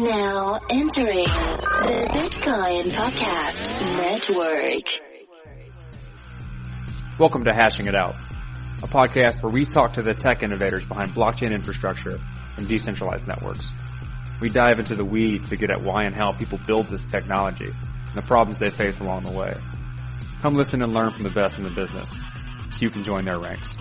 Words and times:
Now 0.00 0.60
entering 0.70 1.24
the 1.24 2.08
Bitcoin 2.12 2.92
Podcast 2.92 3.80
Network. 3.96 4.84
Welcome 7.18 7.42
to 7.44 7.52
Hashing 7.52 7.86
It 7.86 7.96
Out, 7.96 8.14
a 8.80 8.86
podcast 8.86 9.42
where 9.42 9.52
we 9.52 9.64
talk 9.64 9.94
to 9.94 10.02
the 10.02 10.14
tech 10.14 10.44
innovators 10.44 10.86
behind 10.86 11.10
blockchain 11.14 11.50
infrastructure 11.50 12.16
and 12.56 12.68
decentralized 12.68 13.26
networks. 13.26 13.72
We 14.40 14.50
dive 14.50 14.78
into 14.78 14.94
the 14.94 15.04
weeds 15.04 15.48
to 15.48 15.56
get 15.56 15.72
at 15.72 15.82
why 15.82 16.04
and 16.04 16.16
how 16.16 16.30
people 16.30 16.58
build 16.64 16.86
this 16.86 17.04
technology 17.04 17.66
and 17.66 18.14
the 18.14 18.22
problems 18.22 18.58
they 18.58 18.70
face 18.70 18.98
along 18.98 19.24
the 19.24 19.32
way. 19.32 19.50
Come 20.42 20.54
listen 20.54 20.80
and 20.80 20.94
learn 20.94 21.12
from 21.12 21.24
the 21.24 21.30
best 21.30 21.58
in 21.58 21.64
the 21.64 21.70
business 21.70 22.12
so 22.70 22.78
you 22.78 22.90
can 22.90 23.02
join 23.02 23.24
their 23.24 23.40
ranks. 23.40 23.74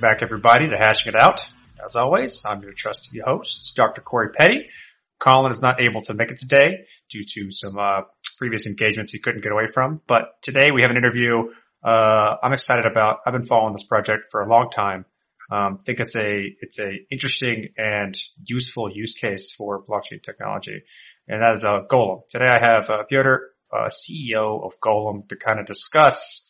Welcome 0.00 0.16
back 0.16 0.22
everybody 0.22 0.66
to 0.66 0.78
Hashing 0.78 1.12
It 1.12 1.20
Out. 1.20 1.42
As 1.84 1.94
always, 1.94 2.42
I'm 2.46 2.62
your 2.62 2.72
trusty 2.72 3.20
host, 3.22 3.76
Dr. 3.76 4.00
Corey 4.00 4.30
Petty. 4.30 4.70
Colin 5.18 5.50
is 5.50 5.60
not 5.60 5.78
able 5.78 6.00
to 6.02 6.14
make 6.14 6.30
it 6.30 6.38
today 6.38 6.86
due 7.10 7.22
to 7.22 7.50
some 7.50 7.78
uh, 7.78 8.02
previous 8.38 8.66
engagements 8.66 9.12
he 9.12 9.18
couldn't 9.18 9.42
get 9.42 9.52
away 9.52 9.66
from. 9.66 10.00
But 10.06 10.40
today 10.40 10.70
we 10.74 10.80
have 10.80 10.90
an 10.90 10.96
interview 10.96 11.50
uh, 11.84 12.36
I'm 12.42 12.54
excited 12.54 12.86
about. 12.86 13.18
I've 13.26 13.34
been 13.34 13.46
following 13.46 13.74
this 13.74 13.82
project 13.82 14.28
for 14.30 14.40
a 14.40 14.48
long 14.48 14.70
time. 14.70 15.04
Um, 15.50 15.76
think 15.76 16.00
it's 16.00 16.16
a 16.16 16.46
it's 16.62 16.78
a 16.78 16.90
interesting 17.10 17.68
and 17.76 18.16
useful 18.42 18.90
use 18.90 19.14
case 19.14 19.52
for 19.52 19.84
blockchain 19.84 20.22
technology, 20.22 20.82
and 21.28 21.42
that 21.42 21.52
is 21.52 21.62
uh, 21.62 21.80
Golem. 21.90 22.26
Today 22.30 22.48
I 22.48 22.70
have 22.70 22.88
uh, 22.88 23.02
Piotr, 23.06 23.52
uh, 23.70 23.90
CEO 23.90 24.64
of 24.64 24.80
Golem, 24.80 25.28
to 25.28 25.36
kind 25.36 25.60
of 25.60 25.66
discuss 25.66 26.46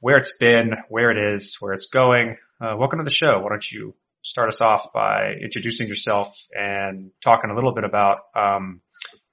where 0.00 0.16
it's 0.16 0.36
been, 0.38 0.72
where 0.88 1.10
it 1.10 1.34
is, 1.34 1.56
where 1.60 1.74
it's 1.74 1.90
going. 1.90 2.36
Uh, 2.62 2.76
welcome 2.76 3.00
to 3.00 3.04
the 3.04 3.10
show. 3.10 3.40
Why 3.40 3.48
don't 3.48 3.72
you 3.72 3.92
start 4.22 4.48
us 4.48 4.60
off 4.60 4.92
by 4.92 5.32
introducing 5.42 5.88
yourself 5.88 6.46
and 6.52 7.10
talking 7.20 7.50
a 7.50 7.56
little 7.56 7.74
bit 7.74 7.82
about 7.82 8.18
um, 8.36 8.82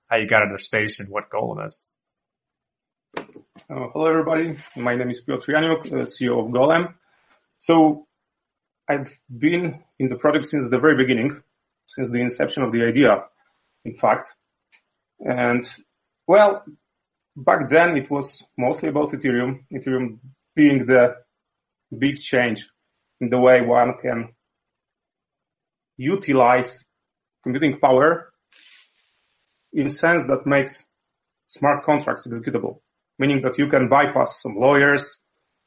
how 0.07 0.17
you 0.17 0.27
got 0.27 0.41
into 0.41 0.55
the 0.55 0.61
space 0.61 0.99
and 0.99 1.09
what 1.09 1.29
Golem 1.29 1.63
is. 1.63 1.87
Uh, 3.15 3.21
hello, 3.93 4.07
everybody. 4.07 4.57
My 4.75 4.95
name 4.95 5.11
is 5.11 5.21
Piotr 5.21 5.51
Janiuk, 5.51 5.85
uh, 5.85 6.05
CEO 6.07 6.43
of 6.43 6.51
Golem. 6.51 6.95
So 7.59 8.07
I've 8.89 9.15
been 9.29 9.83
in 9.99 10.09
the 10.09 10.15
project 10.15 10.47
since 10.47 10.67
the 10.71 10.79
very 10.79 10.97
beginning, 10.97 11.43
since 11.85 12.09
the 12.09 12.21
inception 12.21 12.63
of 12.63 12.71
the 12.71 12.81
idea, 12.81 13.25
in 13.85 13.95
fact. 13.99 14.33
And 15.19 15.69
well, 16.25 16.63
back 17.35 17.69
then 17.69 17.95
it 17.95 18.09
was 18.09 18.43
mostly 18.57 18.89
about 18.89 19.11
Ethereum. 19.11 19.65
Ethereum 19.71 20.17
being 20.55 20.87
the 20.87 21.17
big 21.95 22.17
change 22.17 22.67
the 23.19 23.37
way 23.37 23.61
one 23.61 23.95
can 24.01 24.29
utilize 25.97 26.85
computing 27.43 27.79
power 27.79 28.31
in 29.73 29.89
sense 29.89 30.23
that 30.27 30.45
makes 30.45 30.85
smart 31.47 31.83
contracts 31.83 32.27
executable, 32.27 32.79
meaning 33.17 33.41
that 33.41 33.57
you 33.57 33.67
can 33.67 33.89
bypass 33.89 34.41
some 34.41 34.55
lawyers 34.55 35.17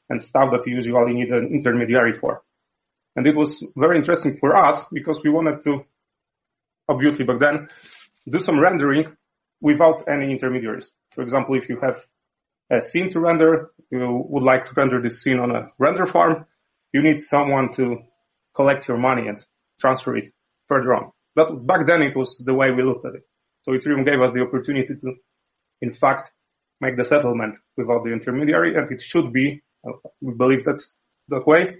and 0.09 0.21
stuff 0.21 0.49
that 0.51 0.65
you 0.65 0.75
usually 0.75 1.13
need 1.13 1.29
an 1.29 1.47
intermediary 1.53 2.17
for. 2.19 2.41
And 3.15 3.27
it 3.27 3.35
was 3.35 3.63
very 3.75 3.97
interesting 3.97 4.37
for 4.39 4.55
us 4.55 4.83
because 4.91 5.21
we 5.23 5.29
wanted 5.29 5.63
to, 5.63 5.85
obviously 6.89 7.25
back 7.25 7.39
then, 7.39 7.69
do 8.29 8.39
some 8.39 8.59
rendering 8.59 9.15
without 9.61 10.03
any 10.07 10.31
intermediaries. 10.31 10.91
For 11.13 11.21
example, 11.21 11.55
if 11.55 11.69
you 11.69 11.79
have 11.81 11.97
a 12.71 12.81
scene 12.81 13.11
to 13.11 13.19
render, 13.19 13.71
you 13.91 14.25
would 14.29 14.43
like 14.43 14.65
to 14.65 14.73
render 14.75 15.01
this 15.01 15.21
scene 15.21 15.39
on 15.39 15.51
a 15.51 15.69
render 15.77 16.07
farm, 16.07 16.45
you 16.93 17.01
need 17.01 17.19
someone 17.19 17.73
to 17.73 17.97
collect 18.55 18.87
your 18.87 18.97
money 18.97 19.27
and 19.27 19.43
transfer 19.79 20.15
it 20.15 20.31
further 20.67 20.93
on. 20.93 21.11
But 21.35 21.65
back 21.65 21.87
then 21.87 22.01
it 22.01 22.15
was 22.15 22.41
the 22.45 22.53
way 22.53 22.71
we 22.71 22.83
looked 22.83 23.05
at 23.05 23.15
it. 23.15 23.23
So 23.63 23.71
Ethereum 23.71 24.05
gave 24.05 24.21
us 24.21 24.31
the 24.33 24.41
opportunity 24.41 24.93
to, 24.95 25.15
in 25.81 25.93
fact, 25.93 26.31
make 26.79 26.97
the 26.97 27.05
settlement 27.05 27.57
without 27.77 28.03
the 28.03 28.11
intermediary 28.11 28.75
and 28.75 28.89
it 28.91 29.01
should 29.01 29.33
be, 29.33 29.61
uh, 29.87 29.93
we 30.21 30.33
believe 30.33 30.63
that's 30.65 30.93
that 31.29 31.47
way, 31.47 31.77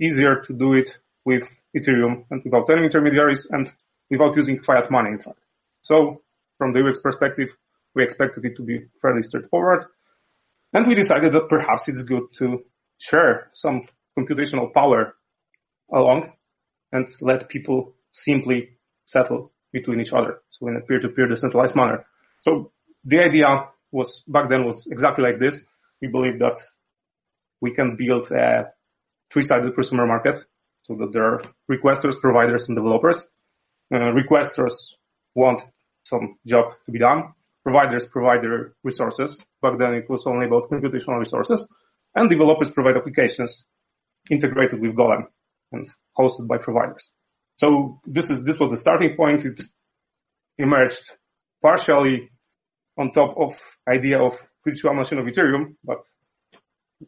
easier 0.00 0.42
to 0.46 0.52
do 0.52 0.74
it 0.74 0.90
with 1.24 1.48
Ethereum 1.76 2.24
and 2.30 2.42
without 2.44 2.68
any 2.70 2.84
intermediaries 2.84 3.46
and 3.50 3.70
without 4.10 4.36
using 4.36 4.60
fiat 4.62 4.90
money, 4.90 5.10
in 5.10 5.18
fact. 5.18 5.38
So 5.80 6.22
from 6.58 6.72
the 6.72 6.86
UX 6.86 7.00
perspective, 7.00 7.48
we 7.94 8.02
expected 8.02 8.44
it 8.44 8.56
to 8.56 8.62
be 8.62 8.80
fairly 9.00 9.22
straightforward. 9.22 9.84
And 10.72 10.86
we 10.86 10.94
decided 10.94 11.32
that 11.32 11.48
perhaps 11.48 11.88
it's 11.88 12.02
good 12.02 12.24
to 12.38 12.64
share 12.98 13.48
some 13.52 13.86
computational 14.18 14.72
power 14.72 15.14
along 15.92 16.32
and 16.92 17.08
let 17.20 17.48
people 17.48 17.94
simply 18.12 18.70
settle 19.04 19.52
between 19.72 20.00
each 20.00 20.12
other. 20.12 20.42
So 20.50 20.68
in 20.68 20.76
a 20.76 20.80
peer-to-peer 20.80 21.28
decentralized 21.28 21.74
manner. 21.74 22.04
So 22.42 22.72
the 23.04 23.20
idea 23.20 23.68
was 23.90 24.22
back 24.28 24.48
then 24.48 24.64
was 24.64 24.86
exactly 24.90 25.24
like 25.24 25.38
this. 25.38 25.62
We 26.00 26.08
believe 26.08 26.38
that 26.40 26.58
we 27.60 27.74
can 27.74 27.96
build 27.96 28.30
a 28.30 28.72
three-sided 29.32 29.74
consumer 29.74 30.06
market 30.06 30.40
so 30.82 30.94
that 30.96 31.12
there 31.12 31.24
are 31.24 31.42
requesters, 31.70 32.20
providers, 32.20 32.68
and 32.68 32.76
developers. 32.76 33.22
Uh, 33.94 34.12
requesters 34.12 34.72
want 35.34 35.60
some 36.02 36.36
job 36.46 36.72
to 36.84 36.92
be 36.92 36.98
done 36.98 37.32
providers 37.62 38.04
provide 38.06 38.42
their 38.42 38.74
resources. 38.82 39.40
Back 39.60 39.78
then 39.78 39.94
it 39.94 40.10
was 40.10 40.26
only 40.26 40.46
about 40.46 40.70
computational 40.70 41.18
resources 41.18 41.66
and 42.14 42.28
developers 42.28 42.70
provide 42.70 42.96
applications 42.96 43.64
integrated 44.30 44.80
with 44.80 44.96
Golem 44.96 45.26
and 45.72 45.88
hosted 46.18 46.46
by 46.46 46.58
providers. 46.58 47.10
So 47.56 48.00
this 48.06 48.30
is, 48.30 48.44
this 48.44 48.58
was 48.58 48.70
the 48.70 48.78
starting 48.78 49.16
point. 49.16 49.44
It 49.44 49.62
emerged 50.58 51.02
partially 51.62 52.30
on 52.98 53.12
top 53.12 53.36
of 53.38 53.54
idea 53.88 54.20
of 54.20 54.36
virtual 54.64 54.94
machine 54.94 55.18
of 55.18 55.26
Ethereum, 55.26 55.74
but 55.84 55.98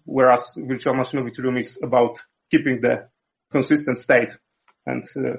whereas 0.04 0.54
virtual 0.56 0.94
machine 0.94 1.20
of 1.20 1.26
Ethereum 1.26 1.60
is 1.60 1.78
about 1.82 2.18
keeping 2.50 2.80
the 2.80 3.08
consistent 3.52 3.98
state 3.98 4.32
and 4.86 5.04
uh, 5.16 5.36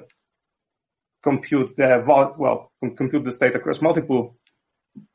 compute 1.22 1.76
the 1.76 2.02
well 2.06 2.72
compute 2.96 3.24
the 3.24 3.32
state 3.32 3.54
across 3.54 3.82
multiple 3.82 4.36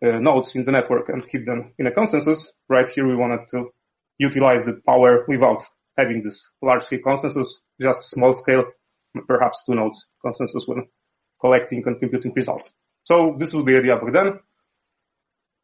uh, 0.06 0.20
nodes 0.20 0.56
in 0.56 0.64
the 0.64 0.72
network 0.72 1.10
and 1.10 1.28
keep 1.30 1.46
them 1.46 1.74
in 1.80 1.88
a 1.88 1.92
consensus. 1.92 2.52
Right 2.70 2.90
here, 2.90 3.08
we 3.08 3.16
wanted 3.16 3.48
to 3.52 3.70
utilize 4.18 4.62
the 4.66 4.80
power 4.86 5.26
without 5.28 5.64
having 6.02 6.24
this 6.24 6.48
large 6.62 6.84
scale 6.84 7.00
consensus, 7.04 7.60
just 7.80 8.10
small 8.10 8.34
scale, 8.34 8.64
perhaps 9.28 9.64
two 9.66 9.76
nodes 9.76 10.06
consensus 10.24 10.64
when 10.68 10.88
collecting 11.40 11.84
and 11.86 12.00
computing 12.00 12.34
results. 12.36 12.74
So 13.04 13.36
this 13.40 13.54
was 13.54 13.66
the 13.66 13.78
idea 13.78 13.96
back 13.96 14.14
then. 14.14 14.40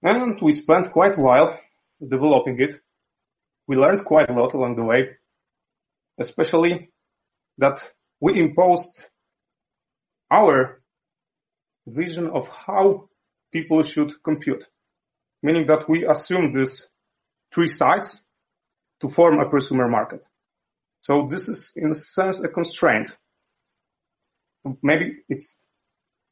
And 0.04 0.42
we 0.42 0.52
spent 0.52 0.92
quite 0.92 1.18
a 1.18 1.22
while 1.22 1.60
developing 2.02 2.60
it. 2.60 2.82
We 3.68 3.76
learned 3.76 4.06
quite 4.06 4.30
a 4.30 4.34
lot 4.34 4.54
along 4.54 4.76
the 4.76 4.84
way, 4.84 5.10
especially 6.20 6.90
that 7.58 7.80
we 8.20 8.40
imposed 8.40 9.06
our 10.32 10.82
vision 11.86 12.28
of 12.28 12.48
how 12.48 13.10
people 13.52 13.82
should 13.82 14.12
compute, 14.24 14.64
meaning 15.42 15.66
that 15.68 15.90
we 15.90 16.06
assume 16.06 16.54
these 16.54 16.88
three 17.54 17.68
sides 17.68 18.24
to 19.02 19.10
form 19.10 19.40
a 19.40 19.46
prosumer 19.46 19.90
market. 19.90 20.26
So 21.02 21.28
this 21.30 21.48
is 21.48 21.72
in 21.76 21.92
a 21.92 21.96
sense 21.96 22.40
a 22.40 22.48
constraint. 22.48 23.12
Maybe 24.82 25.18
it's, 25.30 25.58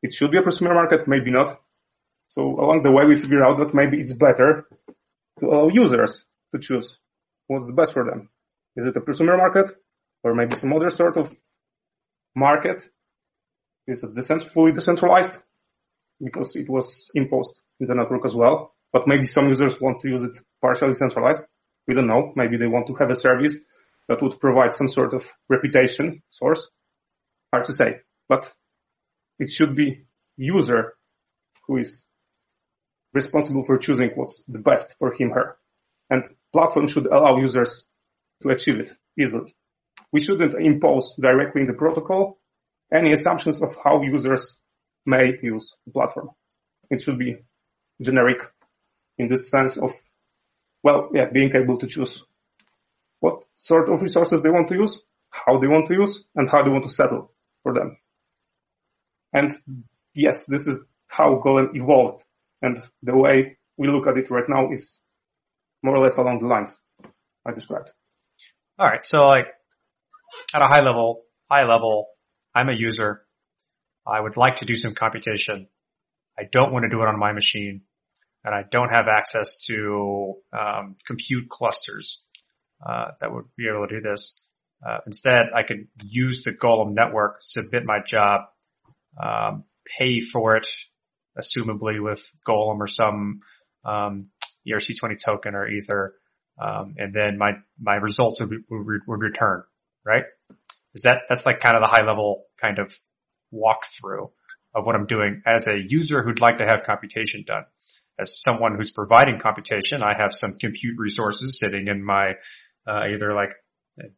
it 0.01 0.13
should 0.13 0.31
be 0.31 0.37
a 0.37 0.41
prosumer 0.41 0.73
market, 0.73 1.07
maybe 1.07 1.31
not. 1.31 1.59
So 2.27 2.41
along 2.41 2.83
the 2.83 2.91
way 2.91 3.05
we 3.05 3.17
figure 3.19 3.43
out 3.43 3.59
that 3.59 3.73
maybe 3.73 3.99
it's 3.99 4.13
better 4.13 4.67
to 5.39 5.45
allow 5.45 5.69
users 5.69 6.25
to 6.53 6.59
choose 6.59 6.97
what's 7.47 7.67
the 7.67 7.73
best 7.73 7.93
for 7.93 8.03
them. 8.03 8.29
Is 8.75 8.85
it 8.85 8.97
a 8.97 9.01
prosumer 9.01 9.37
market 9.37 9.67
or 10.23 10.33
maybe 10.33 10.55
some 10.55 10.73
other 10.73 10.89
sort 10.89 11.17
of 11.17 11.33
market? 12.35 12.83
Is 13.87 14.03
it 14.03 14.15
decent, 14.15 14.43
fully 14.43 14.71
decentralized? 14.71 15.37
because 16.23 16.55
it 16.55 16.69
was 16.69 17.11
imposed 17.13 17.59
in 17.79 17.87
the 17.87 17.95
network 17.95 18.25
as 18.25 18.33
well. 18.33 18.73
But 18.93 19.07
maybe 19.07 19.25
some 19.25 19.47
users 19.49 19.79
want 19.81 20.01
to 20.01 20.07
use 20.07 20.23
it 20.23 20.37
partially 20.61 20.93
centralized. 20.93 21.41
We 21.87 21.93
don't 21.93 22.07
know. 22.07 22.33
Maybe 22.35 22.57
they 22.57 22.67
want 22.67 22.87
to 22.87 22.95
have 22.95 23.09
a 23.09 23.15
service 23.15 23.55
that 24.07 24.21
would 24.21 24.39
provide 24.39 24.73
some 24.73 24.89
sort 24.89 25.13
of 25.13 25.25
reputation 25.49 26.21
source. 26.29 26.69
Hard 27.53 27.65
to 27.65 27.73
say, 27.73 28.01
but 28.27 28.53
it 29.39 29.49
should 29.49 29.75
be 29.75 30.05
user 30.37 30.93
who 31.67 31.77
is 31.77 32.05
responsible 33.13 33.63
for 33.63 33.77
choosing 33.77 34.11
what's 34.15 34.43
the 34.47 34.59
best 34.59 34.95
for 34.99 35.13
him, 35.13 35.31
or 35.31 35.35
her. 35.35 35.57
And 36.09 36.23
platform 36.53 36.87
should 36.87 37.07
allow 37.07 37.37
users 37.37 37.85
to 38.43 38.49
achieve 38.49 38.79
it 38.79 38.91
easily. 39.19 39.55
we 40.11 40.21
shouldn't 40.21 40.55
impose 40.55 41.13
directly 41.19 41.61
in 41.61 41.67
the 41.67 41.73
protocol 41.73 42.39
any 42.93 43.11
assumptions 43.11 43.61
of 43.61 43.75
how 43.83 44.01
users 44.01 44.57
may 45.05 45.33
use 45.41 45.73
the 45.85 45.91
platform. 45.91 46.29
It 46.89 47.01
should 47.01 47.19
be 47.19 47.37
generic 48.01 48.37
in 49.17 49.27
the 49.27 49.37
sense 49.37 49.77
of, 49.77 49.91
well, 50.85 51.09
yeah, 51.15 51.25
being 51.33 51.51
able 51.55 51.79
to 51.79 51.87
choose 51.87 52.23
what 53.19 53.39
sort 53.57 53.89
of 53.89 54.03
resources 54.03 54.43
they 54.43 54.51
want 54.51 54.69
to 54.69 54.75
use, 54.75 55.01
how 55.31 55.59
they 55.59 55.65
want 55.65 55.87
to 55.87 55.95
use, 55.95 56.23
and 56.35 56.47
how 56.47 56.63
they 56.63 56.69
want 56.69 56.87
to 56.87 56.93
settle 56.93 57.31
for 57.63 57.73
them. 57.73 57.97
And 59.33 59.51
yes, 60.13 60.45
this 60.45 60.67
is 60.67 60.75
how 61.07 61.41
Golem 61.43 61.75
evolved. 61.75 62.23
And 62.61 62.83
the 63.01 63.17
way 63.17 63.57
we 63.77 63.87
look 63.87 64.05
at 64.05 64.15
it 64.15 64.29
right 64.29 64.47
now 64.47 64.71
is 64.71 64.99
more 65.81 65.95
or 65.97 66.03
less 66.03 66.17
along 66.17 66.41
the 66.41 66.47
lines 66.47 66.77
I 67.47 67.51
described. 67.53 67.89
All 68.77 68.87
right. 68.87 69.03
So 69.03 69.17
like 69.25 69.47
at 70.53 70.61
a 70.61 70.67
high 70.67 70.83
level, 70.83 71.23
high 71.49 71.65
level, 71.65 72.09
I'm 72.53 72.69
a 72.69 72.75
user. 72.77 73.25
I 74.05 74.21
would 74.21 74.37
like 74.37 74.57
to 74.57 74.65
do 74.65 74.77
some 74.77 74.93
computation. 74.93 75.67
I 76.37 76.43
don't 76.43 76.71
want 76.71 76.83
to 76.83 76.89
do 76.89 77.01
it 77.01 77.07
on 77.07 77.17
my 77.17 77.33
machine 77.33 77.81
and 78.45 78.53
I 78.53 78.61
don't 78.69 78.89
have 78.89 79.07
access 79.07 79.65
to 79.65 80.35
um, 80.53 80.95
compute 81.05 81.49
clusters 81.49 82.23
uh, 82.85 83.07
that 83.19 83.33
would 83.33 83.45
be 83.57 83.65
able 83.67 83.87
to 83.87 83.95
do 83.95 84.01
this. 84.01 84.43
Uh, 84.85 84.99
instead, 85.07 85.47
I 85.55 85.63
could 85.63 85.87
use 86.03 86.43
the 86.43 86.51
Golem 86.51 86.93
network, 86.93 87.37
submit 87.39 87.83
my 87.85 87.99
job, 88.05 88.41
um, 89.21 89.63
pay 89.97 90.19
for 90.19 90.55
it, 90.57 90.67
assumably 91.39 92.01
with 92.01 92.23
Golem 92.47 92.77
or 92.77 92.87
some 92.87 93.39
um, 93.83 94.27
ERC20 94.67 95.17
token 95.25 95.55
or 95.55 95.67
Ether, 95.67 96.13
um, 96.61 96.93
and 96.97 97.13
then 97.13 97.37
my 97.39 97.53
my 97.79 97.95
results 97.95 98.39
would, 98.39 98.49
be, 98.51 98.57
would, 98.69 99.01
would 99.07 99.21
return. 99.21 99.63
Right? 100.05 100.23
Is 100.93 101.01
that 101.01 101.21
that's 101.27 101.47
like 101.47 101.61
kind 101.61 101.75
of 101.75 101.81
the 101.81 101.87
high 101.87 102.05
level 102.05 102.43
kind 102.61 102.77
of 102.77 102.95
walkthrough 103.51 104.29
of 104.75 104.85
what 104.85 104.95
I'm 104.95 105.07
doing 105.07 105.41
as 105.47 105.67
a 105.67 105.77
user 105.79 106.21
who'd 106.21 106.41
like 106.41 106.59
to 106.59 106.65
have 106.65 106.83
computation 106.83 107.43
done. 107.47 107.63
As 108.19 108.41
someone 108.41 108.75
who's 108.75 108.91
providing 108.91 109.39
computation, 109.39 110.01
I 110.01 110.13
have 110.17 110.31
some 110.31 110.53
compute 110.59 110.95
resources 110.97 111.59
sitting 111.59 111.87
in 111.87 112.03
my 112.03 112.33
uh, 112.87 113.07
either 113.13 113.33
like 113.33 113.49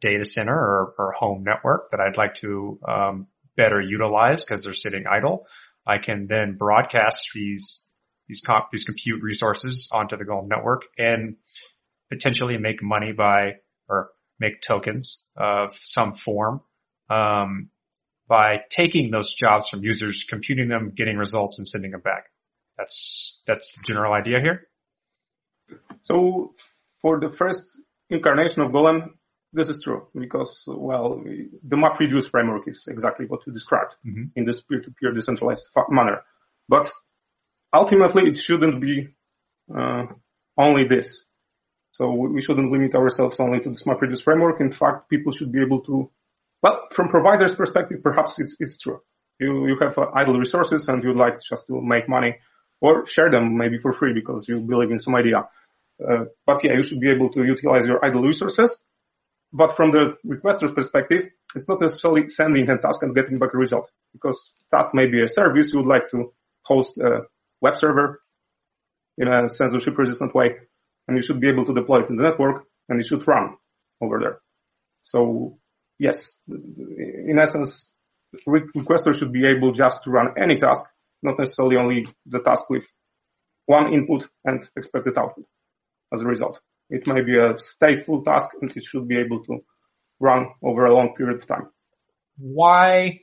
data 0.00 0.24
center 0.24 0.54
or, 0.54 0.94
or, 0.98 1.12
home 1.12 1.44
network 1.44 1.90
that 1.90 2.00
I'd 2.00 2.16
like 2.16 2.34
to 2.34 2.78
um, 2.86 3.26
better 3.56 3.80
utilize 3.80 4.44
because 4.44 4.62
they're 4.62 4.72
sitting 4.72 5.04
idle. 5.10 5.46
I 5.86 5.98
can 5.98 6.26
then 6.28 6.56
broadcast 6.58 7.30
these 7.34 7.92
these 8.28 8.42
comp, 8.42 8.66
these 8.70 8.84
compute 8.84 9.22
resources 9.22 9.88
onto 9.92 10.16
the 10.16 10.24
Golem 10.24 10.48
network 10.48 10.82
and 10.98 11.36
potentially 12.10 12.58
make 12.58 12.82
money 12.82 13.12
by 13.12 13.52
or 13.88 14.10
make 14.38 14.60
tokens 14.60 15.26
of 15.36 15.74
some 15.78 16.12
form 16.12 16.60
um, 17.08 17.70
by 18.28 18.58
taking 18.68 19.10
those 19.10 19.34
jobs 19.34 19.68
from 19.68 19.82
users, 19.82 20.26
computing 20.28 20.68
them, 20.68 20.92
getting 20.94 21.16
results, 21.16 21.58
and 21.58 21.66
sending 21.66 21.92
them 21.92 22.02
back. 22.02 22.24
That's 22.78 23.42
that's 23.46 23.72
the 23.74 23.82
general 23.84 24.12
idea 24.12 24.40
here. 24.40 24.68
So 26.02 26.54
for 27.02 27.20
the 27.20 27.30
first 27.36 27.80
incarnation 28.08 28.62
of 28.62 28.70
Golem, 28.70 29.10
this 29.52 29.68
is 29.68 29.80
true 29.82 30.06
because, 30.18 30.62
well, 30.66 31.22
the 31.24 31.76
MapReduce 31.76 32.30
framework 32.30 32.68
is 32.68 32.86
exactly 32.88 33.26
what 33.26 33.40
you 33.46 33.52
described 33.52 33.94
mm-hmm. 34.06 34.24
in 34.36 34.44
this 34.44 34.60
peer-to-peer 34.60 35.12
decentralized 35.12 35.66
manner. 35.88 36.20
But 36.68 36.90
ultimately, 37.72 38.24
it 38.30 38.38
shouldn't 38.38 38.80
be 38.80 39.08
uh, 39.74 40.04
only 40.56 40.86
this. 40.86 41.24
So 41.92 42.12
we 42.12 42.42
shouldn't 42.42 42.70
limit 42.70 42.94
ourselves 42.94 43.40
only 43.40 43.60
to 43.60 43.70
the 43.70 43.76
MapReduce 43.76 44.22
framework. 44.22 44.60
In 44.60 44.70
fact, 44.70 45.08
people 45.08 45.32
should 45.32 45.50
be 45.50 45.62
able 45.62 45.80
to, 45.82 46.10
well, 46.62 46.80
from 46.92 47.08
provider's 47.08 47.54
perspective, 47.54 48.02
perhaps 48.02 48.38
it's, 48.38 48.54
it's 48.60 48.78
true. 48.78 49.00
You, 49.40 49.66
you 49.66 49.76
have 49.80 49.96
uh, 49.96 50.06
idle 50.14 50.38
resources 50.38 50.88
and 50.88 51.02
you'd 51.02 51.16
like 51.16 51.40
just 51.40 51.66
to 51.68 51.80
make 51.80 52.08
money 52.08 52.36
or 52.80 53.06
share 53.06 53.30
them 53.30 53.56
maybe 53.56 53.78
for 53.78 53.92
free 53.92 54.12
because 54.12 54.46
you 54.48 54.60
believe 54.60 54.90
in 54.90 54.98
some 54.98 55.14
idea. 55.14 55.48
Uh, 56.02 56.24
but 56.46 56.62
yeah, 56.64 56.74
you 56.74 56.82
should 56.82 57.00
be 57.00 57.10
able 57.10 57.30
to 57.30 57.44
utilize 57.44 57.86
your 57.86 58.04
idle 58.04 58.22
resources. 58.22 58.78
But 59.52 59.76
from 59.76 59.92
the 59.92 60.16
requester's 60.26 60.72
perspective, 60.72 61.30
it's 61.54 61.68
not 61.68 61.80
necessarily 61.80 62.28
sending 62.28 62.68
a 62.68 62.78
task 62.78 63.02
and 63.02 63.14
getting 63.14 63.38
back 63.38 63.54
a 63.54 63.58
result 63.58 63.90
because 64.12 64.52
task 64.72 64.92
may 64.94 65.06
be 65.06 65.22
a 65.22 65.28
service 65.28 65.72
you 65.72 65.80
would 65.80 65.88
like 65.88 66.10
to 66.10 66.32
host 66.62 66.98
a 66.98 67.22
web 67.60 67.76
server 67.78 68.20
in 69.16 69.26
a 69.26 69.50
censorship 69.50 69.96
resistant 69.96 70.34
way 70.34 70.56
and 71.06 71.16
you 71.16 71.22
should 71.22 71.40
be 71.40 71.48
able 71.48 71.64
to 71.64 71.74
deploy 71.74 72.02
it 72.02 72.10
in 72.10 72.16
the 72.16 72.22
network 72.22 72.64
and 72.88 73.00
it 73.00 73.06
should 73.06 73.26
run 73.26 73.56
over 74.00 74.20
there. 74.20 74.38
So 75.02 75.58
yes, 75.98 76.38
in 76.46 77.38
essence, 77.40 77.90
requester 78.46 79.14
should 79.14 79.32
be 79.32 79.46
able 79.46 79.72
just 79.72 80.02
to 80.04 80.10
run 80.10 80.34
any 80.40 80.58
task, 80.58 80.84
not 81.22 81.38
necessarily 81.38 81.76
only 81.76 82.06
the 82.26 82.40
task 82.40 82.68
with 82.70 82.84
one 83.66 83.92
input 83.92 84.26
and 84.44 84.66
expected 84.76 85.16
output 85.18 85.44
as 86.12 86.20
a 86.22 86.24
result. 86.24 86.60
It 86.90 87.06
may 87.06 87.20
be 87.20 87.36
a 87.36 87.54
stateful 87.54 88.24
task 88.24 88.48
and 88.60 88.74
it 88.74 88.84
should 88.84 89.06
be 89.06 89.18
able 89.18 89.44
to 89.44 89.58
run 90.20 90.46
over 90.62 90.86
a 90.86 90.94
long 90.94 91.14
period 91.16 91.42
of 91.42 91.46
time. 91.46 91.68
Why, 92.38 93.20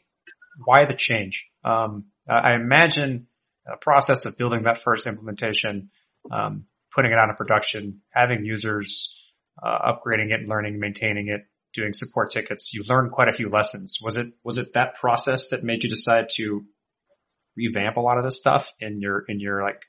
why 0.63 0.85
the 0.85 0.93
change? 0.93 1.49
Um, 1.63 2.05
I 2.29 2.53
imagine 2.55 3.27
a 3.67 3.77
process 3.77 4.25
of 4.25 4.37
building 4.37 4.63
that 4.63 4.81
first 4.81 5.07
implementation, 5.07 5.89
um, 6.31 6.65
putting 6.93 7.11
it 7.11 7.17
out 7.17 7.29
of 7.29 7.37
production, 7.37 8.01
having 8.11 8.45
users, 8.45 9.33
uh, 9.61 9.91
upgrading 9.93 10.31
it, 10.31 10.47
learning, 10.47 10.79
maintaining 10.79 11.29
it, 11.29 11.41
doing 11.73 11.93
support 11.93 12.31
tickets. 12.31 12.71
You 12.73 12.83
learn 12.87 13.09
quite 13.09 13.29
a 13.29 13.33
few 13.33 13.49
lessons. 13.49 13.97
Was 14.01 14.15
it, 14.15 14.27
was 14.43 14.57
it 14.57 14.73
that 14.73 14.95
process 14.95 15.49
that 15.49 15.63
made 15.63 15.83
you 15.83 15.89
decide 15.89 16.29
to 16.35 16.65
revamp 17.55 17.97
a 17.97 18.01
lot 18.01 18.17
of 18.17 18.23
this 18.23 18.37
stuff 18.37 18.69
in 18.79 19.01
your, 19.01 19.23
in 19.27 19.39
your 19.39 19.63
like, 19.63 19.81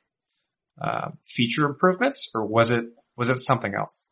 uh, 0.80 1.10
feature 1.22 1.66
improvements 1.66 2.30
or 2.34 2.46
was 2.46 2.70
it, 2.70 2.86
was 3.16 3.28
it 3.28 3.36
something 3.36 3.74
else? 3.74 4.08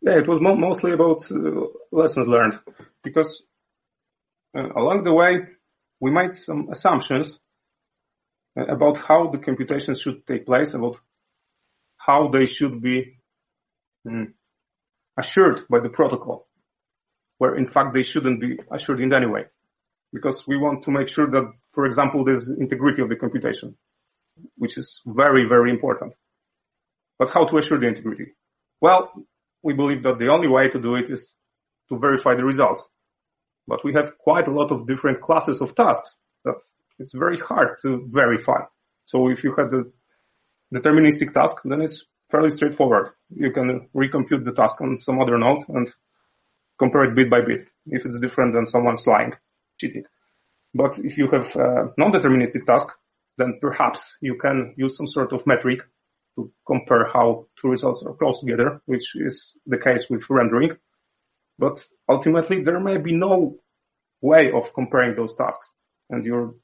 Yeah, 0.00 0.18
it 0.18 0.28
was 0.28 0.40
mo- 0.40 0.56
mostly 0.56 0.92
about 0.92 1.30
uh, 1.30 1.66
lessons 1.90 2.28
learned 2.28 2.58
because 3.02 3.42
uh, 4.56 4.68
along 4.76 5.04
the 5.04 5.12
way 5.12 5.40
we 6.00 6.10
made 6.10 6.36
some 6.36 6.68
assumptions 6.70 7.38
uh, 8.56 8.64
about 8.66 8.96
how 8.96 9.30
the 9.30 9.38
computations 9.38 10.00
should 10.00 10.26
take 10.26 10.46
place, 10.46 10.74
about 10.74 10.96
how 11.96 12.28
they 12.28 12.46
should 12.46 12.80
be 12.80 13.18
mm, 14.06 14.32
assured 15.18 15.62
by 15.68 15.80
the 15.80 15.88
protocol, 15.88 16.48
where 17.38 17.56
in 17.56 17.68
fact 17.68 17.92
they 17.92 18.02
shouldn't 18.02 18.40
be 18.40 18.58
assured 18.72 19.00
in 19.00 19.12
any 19.12 19.26
way. 19.26 19.44
Because 20.12 20.46
we 20.46 20.56
want 20.56 20.84
to 20.84 20.90
make 20.90 21.08
sure 21.08 21.28
that, 21.30 21.52
for 21.72 21.86
example, 21.86 22.24
there's 22.24 22.48
integrity 22.48 23.02
of 23.02 23.08
the 23.08 23.16
computation, 23.16 23.76
which 24.56 24.78
is 24.78 25.00
very, 25.06 25.44
very 25.46 25.70
important. 25.70 26.14
But 27.18 27.30
how 27.30 27.46
to 27.46 27.58
assure 27.58 27.78
the 27.78 27.88
integrity? 27.88 28.32
Well, 28.80 29.12
we 29.62 29.74
believe 29.74 30.02
that 30.04 30.18
the 30.18 30.28
only 30.28 30.48
way 30.48 30.68
to 30.68 30.80
do 30.80 30.94
it 30.94 31.10
is 31.10 31.34
to 31.88 31.98
verify 31.98 32.34
the 32.34 32.44
results. 32.44 32.88
But 33.66 33.84
we 33.84 33.92
have 33.94 34.16
quite 34.18 34.48
a 34.48 34.52
lot 34.52 34.70
of 34.70 34.86
different 34.86 35.20
classes 35.20 35.60
of 35.60 35.74
tasks 35.74 36.16
that 36.44 36.54
it's 36.98 37.12
very 37.12 37.38
hard 37.38 37.78
to 37.82 38.08
verify. 38.10 38.60
So 39.04 39.28
if 39.28 39.44
you 39.44 39.54
have 39.56 39.72
a 39.72 39.84
deterministic 40.74 41.34
task, 41.34 41.56
then 41.64 41.82
it's 41.82 42.04
fairly 42.30 42.50
straightforward. 42.50 43.10
You 43.30 43.50
can 43.52 43.88
recompute 43.94 44.44
the 44.44 44.52
task 44.52 44.80
on 44.80 44.98
some 44.98 45.20
other 45.20 45.38
node 45.38 45.64
and 45.68 45.88
compare 46.78 47.04
it 47.04 47.14
bit 47.14 47.30
by 47.30 47.40
bit 47.40 47.68
if 47.86 48.06
it's 48.06 48.18
different 48.18 48.54
than 48.54 48.66
someone's 48.66 49.06
lying, 49.06 49.32
But 50.74 50.98
if 50.98 51.18
you 51.18 51.28
have 51.30 51.56
a 51.56 51.92
non-deterministic 51.96 52.66
task, 52.66 52.88
then 53.36 53.58
perhaps 53.60 54.16
you 54.20 54.36
can 54.36 54.74
use 54.76 54.96
some 54.96 55.06
sort 55.06 55.32
of 55.32 55.46
metric 55.46 55.80
to 56.36 56.52
compare 56.66 57.06
how 57.12 57.46
two 57.60 57.68
results 57.68 58.02
are 58.04 58.14
close 58.14 58.40
together, 58.40 58.80
which 58.86 59.14
is 59.16 59.56
the 59.66 59.78
case 59.78 60.06
with 60.10 60.28
rendering. 60.28 60.76
But 61.58 61.80
ultimately, 62.08 62.62
there 62.62 62.80
may 62.80 62.98
be 62.98 63.12
no 63.12 63.58
way 64.20 64.50
of 64.52 64.72
comparing 64.74 65.16
those 65.16 65.34
tasks, 65.34 65.72
and 66.10 66.24
you're 66.24 66.54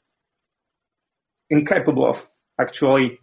incapable 1.51 2.09
of 2.09 2.29
actually 2.61 3.19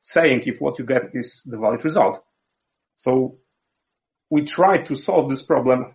saying 0.00 0.42
if 0.46 0.60
what 0.60 0.78
you 0.78 0.86
get 0.86 1.10
is 1.14 1.42
the 1.44 1.58
valid 1.58 1.84
result. 1.84 2.22
So 2.96 3.38
we 4.30 4.44
try 4.44 4.82
to 4.84 4.94
solve 4.94 5.30
this 5.30 5.42
problem 5.42 5.94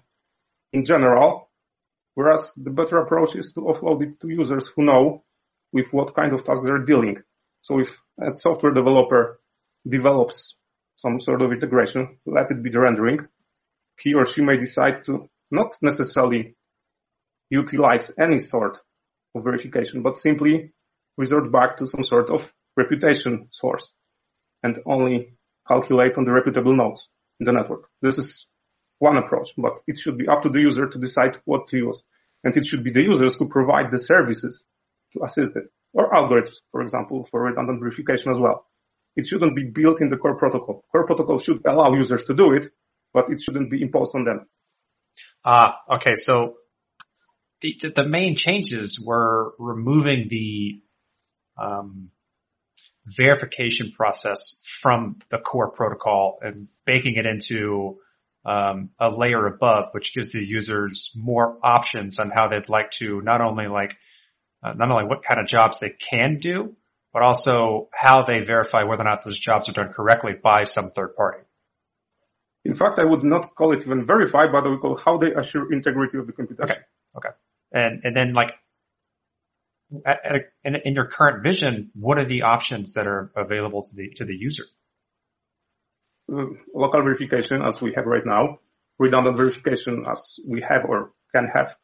in 0.73 0.85
general, 0.85 1.50
whereas 2.15 2.51
the 2.57 2.69
better 2.69 2.97
approach 2.99 3.35
is 3.35 3.53
to 3.53 3.61
offload 3.61 4.01
it 4.03 4.19
to 4.21 4.29
users 4.29 4.69
who 4.75 4.83
know 4.83 5.23
with 5.71 5.91
what 5.91 6.15
kind 6.15 6.33
of 6.33 6.43
tasks 6.43 6.65
they're 6.65 6.85
dealing. 6.85 7.17
So 7.61 7.79
if 7.79 7.91
a 8.19 8.35
software 8.35 8.73
developer 8.73 9.39
develops 9.87 10.55
some 10.95 11.19
sort 11.19 11.41
of 11.41 11.51
integration, 11.51 12.17
let 12.25 12.51
it 12.51 12.61
be 12.61 12.69
the 12.69 12.79
rendering, 12.79 13.27
he 13.99 14.13
or 14.13 14.25
she 14.25 14.41
may 14.41 14.57
decide 14.57 15.05
to 15.05 15.29
not 15.49 15.75
necessarily 15.81 16.55
utilize 17.49 18.11
any 18.19 18.39
sort 18.39 18.77
of 19.35 19.43
verification, 19.43 20.01
but 20.01 20.17
simply 20.17 20.71
resort 21.17 21.51
back 21.51 21.77
to 21.77 21.87
some 21.87 22.03
sort 22.03 22.29
of 22.29 22.51
reputation 22.77 23.47
source 23.51 23.91
and 24.63 24.79
only 24.85 25.33
calculate 25.67 26.17
on 26.17 26.25
the 26.25 26.31
reputable 26.31 26.75
nodes 26.75 27.07
in 27.39 27.45
the 27.45 27.51
network. 27.51 27.89
This 28.01 28.17
is 28.17 28.47
one 29.01 29.17
approach, 29.17 29.49
but 29.57 29.79
it 29.87 29.97
should 29.97 30.17
be 30.17 30.27
up 30.27 30.43
to 30.43 30.49
the 30.49 30.59
user 30.59 30.87
to 30.87 30.99
decide 30.99 31.37
what 31.45 31.67
to 31.69 31.77
use. 31.77 32.03
And 32.43 32.55
it 32.55 32.65
should 32.65 32.83
be 32.83 32.91
the 32.91 33.01
users 33.01 33.35
who 33.35 33.49
provide 33.49 33.91
the 33.91 33.99
services 33.99 34.63
to 35.13 35.23
assist 35.23 35.55
it 35.55 35.65
or 35.93 36.11
algorithms, 36.11 36.55
for 36.71 36.81
example, 36.81 37.27
for 37.29 37.43
redundant 37.43 37.79
verification 37.79 38.31
as 38.31 38.39
well. 38.39 38.65
It 39.15 39.27
shouldn't 39.27 39.55
be 39.55 39.65
built 39.65 40.01
in 40.01 40.09
the 40.09 40.17
core 40.17 40.37
protocol. 40.37 40.85
Core 40.91 41.05
protocol 41.05 41.39
should 41.39 41.65
allow 41.65 41.93
users 41.93 42.23
to 42.25 42.33
do 42.33 42.53
it, 42.53 42.71
but 43.13 43.29
it 43.29 43.41
shouldn't 43.41 43.69
be 43.69 43.81
imposed 43.81 44.15
on 44.15 44.23
them. 44.23 44.47
Ah, 45.43 45.77
okay. 45.95 46.13
So 46.15 46.57
the, 47.59 47.75
the 47.93 48.07
main 48.07 48.35
changes 48.35 49.03
were 49.05 49.53
removing 49.59 50.27
the, 50.29 50.81
um, 51.61 52.11
verification 53.05 53.91
process 53.91 54.63
from 54.67 55.19
the 55.29 55.37
core 55.37 55.71
protocol 55.71 56.37
and 56.41 56.67
baking 56.85 57.15
it 57.15 57.25
into 57.25 57.97
um, 58.45 58.89
a 58.99 59.09
layer 59.09 59.45
above, 59.45 59.85
which 59.91 60.13
gives 60.13 60.31
the 60.31 60.43
users 60.43 61.11
more 61.15 61.57
options 61.63 62.19
on 62.19 62.31
how 62.31 62.47
they'd 62.47 62.69
like 62.69 62.91
to 62.91 63.21
not 63.21 63.41
only 63.41 63.67
like 63.67 63.97
uh, 64.63 64.73
not 64.73 64.91
only 64.91 65.05
what 65.05 65.23
kind 65.23 65.39
of 65.39 65.47
jobs 65.47 65.79
they 65.79 65.89
can 65.91 66.37
do, 66.39 66.75
but 67.13 67.23
also 67.23 67.89
how 67.93 68.21
they 68.23 68.39
verify 68.39 68.83
whether 68.83 69.01
or 69.01 69.05
not 69.05 69.23
those 69.23 69.37
jobs 69.37 69.69
are 69.69 69.73
done 69.73 69.91
correctly 69.91 70.33
by 70.41 70.63
some 70.63 70.89
third 70.89 71.15
party. 71.15 71.39
In 72.63 72.75
fact, 72.75 72.99
I 72.99 73.05
would 73.05 73.23
not 73.23 73.55
call 73.55 73.73
it 73.73 73.81
even 73.81 74.05
verify, 74.05 74.45
but 74.51 74.65
I 74.65 74.69
would 74.69 74.81
call 74.81 74.97
how 74.97 75.17
they 75.17 75.31
assure 75.35 75.73
integrity 75.73 76.17
of 76.19 76.27
the 76.27 76.33
computation. 76.33 76.75
Okay. 76.75 76.81
Okay. 77.17 77.29
And, 77.71 78.01
and 78.03 78.15
then 78.15 78.33
like, 78.33 78.53
at, 80.05 80.19
at, 80.23 80.41
in, 80.63 80.75
in 80.85 80.93
your 80.93 81.07
current 81.07 81.43
vision, 81.43 81.91
what 81.95 82.17
are 82.17 82.25
the 82.25 82.43
options 82.43 82.93
that 82.93 83.07
are 83.07 83.31
available 83.35 83.81
to 83.81 83.95
the, 83.95 84.09
to 84.17 84.25
the 84.25 84.35
user? 84.35 84.63
Uh, 86.31 86.45
local 86.73 87.03
verification 87.03 87.61
as 87.61 87.81
we 87.81 87.91
have 87.93 88.05
right 88.05 88.25
now, 88.25 88.59
redundant 88.99 89.35
verification 89.35 90.05
as 90.09 90.39
we 90.47 90.61
have 90.61 90.85
or 90.85 91.11
can 91.35 91.47
have 91.53 91.75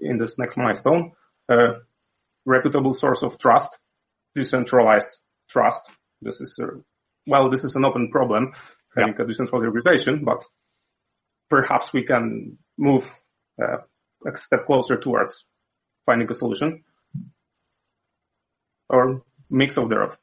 in 0.00 0.16
this 0.16 0.38
next 0.38 0.56
milestone, 0.56 1.12
uh, 1.50 1.74
reputable 2.46 2.94
source 2.94 3.22
of 3.22 3.36
trust, 3.38 3.76
decentralized 4.34 5.20
trust. 5.50 5.82
This 6.22 6.40
is, 6.40 6.58
uh, 6.62 6.78
well, 7.26 7.50
this 7.50 7.64
is 7.64 7.74
an 7.76 7.84
open 7.84 8.10
problem 8.10 8.52
having 8.96 9.14
yeah. 9.18 9.24
a 9.24 9.26
decentralized 9.26 9.66
organization, 9.66 10.24
but 10.24 10.42
perhaps 11.50 11.92
we 11.92 12.04
can 12.04 12.56
move 12.78 13.04
uh, 13.62 13.78
a 14.26 14.38
step 14.38 14.64
closer 14.64 14.96
towards 14.96 15.44
finding 16.06 16.30
a 16.30 16.34
solution 16.34 16.82
or 18.88 19.22
mix 19.50 19.76
of 19.76 19.90
thereof. 19.90 20.16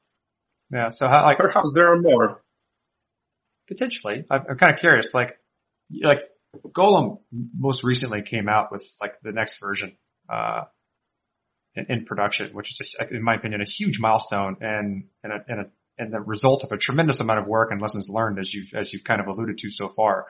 Yeah. 0.72 0.90
So 0.90 1.08
how, 1.08 1.24
like, 1.24 1.38
perhaps 1.38 1.72
there 1.76 1.94
are 1.94 1.98
more. 1.98 2.42
Potentially. 3.70 4.26
I'm, 4.30 4.42
I'm 4.50 4.58
kind 4.58 4.74
of 4.74 4.80
curious, 4.80 5.14
like, 5.14 5.38
like 6.04 6.20
Golem 6.68 7.20
most 7.32 7.84
recently 7.84 8.24
came 8.24 8.50
out 8.50 8.72
with 8.72 8.84
like 9.00 9.22
the 9.22 9.32
next 9.32 9.60
version, 9.62 9.96
uh, 10.28 10.64
in, 11.76 11.86
in 11.88 12.06
production, 12.06 12.50
which 12.52 12.72
is, 12.72 12.96
a, 13.00 13.14
in 13.14 13.24
my 13.24 13.36
opinion, 13.36 13.62
a 13.62 13.70
huge 13.70 14.00
milestone 14.02 14.58
and, 14.60 15.06
and 15.24 15.32
a, 15.32 15.38
and 15.48 15.60
a, 15.62 15.64
and 16.00 16.12
the 16.12 16.20
result 16.20 16.64
of 16.64 16.72
a 16.72 16.78
tremendous 16.78 17.20
amount 17.20 17.40
of 17.40 17.48
work 17.48 17.70
and 17.72 17.82
lessons 17.82 18.10
learned 18.10 18.40
as 18.40 18.54
you've, 18.54 18.74
as 18.74 18.92
you've 18.92 19.04
kind 19.04 19.22
of 19.22 19.28
alluded 19.28 19.58
to 19.60 19.70
so 19.70 19.88
far. 19.88 20.26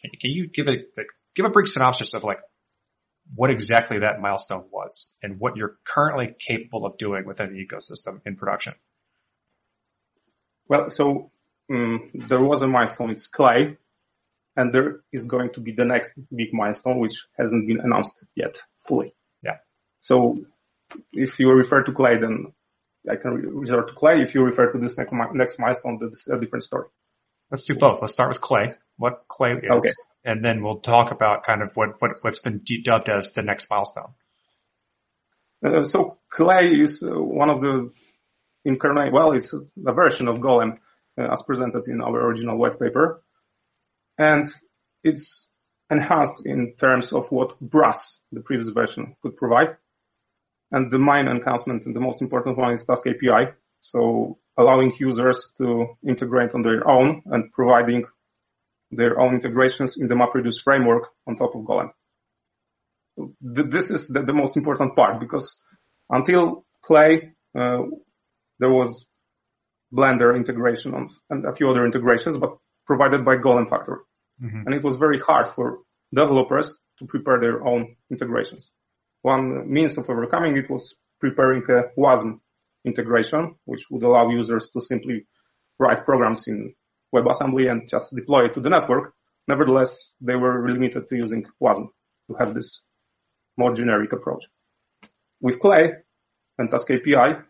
Can, 0.00 0.10
can 0.20 0.30
you 0.30 0.48
give 0.48 0.68
a, 0.68 0.76
like, 0.96 1.06
give 1.34 1.46
a 1.46 1.50
brief 1.50 1.68
synopsis 1.68 2.14
of 2.14 2.24
like 2.24 2.38
what 3.34 3.50
exactly 3.50 3.98
that 4.00 4.20
milestone 4.20 4.64
was 4.70 5.16
and 5.22 5.38
what 5.38 5.56
you're 5.56 5.76
currently 5.84 6.34
capable 6.38 6.86
of 6.86 6.96
doing 6.98 7.24
within 7.26 7.52
the 7.52 7.66
ecosystem 7.66 8.20
in 8.24 8.36
production? 8.36 8.74
Well, 10.68 10.90
so 10.90 11.32
um, 11.70 12.10
there 12.28 12.42
was 12.42 12.62
a 12.62 12.66
milestone, 12.66 13.10
it's 13.10 13.26
Clay, 13.26 13.76
and 14.56 14.72
there 14.72 15.00
is 15.12 15.24
going 15.26 15.52
to 15.54 15.60
be 15.60 15.72
the 15.72 15.84
next 15.84 16.12
big 16.34 16.52
milestone, 16.52 16.98
which 16.98 17.26
hasn't 17.38 17.66
been 17.66 17.80
announced 17.80 18.12
yet 18.34 18.58
fully. 18.86 19.14
Yeah. 19.44 19.58
So 20.00 20.38
if 21.12 21.38
you 21.38 21.50
refer 21.50 21.82
to 21.82 21.92
Clay, 21.92 22.18
then 22.18 22.52
I 23.08 23.16
can 23.16 23.32
resort 23.32 23.88
to 23.88 23.94
Clay. 23.94 24.22
If 24.22 24.34
you 24.34 24.42
refer 24.42 24.72
to 24.72 24.78
this 24.78 24.96
next 24.96 25.58
milestone, 25.58 25.98
that's 26.00 26.28
a 26.28 26.38
different 26.38 26.64
story. 26.64 26.88
Let's 27.50 27.64
do 27.64 27.74
both. 27.74 28.00
Let's 28.00 28.12
start 28.12 28.28
with 28.28 28.40
Clay. 28.40 28.70
What 28.96 29.24
Clay 29.28 29.52
is, 29.52 29.70
okay. 29.70 29.90
and 30.24 30.44
then 30.44 30.62
we'll 30.62 30.80
talk 30.80 31.12
about 31.12 31.44
kind 31.44 31.62
of 31.62 31.70
what, 31.74 32.00
what 32.00 32.18
what's 32.22 32.40
been 32.40 32.62
dubbed 32.82 33.08
as 33.08 33.32
the 33.32 33.42
next 33.42 33.70
milestone. 33.70 34.12
Uh, 35.64 35.84
so 35.84 36.18
Clay 36.30 36.66
is 36.82 37.02
uh, 37.02 37.08
one 37.08 37.48
of 37.48 37.60
the 37.60 37.90
incarnate. 38.64 39.12
Well, 39.12 39.32
it's 39.32 39.52
a 39.54 39.92
version 39.92 40.28
of 40.28 40.38
Golem 40.38 40.78
as 41.18 41.42
presented 41.42 41.88
in 41.88 42.00
our 42.00 42.20
original 42.26 42.56
white 42.56 42.78
paper, 42.78 43.22
and 44.18 44.48
it's 45.04 45.48
enhanced 45.90 46.42
in 46.44 46.74
terms 46.78 47.12
of 47.12 47.26
what 47.30 47.58
Brass, 47.60 48.20
the 48.32 48.40
previous 48.40 48.68
version, 48.68 49.16
could 49.22 49.36
provide. 49.36 49.76
And 50.70 50.90
the 50.90 50.98
main 50.98 51.28
enhancement 51.28 51.86
and 51.86 51.96
the 51.96 52.00
most 52.00 52.20
important 52.20 52.58
one 52.58 52.74
is 52.74 52.84
Task 52.84 53.04
API. 53.06 53.52
So 53.80 54.38
allowing 54.58 54.92
users 54.98 55.52
to 55.58 55.86
integrate 56.06 56.54
on 56.54 56.62
their 56.62 56.86
own 56.86 57.22
and 57.26 57.50
providing 57.52 58.04
their 58.90 59.18
own 59.20 59.34
integrations 59.34 59.96
in 59.96 60.08
the 60.08 60.14
MapReduce 60.14 60.62
framework 60.62 61.04
on 61.26 61.36
top 61.36 61.54
of 61.54 61.62
Golem. 61.62 61.90
So 63.16 63.34
th- 63.54 63.70
this 63.70 63.90
is 63.90 64.08
the, 64.08 64.22
the, 64.22 64.32
most 64.32 64.56
important 64.56 64.96
part 64.96 65.20
because 65.20 65.56
until 66.10 66.64
Clay, 66.82 67.32
uh, 67.58 67.82
there 68.58 68.70
was 68.70 69.06
Blender 69.92 70.36
integration 70.36 70.94
on, 70.94 71.08
and 71.30 71.46
a 71.46 71.54
few 71.54 71.70
other 71.70 71.84
integrations, 71.84 72.36
but 72.38 72.56
provided 72.86 73.24
by 73.24 73.36
Golem 73.36 73.68
Factory. 73.68 74.00
Mm-hmm. 74.42 74.62
And 74.66 74.74
it 74.74 74.84
was 74.84 74.96
very 74.96 75.18
hard 75.18 75.48
for 75.48 75.78
developers 76.14 76.78
to 76.98 77.06
prepare 77.06 77.40
their 77.40 77.66
own 77.66 77.96
integrations. 78.10 78.70
One 79.22 79.70
means 79.70 79.96
of 79.98 80.08
overcoming 80.08 80.56
it 80.56 80.70
was 80.70 80.94
preparing 81.20 81.62
a 81.68 82.00
WASM 82.00 82.40
integration, 82.84 83.56
which 83.64 83.86
would 83.90 84.02
allow 84.02 84.30
users 84.30 84.70
to 84.70 84.80
simply 84.80 85.26
write 85.78 86.04
programs 86.04 86.46
in 86.46 86.74
WebAssembly 87.14 87.70
and 87.70 87.88
just 87.88 88.14
deploy 88.14 88.46
it 88.46 88.54
to 88.54 88.60
the 88.60 88.70
network. 88.70 89.14
Nevertheless, 89.46 90.14
they 90.20 90.36
were 90.36 90.70
limited 90.70 91.08
to 91.08 91.16
using 91.16 91.44
WASM 91.62 91.88
to 92.28 92.36
have 92.38 92.54
this 92.54 92.80
more 93.56 93.74
generic 93.74 94.12
approach. 94.12 94.44
With 95.40 95.60
Clay 95.60 95.92
and 96.58 96.70
Task 96.70 96.90
API, 96.90 97.40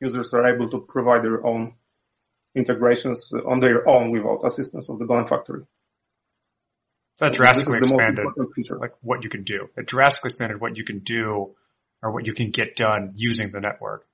users 0.00 0.32
are 0.32 0.54
able 0.54 0.70
to 0.70 0.80
provide 0.80 1.22
their 1.22 1.44
own 1.46 1.74
integrations 2.54 3.32
on 3.46 3.60
their 3.60 3.88
own 3.88 4.10
without 4.10 4.46
assistance 4.46 4.88
of 4.88 4.98
the 4.98 5.04
Golem 5.04 5.28
factory. 5.28 5.64
So 7.14 7.26
that 7.26 7.34
drastically 7.34 7.78
expanded 7.78 8.26
like 8.80 8.92
what 9.00 9.22
you 9.22 9.30
can 9.30 9.44
do. 9.44 9.68
It 9.76 9.86
drastically 9.86 10.28
expanded 10.28 10.60
what 10.60 10.76
you 10.76 10.84
can 10.84 11.00
do 11.00 11.54
or 12.02 12.12
what 12.12 12.26
you 12.26 12.34
can 12.34 12.50
get 12.50 12.76
done 12.76 13.12
using 13.14 13.50
the 13.50 13.60
network. 13.60 14.06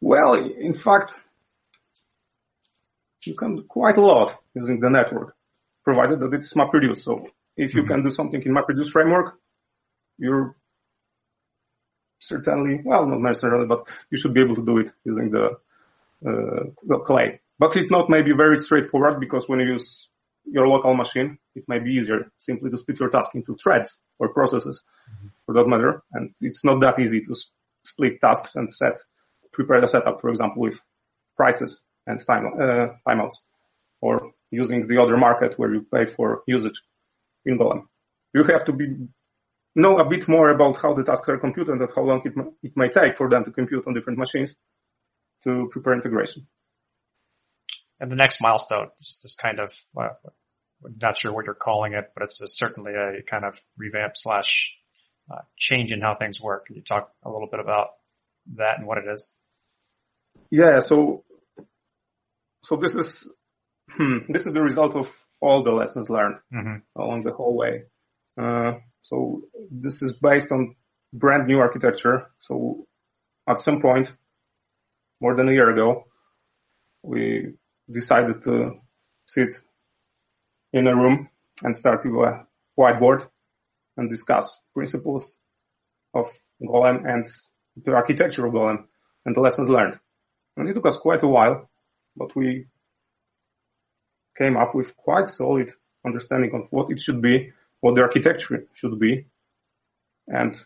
Well, 0.00 0.34
in 0.34 0.74
fact, 0.74 1.12
you 3.24 3.34
can 3.34 3.56
do 3.56 3.62
quite 3.62 3.96
a 3.96 4.00
lot 4.00 4.36
using 4.54 4.80
the 4.80 4.90
network, 4.90 5.36
provided 5.84 6.20
that 6.20 6.34
it's 6.34 6.52
MapReduce. 6.54 6.98
So 6.98 7.28
if 7.56 7.74
you 7.74 7.82
mm-hmm. 7.82 7.92
can 7.92 8.02
do 8.02 8.10
something 8.10 8.42
in 8.42 8.54
MapReduce 8.54 8.90
framework, 8.90 9.38
you're 10.18 10.56
certainly, 12.22 12.80
well, 12.84 13.06
not 13.06 13.20
necessarily, 13.20 13.66
but 13.66 13.86
you 14.10 14.18
should 14.18 14.34
be 14.34 14.40
able 14.40 14.56
to 14.56 14.64
do 14.64 14.78
it 14.78 14.90
using 15.04 15.30
the, 15.30 15.46
uh, 16.26 16.64
the 16.86 16.98
clay. 17.04 17.40
But 17.58 17.76
it's 17.76 17.90
not 17.90 18.10
maybe 18.10 18.32
very 18.32 18.58
straightforward 18.58 19.20
because 19.20 19.48
when 19.48 19.60
you 19.60 19.72
use 19.72 20.08
your 20.44 20.66
local 20.68 20.94
machine, 20.94 21.38
it 21.54 21.64
may 21.68 21.78
be 21.78 21.90
easier 21.90 22.30
simply 22.38 22.70
to 22.70 22.76
split 22.76 22.98
your 23.00 23.10
task 23.10 23.34
into 23.34 23.56
threads 23.62 23.98
or 24.18 24.28
processes 24.28 24.82
mm-hmm. 25.10 25.28
for 25.46 25.54
that 25.54 25.66
matter. 25.66 26.02
And 26.12 26.34
it's 26.40 26.64
not 26.64 26.80
that 26.80 26.98
easy 26.98 27.20
to 27.20 27.34
split 27.84 28.20
tasks 28.20 28.56
and 28.56 28.72
set, 28.72 28.98
prepare 29.52 29.80
the 29.80 29.88
setup, 29.88 30.20
for 30.20 30.30
example, 30.30 30.62
with 30.62 30.78
prices 31.36 31.82
and 32.06 32.24
time, 32.26 32.46
uh, 32.60 32.88
timeouts 33.06 33.36
or 34.00 34.32
using 34.50 34.86
the 34.86 35.00
other 35.00 35.16
market 35.16 35.58
where 35.58 35.72
you 35.72 35.86
pay 35.94 36.04
for 36.06 36.42
usage 36.46 36.82
in 37.46 37.58
Golem. 37.58 37.86
You 38.34 38.44
have 38.44 38.64
to 38.66 38.72
be, 38.72 38.86
know 39.74 39.98
a 39.98 40.08
bit 40.08 40.28
more 40.28 40.50
about 40.50 40.76
how 40.80 40.94
the 40.94 41.02
tasks 41.02 41.28
are 41.28 41.38
computed 41.38 41.74
and 41.74 41.88
how 41.94 42.02
long 42.02 42.22
it, 42.24 42.32
it 42.62 42.72
may 42.76 42.88
take 42.88 43.16
for 43.16 43.28
them 43.28 43.44
to 43.44 43.50
compute 43.50 43.86
on 43.86 43.94
different 43.94 44.18
machines 44.18 44.54
to 45.44 45.68
prepare 45.72 45.94
integration 45.94 46.46
and 48.02 48.10
the 48.10 48.16
next 48.16 48.40
milestone, 48.40 48.88
is 48.98 49.20
this 49.22 49.36
kind 49.36 49.60
of, 49.60 49.72
uh, 49.96 50.08
not 51.00 51.16
sure 51.16 51.32
what 51.32 51.46
you're 51.46 51.54
calling 51.54 51.92
it, 51.92 52.10
but 52.14 52.24
it's 52.24 52.40
a, 52.40 52.48
certainly 52.48 52.92
a 52.92 53.22
kind 53.22 53.44
of 53.44 53.56
revamp 53.78 54.14
slash 54.16 54.76
uh, 55.30 55.42
change 55.56 55.92
in 55.92 56.00
how 56.00 56.16
things 56.16 56.40
work. 56.40 56.66
Can 56.66 56.74
you 56.74 56.82
talk 56.82 57.12
a 57.24 57.30
little 57.30 57.48
bit 57.48 57.60
about 57.60 57.90
that 58.56 58.78
and 58.78 58.88
what 58.88 58.98
it 58.98 59.04
is? 59.08 59.32
Yeah. 60.50 60.80
So, 60.80 61.22
so 62.64 62.74
this 62.74 62.96
is, 62.96 63.28
hmm, 63.88 64.32
this 64.32 64.46
is 64.46 64.52
the 64.52 64.62
result 64.62 64.96
of 64.96 65.08
all 65.40 65.62
the 65.62 65.70
lessons 65.70 66.10
learned 66.10 66.38
mm-hmm. 66.52 67.00
along 67.00 67.22
the 67.22 67.32
whole 67.32 67.56
way. 67.56 67.84
Uh, 68.36 68.72
so 69.02 69.42
this 69.70 70.02
is 70.02 70.14
based 70.14 70.50
on 70.52 70.76
brand 71.12 71.46
new 71.46 71.58
architecture. 71.58 72.30
So 72.40 72.86
at 73.48 73.60
some 73.60 73.80
point, 73.80 74.10
more 75.20 75.36
than 75.36 75.48
a 75.48 75.52
year 75.52 75.70
ago, 75.70 76.06
we 77.02 77.54
decided 77.90 78.42
to 78.44 78.80
sit 79.26 79.54
in 80.72 80.86
a 80.86 80.94
room 80.94 81.28
and 81.62 81.76
start 81.76 82.02
to 82.02 82.22
a 82.22 82.46
whiteboard 82.78 83.28
and 83.96 84.08
discuss 84.08 84.58
principles 84.74 85.36
of 86.14 86.26
Golem 86.62 87.04
and 87.06 87.28
the 87.84 87.92
architecture 87.92 88.46
of 88.46 88.52
Golem 88.52 88.84
and 89.26 89.36
the 89.36 89.40
lessons 89.40 89.68
learned. 89.68 89.98
And 90.56 90.68
it 90.68 90.74
took 90.74 90.86
us 90.86 90.96
quite 90.96 91.22
a 91.22 91.28
while, 91.28 91.68
but 92.16 92.34
we 92.36 92.66
came 94.38 94.56
up 94.56 94.74
with 94.74 94.96
quite 94.96 95.28
solid 95.28 95.70
understanding 96.06 96.52
of 96.54 96.66
what 96.70 96.90
it 96.90 97.00
should 97.00 97.20
be, 97.20 97.52
what 97.82 97.94
the 97.94 98.00
architecture 98.00 98.66
should 98.74 98.98
be, 98.98 99.26
and 100.28 100.56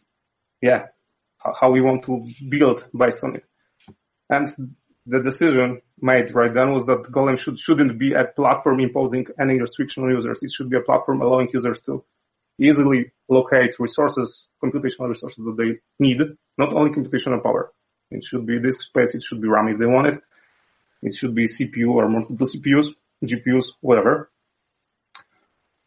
yeah, 0.63 0.87
how 1.61 1.71
we 1.73 1.81
want 1.81 2.05
to 2.05 2.25
build 2.49 2.87
based 2.97 3.25
on 3.25 3.37
it. 3.37 3.45
And 4.31 4.77
the 5.07 5.21
decision 5.21 5.81
made 6.01 6.35
right 6.35 6.53
then 6.53 6.73
was 6.73 6.85
that 6.87 7.11
Golem 7.11 7.39
should, 7.39 7.59
shouldn't 7.59 7.99
be 7.99 8.13
a 8.13 8.25
platform 8.25 8.81
imposing 8.81 9.27
any 9.41 9.59
restriction 9.61 10.05
on 10.05 10.11
users. 10.11 10.43
It 10.43 10.53
should 10.53 10.69
be 10.69 10.77
a 10.77 10.83
platform 10.83 11.23
allowing 11.23 11.49
users 11.53 11.81
to 11.87 12.05
easily 12.61 13.13
locate 13.29 13.79
resources, 13.79 14.49
computational 14.63 15.09
resources 15.09 15.45
that 15.45 15.57
they 15.57 15.79
need, 15.99 16.21
not 16.59 16.73
only 16.73 16.91
computational 16.91 17.43
power. 17.43 17.73
It 18.11 18.25
should 18.25 18.47
be 18.47 18.61
disk 18.61 18.81
space, 18.83 19.15
it 19.15 19.23
should 19.23 19.41
be 19.41 19.49
RAM 19.49 19.69
if 19.69 19.79
they 19.79 19.87
want 19.87 20.09
it. 20.09 20.21
It 21.03 21.15
should 21.15 21.35
be 21.35 21.47
CPU 21.47 21.95
or 21.95 22.09
multiple 22.09 22.47
CPUs, 22.47 22.89
GPUs, 23.25 23.67
whatever. 23.81 24.31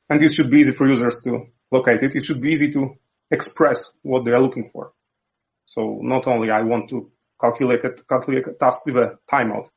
And 0.09 0.21
it 0.21 0.33
should 0.33 0.49
be 0.49 0.59
easy 0.59 0.71
for 0.71 0.87
users 0.87 1.17
to 1.23 1.47
locate 1.71 2.01
it. 2.01 2.15
It 2.15 2.23
should 2.23 2.41
be 2.41 2.49
easy 2.49 2.71
to 2.73 2.95
express 3.31 3.91
what 4.01 4.25
they 4.25 4.31
are 4.31 4.41
looking 4.41 4.69
for. 4.73 4.93
So 5.65 5.99
not 6.01 6.27
only 6.27 6.49
I 6.49 6.63
want 6.63 6.89
to 6.89 7.11
calculate 7.39 7.85
a, 7.85 7.91
calculate 8.07 8.47
a 8.47 8.53
task 8.53 8.85
with 8.85 8.95
a 8.95 9.17
timeout. 9.31 9.69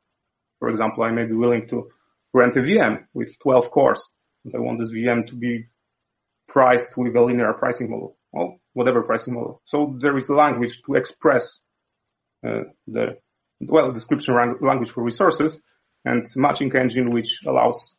For 0.58 0.70
example, 0.70 1.04
I 1.04 1.10
may 1.10 1.26
be 1.26 1.34
willing 1.34 1.68
to 1.68 1.90
rent 2.32 2.56
a 2.56 2.60
VM 2.60 3.04
with 3.12 3.38
12 3.40 3.70
cores 3.70 4.02
and 4.44 4.54
I 4.54 4.58
want 4.58 4.78
this 4.78 4.92
VM 4.92 5.26
to 5.28 5.34
be 5.34 5.66
priced 6.48 6.96
with 6.96 7.14
a 7.14 7.20
linear 7.20 7.52
pricing 7.52 7.90
model 7.90 8.16
or 8.32 8.56
whatever 8.72 9.02
pricing 9.02 9.34
model. 9.34 9.60
So 9.64 9.96
there 10.00 10.16
is 10.16 10.28
a 10.28 10.34
language 10.34 10.80
to 10.86 10.94
express 10.94 11.60
uh, 12.46 12.64
the, 12.86 13.18
well, 13.60 13.92
description 13.92 14.34
language 14.60 14.90
for 14.90 15.02
resources 15.02 15.58
and 16.04 16.26
matching 16.34 16.74
engine 16.74 17.10
which 17.10 17.40
allows 17.46 17.94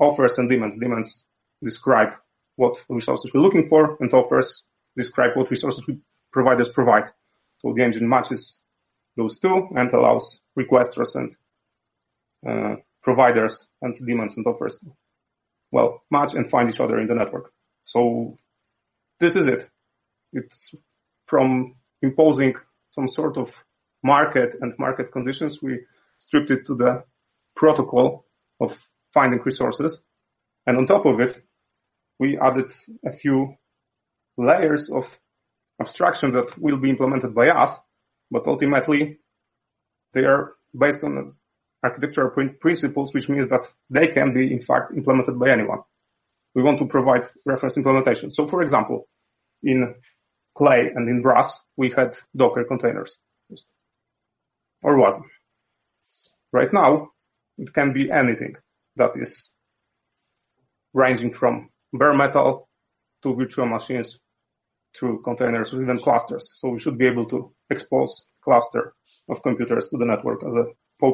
offers 0.00 0.38
and 0.38 0.48
demands. 0.48 0.76
Demands 0.78 1.24
describe 1.62 2.10
what 2.56 2.78
resources 2.88 3.30
we're 3.32 3.40
looking 3.40 3.68
for 3.68 3.96
and 4.00 4.12
offers 4.12 4.64
describe 4.96 5.30
what 5.36 5.50
resources 5.50 5.82
we 5.86 5.98
providers 6.32 6.68
provide. 6.68 7.04
So 7.58 7.72
the 7.74 7.82
engine 7.82 8.08
matches 8.08 8.62
those 9.16 9.38
two 9.38 9.68
and 9.74 9.92
allows 9.92 10.40
requesters 10.58 11.14
and 11.14 11.34
uh, 12.48 12.76
providers 13.02 13.66
and 13.82 13.96
demands 14.06 14.36
and 14.36 14.46
offers 14.46 14.76
to, 14.76 14.86
well, 15.72 16.02
match 16.10 16.34
and 16.34 16.50
find 16.50 16.68
each 16.70 16.80
other 16.80 16.98
in 17.00 17.06
the 17.06 17.14
network. 17.14 17.52
So 17.84 18.36
this 19.20 19.34
is 19.34 19.46
it. 19.46 19.68
It's 20.32 20.74
from 21.26 21.74
imposing 22.02 22.54
some 22.90 23.08
sort 23.08 23.36
of 23.36 23.50
market 24.02 24.56
and 24.60 24.72
market 24.78 25.12
conditions, 25.12 25.60
we 25.62 25.80
stripped 26.18 26.50
it 26.50 26.66
to 26.66 26.74
the 26.74 27.04
protocol 27.56 28.24
of 28.60 28.76
finding 29.12 29.40
resources. 29.44 30.00
And 30.66 30.76
on 30.76 30.86
top 30.86 31.06
of 31.06 31.20
it, 31.20 31.42
we 32.18 32.38
added 32.38 32.72
a 33.04 33.12
few 33.12 33.54
layers 34.36 34.90
of 34.90 35.04
abstraction 35.80 36.32
that 36.32 36.58
will 36.58 36.76
be 36.76 36.90
implemented 36.90 37.34
by 37.34 37.48
us, 37.48 37.78
but 38.30 38.46
ultimately 38.46 39.18
they 40.14 40.24
are 40.24 40.54
based 40.76 41.04
on 41.04 41.34
architectural 41.84 42.30
principles, 42.60 43.14
which 43.14 43.28
means 43.28 43.48
that 43.48 43.64
they 43.90 44.08
can 44.08 44.34
be 44.34 44.52
in 44.52 44.60
fact 44.62 44.92
implemented 44.96 45.38
by 45.38 45.50
anyone. 45.50 45.80
We 46.54 46.62
want 46.62 46.78
to 46.80 46.86
provide 46.86 47.28
reference 47.44 47.76
implementation. 47.76 48.30
So 48.30 48.46
for 48.48 48.62
example, 48.62 49.08
in 49.62 49.94
clay 50.56 50.90
and 50.94 51.08
in 51.08 51.22
brass, 51.22 51.60
we 51.76 51.92
had 51.96 52.16
Docker 52.36 52.64
containers 52.64 53.16
or 54.82 54.96
WASM. 54.96 55.22
Right 56.52 56.72
now, 56.72 57.10
it 57.58 57.72
can 57.72 57.92
be 57.92 58.10
anything 58.10 58.56
that 58.96 59.10
is 59.16 59.50
ranging 60.92 61.32
from 61.32 61.70
bare 61.92 62.14
metal 62.14 62.68
to 63.22 63.34
virtual 63.34 63.66
machines 63.66 64.18
through 64.96 65.22
containers 65.22 65.72
or 65.72 65.82
even 65.82 65.98
clusters. 65.98 66.52
So 66.56 66.70
we 66.70 66.78
should 66.78 66.98
be 66.98 67.06
able 67.06 67.26
to 67.26 67.52
expose 67.70 68.26
cluster 68.42 68.94
of 69.28 69.42
computers 69.42 69.88
to 69.88 69.98
the 69.98 70.04
network 70.04 70.44
as 70.44 70.54
a 70.54 70.66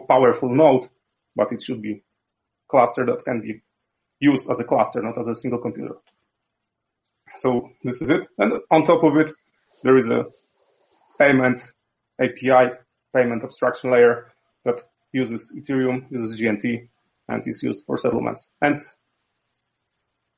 powerful 0.09 0.55
node, 0.55 0.89
but 1.37 1.53
it 1.53 1.63
should 1.63 1.83
be 1.83 2.03
cluster 2.71 3.05
that 3.07 3.25
can 3.25 3.41
be 3.41 3.63
used 4.21 4.49
as 4.51 4.61
a 4.61 4.65
cluster, 4.65 5.03
not 5.03 5.19
as 5.19 5.29
a 5.29 5.35
single 5.35 5.61
computer. 5.61 5.97
So 7.37 7.71
this 7.83 8.01
is 8.01 8.11
it. 8.11 8.29
And 8.39 8.61
on 8.71 8.85
top 8.85 9.03
of 9.03 9.17
it, 9.17 9.35
there 9.83 9.99
is 9.99 10.07
a 10.07 10.27
payment 11.19 11.61
API, 12.21 12.71
payment 13.15 13.43
abstraction 13.43 13.91
layer 13.91 14.33
that 14.65 14.81
uses 15.13 15.53
Ethereum, 15.57 16.11
uses 16.11 16.41
GNT, 16.41 16.89
and 17.29 17.47
is 17.47 17.63
used 17.63 17.85
for 17.87 17.97
settlements. 17.97 18.51
And 18.63 18.81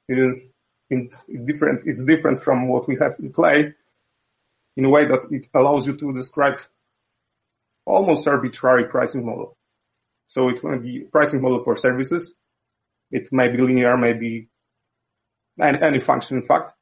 in 0.09 0.51
in 0.91 1.11
different, 1.45 1.83
it's 1.87 2.05
different 2.05 2.43
from 2.43 2.69
what 2.69 2.87
we 2.87 2.97
have 3.01 3.17
in 3.19 3.33
Clay 3.33 3.75
in 4.77 4.85
a 4.85 4.89
way 4.89 5.07
that 5.07 5.27
it 5.31 5.49
allows 5.55 5.87
you 5.87 5.97
to 5.97 6.13
describe 6.13 6.61
almost 7.85 8.29
arbitrary 8.29 8.85
pricing 8.85 9.25
model. 9.25 9.57
So 10.29 10.49
it 10.49 10.63
may 10.63 10.79
be 10.79 11.01
pricing 11.01 11.41
model 11.41 11.63
for 11.65 11.77
services. 11.77 12.35
It 13.11 13.33
may 13.33 13.49
be 13.49 13.59
linear, 13.59 13.97
maybe 13.97 14.49
any, 15.61 15.79
any 15.83 16.01
function 16.01 16.39
in 16.39 16.47
fact. 16.47 16.73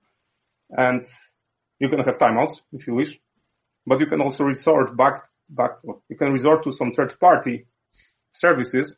And 0.71 1.07
you 1.79 1.89
can 1.89 2.01
have 2.01 2.19
timeouts 2.19 2.61
if 2.73 2.87
you 2.87 2.95
wish, 2.95 3.19
but 3.87 4.01
you 4.01 4.07
can 4.07 4.21
also 4.21 4.45
resort 4.45 4.97
back, 4.97 5.29
back, 5.49 5.73
you 6.09 6.17
can 6.17 6.33
resort 6.33 6.65
to 6.65 6.73
some 6.73 6.93
third 6.93 7.19
party 7.21 7.67
services 8.33 8.97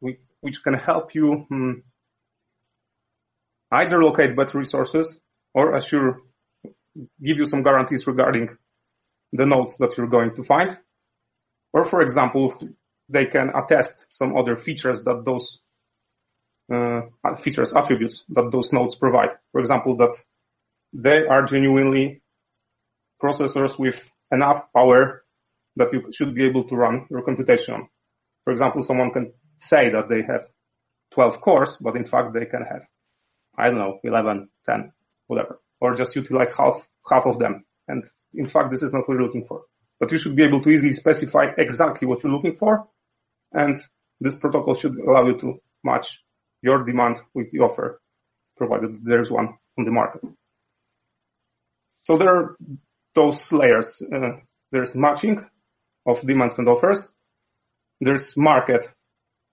which 0.00 0.62
can 0.64 0.74
help 0.74 1.14
you 1.14 1.46
hmm, 1.48 1.72
either 3.72 4.02
locate 4.02 4.36
better 4.36 4.58
resources 4.58 5.18
or 5.54 5.74
assure, 5.76 6.20
give 6.94 7.38
you 7.38 7.46
some 7.46 7.62
guarantees 7.62 8.06
regarding 8.06 8.48
the 9.32 9.46
nodes 9.46 9.76
that 9.78 9.96
you're 9.96 10.08
going 10.08 10.34
to 10.36 10.44
find. 10.44 10.78
Or 11.72 11.84
for 11.84 12.02
example, 12.02 12.54
they 13.08 13.26
can 13.26 13.50
attest 13.54 14.06
some 14.10 14.36
other 14.36 14.56
features 14.56 15.02
that 15.04 15.22
those 15.24 15.60
uh, 16.72 17.00
features, 17.42 17.72
attributes 17.74 18.24
that 18.28 18.50
those 18.52 18.72
nodes 18.72 18.94
provide. 18.94 19.30
For 19.52 19.60
example, 19.60 19.96
that 19.96 20.16
they 20.92 21.26
are 21.28 21.44
genuinely 21.46 22.22
processors 23.22 23.78
with 23.78 24.00
enough 24.30 24.64
power 24.74 25.24
that 25.76 25.92
you 25.92 26.10
should 26.12 26.34
be 26.34 26.44
able 26.44 26.64
to 26.68 26.76
run 26.76 27.06
your 27.10 27.22
computation 27.22 27.74
on. 27.74 27.88
For 28.44 28.52
example, 28.52 28.82
someone 28.82 29.10
can 29.10 29.32
say 29.58 29.90
that 29.90 30.08
they 30.08 30.22
have 30.30 30.48
12 31.14 31.40
cores, 31.40 31.76
but 31.80 31.96
in 31.96 32.06
fact 32.06 32.34
they 32.34 32.46
can 32.46 32.62
have 32.62 32.82
I 33.56 33.66
don't 33.66 33.78
know, 33.78 33.98
11, 34.02 34.48
10, 34.66 34.92
whatever, 35.26 35.60
or 35.80 35.94
just 35.94 36.16
utilize 36.16 36.52
half, 36.52 36.86
half 37.10 37.26
of 37.26 37.38
them. 37.38 37.64
And 37.88 38.04
in 38.34 38.46
fact, 38.46 38.70
this 38.70 38.82
is 38.82 38.92
not 38.92 39.08
what 39.08 39.14
you're 39.14 39.22
looking 39.22 39.46
for, 39.46 39.62
but 40.00 40.10
you 40.10 40.18
should 40.18 40.36
be 40.36 40.44
able 40.44 40.62
to 40.62 40.70
easily 40.70 40.92
specify 40.92 41.46
exactly 41.58 42.06
what 42.06 42.22
you're 42.22 42.32
looking 42.32 42.56
for. 42.56 42.88
And 43.52 43.80
this 44.20 44.36
protocol 44.36 44.74
should 44.74 44.96
allow 44.96 45.26
you 45.26 45.38
to 45.40 45.60
match 45.84 46.22
your 46.62 46.84
demand 46.84 47.16
with 47.34 47.50
the 47.50 47.58
offer, 47.58 48.00
provided 48.56 49.04
there's 49.04 49.30
one 49.30 49.58
on 49.78 49.84
the 49.84 49.90
market. 49.90 50.22
So 52.04 52.16
there 52.16 52.28
are 52.28 52.56
those 53.14 53.52
layers. 53.52 54.00
Uh, 54.02 54.40
there's 54.70 54.94
matching 54.94 55.44
of 56.06 56.20
demands 56.26 56.58
and 56.58 56.68
offers. 56.68 57.08
There's 58.00 58.36
market, 58.36 58.88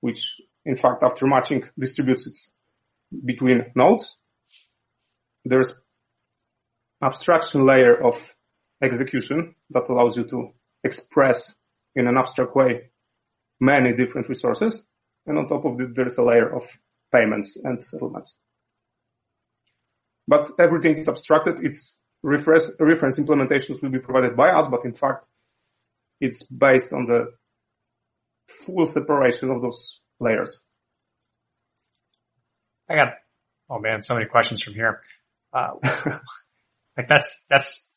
which 0.01 0.41
in 0.65 0.75
fact 0.75 1.03
after 1.03 1.27
matching 1.27 1.63
distributes 1.77 2.25
its 2.27 2.51
between 3.25 3.71
nodes. 3.75 4.15
There's 5.45 5.73
abstraction 7.01 7.65
layer 7.65 7.95
of 7.95 8.15
execution 8.83 9.55
that 9.71 9.89
allows 9.89 10.17
you 10.17 10.25
to 10.25 10.51
express 10.83 11.55
in 11.95 12.07
an 12.07 12.17
abstract 12.17 12.55
way 12.55 12.91
many 13.59 13.93
different 13.93 14.29
resources. 14.29 14.83
And 15.25 15.37
on 15.37 15.47
top 15.47 15.65
of 15.65 15.79
it, 15.81 15.95
there's 15.95 16.17
a 16.17 16.23
layer 16.23 16.55
of 16.55 16.63
payments 17.13 17.57
and 17.63 17.83
settlements. 17.83 18.35
But 20.27 20.51
everything 20.59 20.97
is 20.97 21.09
abstracted. 21.09 21.57
It's 21.63 21.97
reference, 22.23 22.69
reference 22.79 23.19
implementations 23.19 23.81
will 23.81 23.89
be 23.89 23.99
provided 23.99 24.35
by 24.37 24.49
us, 24.49 24.67
but 24.69 24.85
in 24.85 24.93
fact, 24.93 25.25
it's 26.21 26.43
based 26.43 26.93
on 26.93 27.05
the 27.05 27.33
full 28.65 28.85
separation 28.87 29.49
of 29.49 29.61
those 29.61 29.99
layers. 30.19 30.59
I 32.89 32.95
got, 32.95 33.13
oh 33.69 33.79
man, 33.79 34.01
so 34.01 34.13
many 34.13 34.25
questions 34.25 34.61
from 34.61 34.73
here. 34.73 35.01
Uh, 35.53 35.71
like 36.97 37.07
that's, 37.07 37.45
that's 37.49 37.95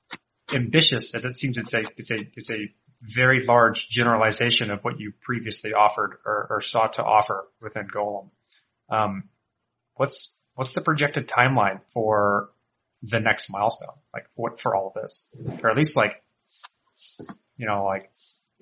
ambitious 0.52 1.14
as 1.14 1.24
it 1.24 1.35
seems 1.35 1.57
it's 1.57 1.72
a, 1.74 1.83
it's 1.96 2.11
a, 2.11 2.16
it's 2.37 2.50
a 2.50 2.72
very 3.02 3.44
large 3.44 3.88
generalization 3.88 4.70
of 4.70 4.83
what 4.83 5.00
you 5.00 5.12
previously 5.20 5.72
offered 5.72 6.18
or, 6.24 6.46
or 6.50 6.61
sought 6.61 6.94
to 6.94 7.05
offer 7.05 7.44
within 7.61 7.88
Golem. 7.88 8.31
Um, 8.88 9.24
what's 9.94 10.40
what's 10.55 10.72
the 10.72 10.81
projected 10.81 11.28
timeline 11.28 11.81
for 11.88 12.50
the 13.02 13.20
next 13.20 13.50
milestone? 13.50 13.96
Like 14.14 14.26
what 14.37 14.61
for 14.61 14.76
all 14.76 14.88
of 14.88 14.94
this, 14.94 15.35
or 15.62 15.70
at 15.70 15.76
least 15.76 15.96
like 15.96 16.22
you 17.57 17.66
know 17.66 17.85
like 17.85 18.11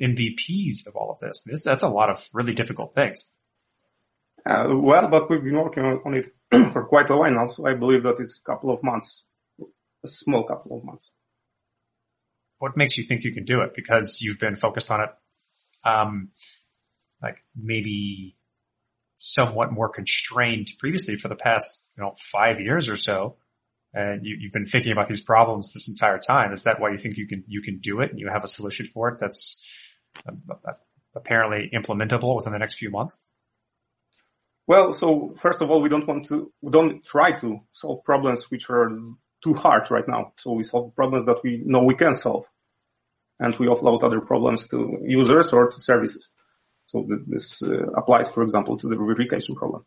MVPs 0.00 0.86
of 0.86 0.96
all 0.96 1.12
of 1.12 1.20
this. 1.20 1.42
this 1.42 1.64
that's 1.64 1.82
a 1.82 1.88
lot 1.88 2.10
of 2.10 2.26
really 2.32 2.54
difficult 2.54 2.94
things. 2.94 3.30
Uh, 4.48 4.68
well, 4.74 5.08
but 5.10 5.28
we've 5.28 5.42
been 5.42 5.56
working 5.56 5.84
on 5.84 6.14
it 6.14 6.32
for 6.72 6.84
quite 6.84 7.10
a 7.10 7.16
while 7.16 7.30
now, 7.30 7.48
so 7.48 7.66
I 7.66 7.74
believe 7.74 8.04
that 8.04 8.16
it's 8.18 8.40
a 8.40 8.50
couple 8.50 8.72
of 8.72 8.82
months, 8.82 9.24
a 10.04 10.08
small 10.08 10.44
couple 10.44 10.78
of 10.78 10.84
months. 10.84 11.12
What 12.58 12.76
makes 12.76 12.96
you 12.96 13.04
think 13.04 13.24
you 13.24 13.32
can 13.32 13.44
do 13.44 13.60
it? 13.62 13.72
Because 13.74 14.20
you've 14.20 14.38
been 14.38 14.54
focused 14.54 14.90
on 14.90 15.00
it, 15.00 15.10
um, 15.84 16.28
like 17.22 17.42
maybe 17.54 18.36
somewhat 19.16 19.72
more 19.72 19.88
constrained 19.88 20.70
previously 20.78 21.16
for 21.16 21.28
the 21.28 21.36
past, 21.36 21.92
you 21.96 22.04
know, 22.04 22.14
five 22.32 22.60
years 22.60 22.88
or 22.88 22.96
so. 22.96 23.36
And 23.92 24.24
you, 24.24 24.38
have 24.44 24.52
been 24.52 24.64
thinking 24.64 24.92
about 24.92 25.08
these 25.08 25.20
problems 25.20 25.72
this 25.72 25.88
entire 25.88 26.18
time. 26.18 26.52
Is 26.52 26.62
that 26.62 26.80
why 26.80 26.90
you 26.90 26.96
think 26.96 27.16
you 27.16 27.26
can, 27.26 27.44
you 27.46 27.60
can 27.60 27.80
do 27.80 28.00
it 28.00 28.10
and 28.10 28.20
you 28.20 28.30
have 28.32 28.44
a 28.44 28.46
solution 28.46 28.86
for 28.86 29.08
it 29.08 29.18
that's 29.18 29.66
uh, 30.28 30.72
apparently 31.14 31.70
implementable 31.74 32.36
within 32.36 32.52
the 32.52 32.58
next 32.58 32.74
few 32.74 32.90
months? 32.90 33.22
Well, 34.66 34.94
so 34.94 35.34
first 35.40 35.62
of 35.62 35.70
all, 35.70 35.82
we 35.82 35.88
don't 35.88 36.06
want 36.06 36.28
to, 36.28 36.52
we 36.60 36.70
don't 36.70 37.04
try 37.04 37.36
to 37.40 37.60
solve 37.72 38.04
problems 38.04 38.44
which 38.50 38.70
are 38.70 38.90
too 39.42 39.54
hard 39.54 39.90
right 39.90 40.06
now. 40.06 40.32
So 40.38 40.52
we 40.52 40.64
solve 40.64 40.94
problems 40.94 41.26
that 41.26 41.42
we 41.42 41.62
know 41.64 41.82
we 41.82 41.96
can 41.96 42.14
solve. 42.14 42.44
And 43.38 43.56
we 43.58 43.66
offload 43.66 44.04
other 44.04 44.20
problems 44.20 44.68
to 44.68 44.98
users 45.02 45.52
or 45.52 45.70
to 45.70 45.80
services. 45.80 46.30
So 46.86 47.06
this 47.26 47.62
uh, 47.62 47.90
applies, 47.96 48.28
for 48.28 48.42
example, 48.42 48.76
to 48.78 48.88
the 48.88 48.96
verification 48.96 49.54
problem. 49.54 49.86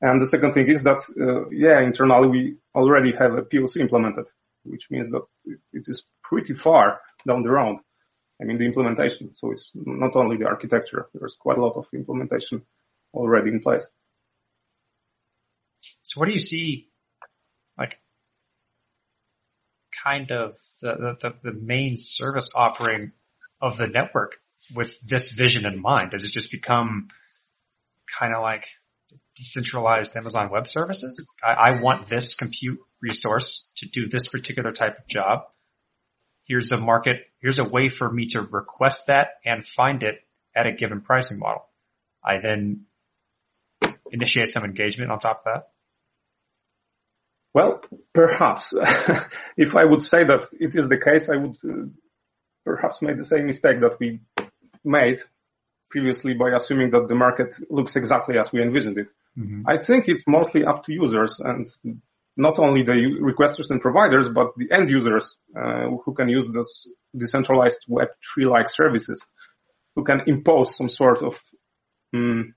And 0.00 0.22
the 0.22 0.28
second 0.28 0.54
thing 0.54 0.70
is 0.70 0.82
that, 0.84 1.02
uh, 1.20 1.48
yeah, 1.50 1.80
internally 1.80 2.28
we 2.28 2.56
already 2.74 3.12
have 3.18 3.34
a 3.34 3.42
POC 3.42 3.76
implemented, 3.78 4.26
which 4.64 4.88
means 4.90 5.10
that 5.10 5.22
it 5.72 5.84
is 5.86 6.04
pretty 6.22 6.54
far 6.54 7.00
down 7.26 7.42
the 7.42 7.50
road. 7.50 7.78
I 8.40 8.44
mean, 8.44 8.58
the 8.58 8.66
implementation. 8.66 9.34
So 9.34 9.52
it's 9.52 9.72
not 9.74 10.14
only 10.14 10.36
the 10.36 10.46
architecture. 10.46 11.08
There's 11.14 11.36
quite 11.38 11.58
a 11.58 11.64
lot 11.64 11.76
of 11.76 11.86
implementation 11.94 12.62
already 13.14 13.50
in 13.50 13.60
place. 13.60 13.86
So 16.06 16.20
what 16.20 16.26
do 16.26 16.32
you 16.32 16.38
see, 16.38 16.86
like, 17.76 17.98
kind 20.04 20.30
of 20.30 20.54
the, 20.80 21.16
the, 21.20 21.34
the 21.42 21.52
main 21.52 21.96
service 21.96 22.52
offering 22.54 23.10
of 23.60 23.76
the 23.76 23.88
network 23.88 24.36
with 24.72 25.00
this 25.08 25.32
vision 25.32 25.66
in 25.66 25.82
mind? 25.82 26.12
Does 26.12 26.24
it 26.24 26.30
just 26.30 26.52
become 26.52 27.08
kind 28.20 28.32
of 28.36 28.40
like 28.40 28.68
decentralized 29.34 30.16
Amazon 30.16 30.48
Web 30.52 30.68
Services? 30.68 31.28
I, 31.42 31.70
I 31.70 31.80
want 31.80 32.06
this 32.06 32.36
compute 32.36 32.78
resource 33.00 33.72
to 33.78 33.88
do 33.88 34.06
this 34.06 34.28
particular 34.28 34.70
type 34.70 34.98
of 34.98 35.08
job. 35.08 35.40
Here's 36.44 36.70
a 36.70 36.76
market, 36.76 37.16
here's 37.40 37.58
a 37.58 37.64
way 37.64 37.88
for 37.88 38.08
me 38.08 38.26
to 38.26 38.42
request 38.42 39.08
that 39.08 39.40
and 39.44 39.66
find 39.66 40.04
it 40.04 40.24
at 40.54 40.68
a 40.68 40.72
given 40.72 41.00
pricing 41.00 41.40
model. 41.40 41.66
I 42.24 42.38
then 42.40 42.84
initiate 44.12 44.50
some 44.50 44.64
engagement 44.64 45.10
on 45.10 45.18
top 45.18 45.38
of 45.38 45.44
that. 45.46 45.68
Well, 47.56 47.80
perhaps. 48.12 48.74
if 49.56 49.74
I 49.74 49.86
would 49.86 50.02
say 50.02 50.24
that 50.24 50.46
it 50.52 50.76
is 50.76 50.90
the 50.90 51.00
case, 51.02 51.30
I 51.30 51.36
would 51.36 51.56
uh, 51.64 51.86
perhaps 52.66 53.00
make 53.00 53.16
the 53.16 53.24
same 53.24 53.46
mistake 53.46 53.80
that 53.80 53.96
we 53.98 54.20
made 54.84 55.22
previously 55.88 56.34
by 56.34 56.50
assuming 56.50 56.90
that 56.90 57.08
the 57.08 57.14
market 57.14 57.56
looks 57.70 57.96
exactly 57.96 58.36
as 58.38 58.52
we 58.52 58.60
envisioned 58.60 58.98
it. 58.98 59.08
Mm-hmm. 59.38 59.62
I 59.66 59.82
think 59.82 60.04
it's 60.06 60.24
mostly 60.28 60.66
up 60.66 60.84
to 60.84 60.92
users 60.92 61.40
and 61.40 61.66
not 62.36 62.58
only 62.58 62.82
the 62.82 62.98
requesters 63.22 63.70
and 63.70 63.80
providers, 63.80 64.28
but 64.28 64.48
the 64.58 64.70
end 64.70 64.90
users 64.90 65.38
uh, 65.58 65.88
who 66.04 66.12
can 66.12 66.28
use 66.28 66.46
those 66.52 66.86
decentralized 67.16 67.86
web 67.88 68.08
tree-like 68.22 68.68
services, 68.68 69.18
who 69.94 70.04
can 70.04 70.20
impose 70.26 70.76
some 70.76 70.90
sort 70.90 71.22
of 71.22 71.40
um, 72.14 72.54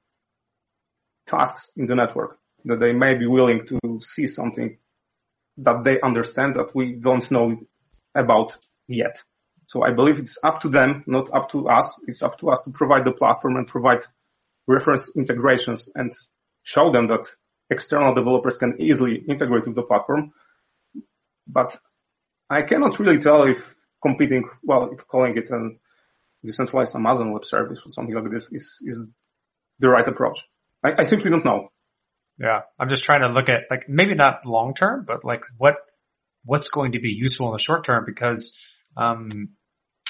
tasks 1.26 1.72
in 1.78 1.86
the 1.86 1.96
network 1.96 2.38
that 2.66 2.82
they 2.82 2.92
may 2.92 3.14
be 3.14 3.28
willing 3.28 3.66
to 3.66 4.02
see 4.02 4.28
something 4.28 4.78
that 5.63 5.84
they 5.84 6.00
understand 6.02 6.56
that 6.56 6.76
we 6.76 6.93
don't 6.93 7.30
know 7.32 7.58
about 8.15 8.58
yet. 8.88 9.22
So 9.67 9.84
I 9.84 9.91
believe 9.91 10.17
it's 10.17 10.38
up 10.43 10.62
to 10.62 10.69
them, 10.69 11.04
not 11.06 11.30
up 11.34 11.52
to 11.52 11.69
us. 11.69 11.93
It's 12.08 12.24
up 12.24 12.39
to 12.39 12.50
us 12.50 12.62
to 12.63 12.72
provide 12.72 13.06
the 13.06 13.12
platform 13.12 13.56
and 13.58 13.67
provide 13.67 14.00
reference 14.67 15.12
integrations 15.15 15.89
and 15.95 16.13
show 16.63 16.91
them 16.91 17.08
that 17.08 17.28
external 17.69 18.15
developers 18.15 18.58
can 18.58 18.82
easily 18.82 19.24
integrate 19.28 19.67
with 19.67 19.76
the 19.76 19.84
platform. 19.84 20.32
But 21.48 21.78
I 22.50 22.63
cannot 22.63 23.00
really 23.00 23.22
tell 23.22 23.43
if 23.43 23.58
competing, 24.02 24.50
well, 24.63 24.89
if 24.91 25.08
calling 25.08 25.38
it 25.38 25.50
a 25.52 25.69
decentralized 26.43 26.95
Amazon 26.95 27.32
web 27.32 27.45
service 27.45 27.80
or 27.86 27.91
something 27.91 28.15
like 28.15 28.32
this 28.32 28.48
is, 28.52 28.78
is 28.82 28.98
the 29.80 29.89
right 29.89 30.08
approach. 30.08 30.39
I, 30.84 30.93
I 31.00 31.04
simply 31.04 31.30
don't 31.30 31.45
know. 31.45 31.69
Yeah. 32.39 32.62
I'm 32.80 32.89
just 32.89 33.04
trying 33.04 33.25
to 33.25 33.34
look 33.34 33.49
at 33.49 33.63
like 33.69 33.89
maybe 33.89 34.15
not 34.15 34.45
long 34.45 34.73
term, 34.73 35.04
but 35.06 35.25
like 35.25 35.45
what, 35.58 35.75
what's 36.45 36.69
going 36.69 36.93
to 36.93 36.99
be 36.99 37.12
useful 37.12 37.47
in 37.47 37.54
the 37.54 37.60
short 37.60 37.84
term 37.84 38.04
because, 38.06 38.60
um, 38.95 39.49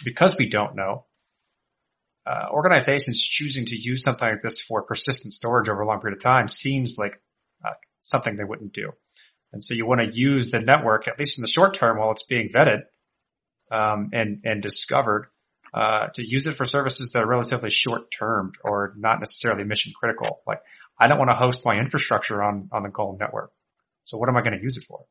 because 0.06 0.36
we 0.38 0.48
don't 0.48 0.76
know, 0.76 1.06
uh, 2.28 2.50
organizations 2.52 3.22
choosing 3.22 3.66
to 3.66 3.76
use 3.76 4.04
something 4.04 4.28
like 4.28 4.42
this 4.42 4.62
for 4.62 4.84
persistent 4.84 5.34
storage 5.34 5.70
over 5.70 5.82
a 5.82 5.88
long 5.88 6.00
period 6.00 6.18
of 6.18 6.24
time 6.24 6.48
seems 6.48 6.98
like 7.00 7.20
uh, 7.66 7.72
something 8.02 8.36
they 8.36 8.44
wouldn't 8.44 8.74
do. 8.74 8.92
And 9.52 9.64
so 9.64 9.74
you 9.74 9.88
want 9.88 10.02
to 10.02 10.16
use 10.16 10.52
the 10.52 10.60
network, 10.60 11.08
at 11.08 11.18
least 11.18 11.40
in 11.40 11.42
the 11.42 11.50
short 11.50 11.74
term 11.74 11.98
while 11.98 12.12
it's 12.12 12.26
being 12.26 12.50
vetted, 12.54 12.82
um, 13.72 14.10
and, 14.14 14.42
and 14.44 14.62
discovered, 14.62 15.28
uh, 15.74 16.08
to 16.14 16.28
use 16.28 16.46
it 16.46 16.56
for 16.56 16.66
services 16.66 17.12
that 17.14 17.20
are 17.20 17.28
relatively 17.28 17.70
short 17.70 18.12
term 18.12 18.52
or 18.64 18.94
not 18.98 19.20
necessarily 19.20 19.64
mission 19.64 19.94
critical. 20.00 20.42
Like 20.46 20.60
I 21.00 21.08
don't 21.08 21.18
want 21.18 21.32
to 21.32 21.36
host 21.36 21.66
my 21.66 21.78
infrastructure 21.78 22.44
on, 22.44 22.70
on 22.72 22.84
the 22.84 22.90
Golem 22.90 23.20
network. 23.20 23.52
So 24.04 24.18
what 24.18 24.30
am 24.30 24.38
I 24.38 24.42
going 24.42 24.58
to 24.58 24.62
use 24.62 24.78
it 24.78 24.84
for? 24.86 25.06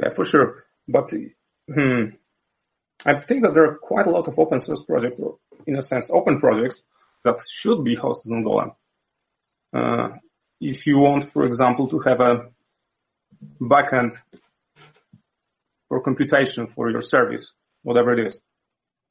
Yeah, 0.00 0.14
for 0.14 0.24
sure. 0.24 0.64
But, 0.88 1.10
hmm, 1.68 2.04
I 3.04 3.20
think 3.20 3.42
that 3.42 3.52
there 3.54 3.64
are 3.64 3.78
quite 3.78 4.06
a 4.06 4.10
lot 4.10 4.28
of 4.28 4.38
open 4.38 4.58
source 4.58 4.82
projects, 4.82 5.20
or 5.20 5.38
in 5.66 5.76
a 5.76 5.82
sense, 5.82 6.08
open 6.10 6.40
projects 6.40 6.82
that 7.24 7.36
should 7.50 7.84
be 7.84 7.96
hosted 7.96 8.32
on 8.32 8.44
Golem. 8.44 8.74
Uh, 9.74 10.16
if 10.60 10.86
you 10.86 10.98
want, 10.98 11.32
for 11.32 11.44
example, 11.44 11.88
to 11.88 11.98
have 12.00 12.20
a 12.20 12.50
backend 13.60 14.16
for 15.88 16.00
computation 16.00 16.68
for 16.68 16.90
your 16.90 17.00
service, 17.00 17.52
whatever 17.82 18.12
it 18.12 18.26
is, 18.26 18.40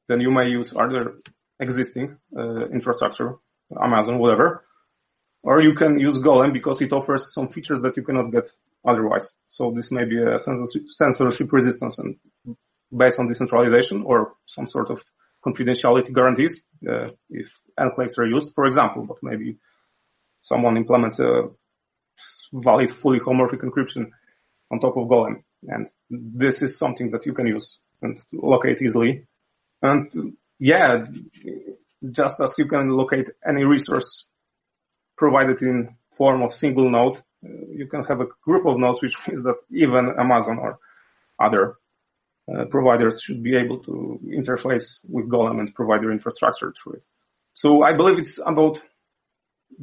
then 0.08 0.20
you 0.20 0.30
may 0.30 0.48
use 0.48 0.72
other 0.74 1.14
existing 1.60 2.16
uh, 2.36 2.66
infrastructure, 2.68 3.36
Amazon, 3.80 4.18
whatever, 4.18 4.64
or 5.42 5.60
you 5.60 5.74
can 5.74 5.98
use 5.98 6.18
Golem 6.18 6.52
because 6.52 6.80
it 6.80 6.92
offers 6.92 7.32
some 7.34 7.48
features 7.48 7.80
that 7.82 7.96
you 7.96 8.02
cannot 8.02 8.30
get 8.30 8.44
otherwise. 8.86 9.28
So 9.48 9.72
this 9.74 9.90
may 9.90 10.04
be 10.04 10.18
a 10.22 10.38
censorship 10.38 11.52
resistance 11.52 11.98
and 11.98 12.16
based 12.96 13.18
on 13.18 13.26
decentralization 13.26 14.02
or 14.02 14.34
some 14.46 14.66
sort 14.66 14.90
of 14.90 15.02
confidentiality 15.44 16.14
guarantees 16.14 16.62
uh, 16.88 17.08
if 17.30 17.48
enclaves 17.78 18.18
are 18.18 18.26
used, 18.26 18.54
for 18.54 18.66
example, 18.66 19.04
but 19.04 19.16
maybe 19.22 19.56
someone 20.40 20.76
implements 20.76 21.18
a 21.18 21.48
valid 22.52 22.90
fully 22.90 23.18
homomorphic 23.18 23.62
encryption 23.62 24.10
on 24.70 24.80
top 24.80 24.96
of 24.96 25.08
Golem. 25.08 25.42
And 25.62 25.88
this 26.10 26.62
is 26.62 26.78
something 26.78 27.10
that 27.12 27.26
you 27.26 27.32
can 27.32 27.46
use 27.46 27.78
and 28.02 28.20
locate 28.32 28.82
easily. 28.82 29.26
And 29.80 30.36
yeah, 30.58 31.04
just 32.10 32.40
as 32.40 32.54
you 32.58 32.66
can 32.66 32.90
locate 32.90 33.30
any 33.46 33.64
resource 33.64 34.26
provided 35.24 35.62
in 35.62 35.76
form 36.18 36.42
of 36.42 36.52
single 36.52 36.90
node, 36.90 37.18
uh, 37.46 37.64
you 37.80 37.86
can 37.86 38.02
have 38.10 38.20
a 38.20 38.30
group 38.44 38.64
of 38.66 38.76
nodes, 38.76 39.00
which 39.02 39.16
means 39.24 39.40
that 39.44 39.58
even 39.70 40.02
Amazon 40.18 40.58
or 40.58 40.80
other 41.46 41.64
uh, 42.50 42.64
providers 42.76 43.22
should 43.22 43.40
be 43.48 43.54
able 43.62 43.78
to 43.88 44.18
interface 44.40 44.88
with 45.14 45.30
Golem 45.30 45.60
and 45.60 45.76
provide 45.80 46.00
their 46.02 46.10
infrastructure 46.18 46.74
through 46.76 46.94
it. 46.94 47.04
So 47.54 47.84
I 47.88 47.92
believe 47.98 48.18
it's 48.18 48.38
about 48.52 48.80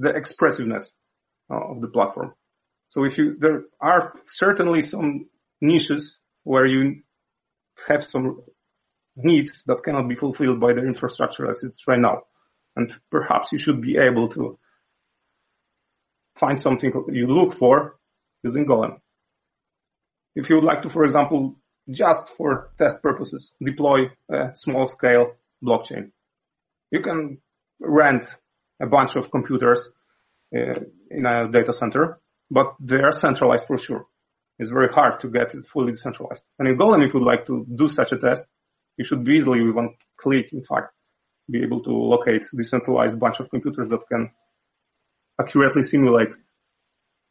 the 0.04 0.10
expressiveness 0.10 0.92
uh, 1.50 1.72
of 1.72 1.80
the 1.80 1.88
platform. 1.88 2.34
So 2.90 3.06
if 3.06 3.18
you, 3.18 3.38
there 3.40 3.62
are 3.80 4.04
certainly 4.28 4.82
some 4.82 5.30
niches 5.62 6.20
where 6.44 6.66
you 6.66 7.04
have 7.88 8.04
some 8.04 8.42
needs 9.16 9.64
that 9.68 9.84
cannot 9.86 10.10
be 10.10 10.16
fulfilled 10.16 10.60
by 10.60 10.74
the 10.74 10.84
infrastructure 10.92 11.50
as 11.50 11.64
it's 11.64 11.88
right 11.88 12.04
now. 12.10 12.24
And 12.76 12.94
perhaps 13.10 13.54
you 13.54 13.58
should 13.58 13.82
be 13.82 13.96
able 13.98 14.28
to 14.38 14.60
find 16.40 16.60
something 16.60 16.92
you 17.12 17.28
look 17.28 17.54
for 17.54 17.98
using 18.44 18.66
Golem. 18.66 19.00
If 20.36 20.50
you 20.50 20.56
would 20.56 20.64
like 20.64 20.84
to, 20.84 20.90
for 20.90 21.04
example, 21.04 21.56
just 21.90 22.30
for 22.38 22.72
test 22.78 23.02
purposes, 23.02 23.54
deploy 23.64 24.12
a 24.32 24.52
small 24.56 24.88
scale 24.88 25.34
blockchain, 25.64 26.12
you 26.92 27.02
can 27.02 27.40
rent 27.80 28.26
a 28.82 28.88
bunch 28.88 29.16
of 29.16 29.32
computers 29.32 29.90
uh, 30.56 30.80
in 31.12 31.26
a 31.26 31.52
data 31.52 31.74
center 31.74 32.20
but 32.50 32.76
they 32.80 32.98
are 32.98 33.12
centralized 33.12 33.68
for 33.68 33.78
sure. 33.78 34.06
It's 34.58 34.72
very 34.72 34.90
hard 34.90 35.20
to 35.22 35.30
get 35.30 35.54
it 35.54 35.66
fully 35.66 35.92
decentralized. 35.92 36.44
And 36.58 36.68
in 36.68 36.78
Golem, 36.78 37.06
if 37.06 37.14
you'd 37.14 37.24
like 37.24 37.46
to 37.48 37.66
do 37.74 37.88
such 37.88 38.12
a 38.12 38.18
test, 38.18 38.46
you 38.98 39.06
should 39.06 39.24
be 39.24 39.34
easily 39.34 39.64
with 39.64 39.76
one 39.76 39.96
click, 40.20 40.52
in 40.52 40.64
fact, 40.64 40.94
be 41.50 41.64
able 41.64 41.82
to 41.84 41.92
locate 41.92 42.46
decentralized 42.56 43.20
bunch 43.20 43.40
of 43.40 43.50
computers 43.50 43.90
that 43.90 44.08
can 44.12 44.32
accurately 45.40 45.84
simulate 45.84 46.30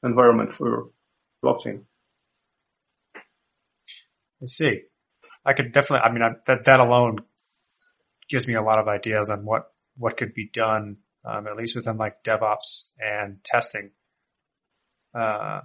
environment 0.03 0.53
for 0.55 0.91
blockchain. 1.45 1.83
I 4.41 4.47
see. 4.47 4.83
I 5.45 5.53
could 5.53 5.73
definitely, 5.73 6.01
I 6.09 6.13
mean, 6.13 6.23
I, 6.23 6.29
that, 6.47 6.65
that 6.67 6.81
alone 6.81 7.19
gives 8.29 8.47
me 8.47 8.55
a 8.55 8.63
lot 8.63 8.79
of 8.79 8.89
ideas 8.89 9.29
on 9.31 9.45
what, 9.45 9.65
what 9.97 10.17
could 10.17 10.35
be 10.35 10.49
done, 10.53 10.99
um, 11.25 11.47
at 11.47 11.57
least 11.57 11.75
within 11.75 11.97
like 11.97 12.23
DevOps 12.23 12.91
and 12.99 13.43
testing. 13.45 13.91
Uh, 15.15 15.61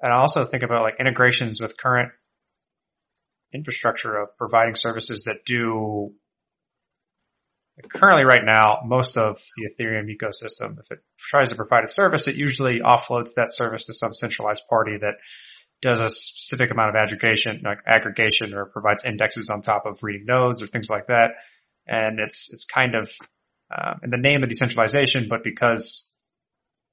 and 0.00 0.12
I 0.12 0.16
also 0.18 0.44
think 0.44 0.62
about 0.62 0.82
like 0.82 1.00
integrations 1.00 1.60
with 1.60 1.76
current 1.76 2.12
infrastructure 3.52 4.14
of 4.16 4.36
providing 4.36 4.74
services 4.74 5.24
that 5.24 5.44
do 5.46 6.12
currently 7.92 8.24
right 8.24 8.44
now, 8.44 8.80
most 8.84 9.16
of 9.16 9.40
the 9.56 9.68
Ethereum 9.68 10.06
ecosystem, 10.08 10.78
if 10.78 10.90
it 10.90 10.98
tries 11.18 11.50
to 11.50 11.54
provide 11.54 11.84
a 11.84 11.92
service, 11.92 12.28
it 12.28 12.36
usually 12.36 12.80
offloads 12.84 13.34
that 13.36 13.48
service 13.52 13.86
to 13.86 13.92
some 13.92 14.12
centralized 14.12 14.62
party 14.68 14.96
that 15.00 15.14
does 15.80 16.00
a 16.00 16.10
specific 16.10 16.70
amount 16.72 16.90
of 16.90 16.96
aggregation, 16.96 17.62
like 17.64 17.78
aggregation 17.86 18.52
or 18.52 18.66
provides 18.66 19.04
indexes 19.04 19.48
on 19.48 19.60
top 19.60 19.86
of 19.86 19.96
reading 20.02 20.26
nodes 20.26 20.60
or 20.60 20.66
things 20.66 20.90
like 20.90 21.06
that. 21.06 21.34
And 21.86 22.18
it's, 22.18 22.52
it's 22.52 22.64
kind 22.64 22.94
of, 22.94 23.12
uh, 23.70 23.94
in 24.02 24.10
the 24.10 24.18
name 24.18 24.42
of 24.42 24.48
decentralization, 24.48 25.28
but 25.28 25.44
because 25.44 26.12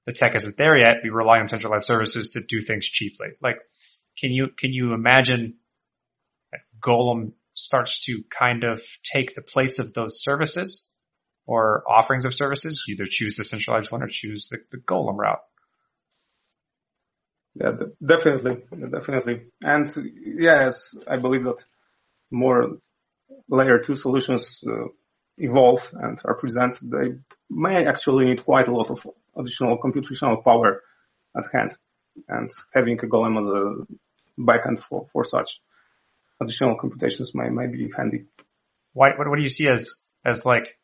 the 0.06 0.12
tech 0.12 0.36
isn't 0.36 0.56
there 0.58 0.78
yet, 0.78 0.98
we 1.04 1.10
rely 1.10 1.40
on 1.40 1.48
centralized 1.48 1.86
services 1.86 2.32
to 2.34 2.42
do 2.42 2.62
things 2.62 2.86
cheaply. 2.86 3.30
Like, 3.42 3.58
can 4.20 4.32
you, 4.32 4.50
can 4.56 4.72
you 4.72 4.94
imagine 4.94 5.56
Golem 6.80 7.32
starts 7.56 8.06
to 8.06 8.24
kind 8.30 8.64
of 8.64 8.82
take 9.04 9.34
the 9.34 9.42
place 9.42 9.80
of 9.80 9.94
those 9.94 10.22
services 10.22 10.92
or 11.46 11.84
offerings 11.90 12.26
of 12.26 12.34
services? 12.34 12.86
Either 12.90 13.06
choose 13.08 13.38
the 13.38 13.46
centralized 13.46 13.92
one 13.92 14.04
or 14.04 14.08
choose 14.08 14.48
the, 14.50 14.60
the 14.72 14.78
Golem 14.78 15.18
route. 15.18 15.40
Yeah, 17.56 17.72
definitely, 18.06 18.64
definitely. 18.92 19.44
And 19.62 19.90
yes, 20.38 20.94
I 21.08 21.18
believe 21.18 21.46
that 21.46 21.64
more 22.30 22.78
layer 23.50 23.80
two 23.80 23.96
solutions 23.96 24.60
uh, 24.68 24.88
evolve 25.38 25.82
and 25.94 26.20
are 26.26 26.36
presented, 26.36 26.92
they 26.92 27.18
may 27.50 27.86
actually 27.86 28.26
need 28.26 28.44
quite 28.44 28.68
a 28.68 28.76
lot 28.76 28.90
of 28.90 29.00
additional 29.38 29.78
computational 29.78 30.44
power 30.44 30.82
at 31.38 31.46
hand. 31.54 31.78
And 32.28 32.50
having 32.74 33.00
a 33.00 33.08
Golem 33.08 33.40
as 33.40 33.48
a 33.48 34.42
backend 34.42 34.82
for, 34.82 35.08
for 35.12 35.26
such 35.26 35.60
additional 36.42 36.78
computations 36.78 37.34
may, 37.34 37.50
may 37.50 37.68
be 37.68 37.92
handy. 37.96 38.26
Why, 38.94 39.10
what, 39.18 39.30
what 39.30 39.38
do 39.38 39.44
you 39.44 39.50
see 39.50 39.68
as, 39.68 40.08
as 40.24 40.42
like 40.46 40.78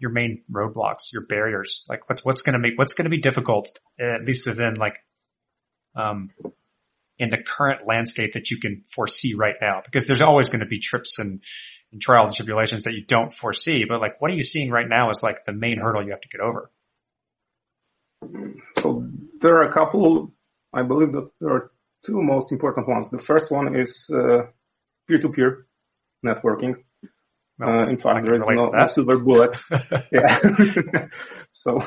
your 0.00 0.10
main 0.10 0.42
roadblocks, 0.50 1.12
your 1.12 1.26
barriers? 1.26 1.84
Like 1.88 2.08
what's, 2.08 2.24
what's 2.24 2.42
going 2.42 2.54
to 2.54 2.58
make, 2.58 2.76
what's 2.76 2.94
going 2.94 3.04
to 3.04 3.10
be 3.10 3.20
difficult, 3.20 3.70
at 4.00 4.24
least 4.24 4.46
within 4.46 4.74
like, 4.74 4.98
um, 5.96 6.30
in 7.16 7.28
the 7.28 7.38
current 7.38 7.86
landscape 7.86 8.32
that 8.32 8.50
you 8.50 8.58
can 8.58 8.82
foresee 8.94 9.34
right 9.36 9.54
now? 9.60 9.82
Because 9.84 10.06
there's 10.06 10.22
always 10.22 10.48
going 10.48 10.60
to 10.60 10.66
be 10.66 10.80
trips 10.80 11.18
and, 11.18 11.42
and 11.92 12.02
trials 12.02 12.28
and 12.28 12.36
tribulations 12.36 12.84
that 12.84 12.92
you 12.92 13.04
don't 13.06 13.32
foresee. 13.32 13.84
But 13.88 14.00
like, 14.00 14.20
what 14.20 14.30
are 14.30 14.34
you 14.34 14.42
seeing 14.42 14.70
right 14.70 14.88
now 14.88 15.10
is 15.10 15.22
like 15.22 15.44
the 15.44 15.52
main 15.52 15.78
hurdle 15.78 16.04
you 16.04 16.10
have 16.10 16.20
to 16.20 16.28
get 16.28 16.40
over? 16.40 16.70
So 18.82 19.06
there 19.40 19.56
are 19.58 19.68
a 19.68 19.72
couple. 19.72 20.32
I 20.72 20.82
believe 20.82 21.12
that 21.12 21.30
there 21.40 21.50
are 21.50 21.70
two 22.04 22.22
most 22.22 22.52
important 22.52 22.88
ones. 22.88 23.10
The 23.10 23.18
first 23.18 23.50
one 23.50 23.76
is 23.76 24.10
uh, 24.12 24.42
peer-to-peer 25.08 25.66
networking. 26.24 26.76
Uh, 27.62 27.86
in 27.88 27.98
fact, 27.98 28.26
there 28.26 28.34
is 28.34 28.42
no, 28.48 28.70
no, 28.70 28.86
silver 28.88 29.18
bullet. 29.18 29.56
yeah. 30.12 30.38
so, 31.52 31.82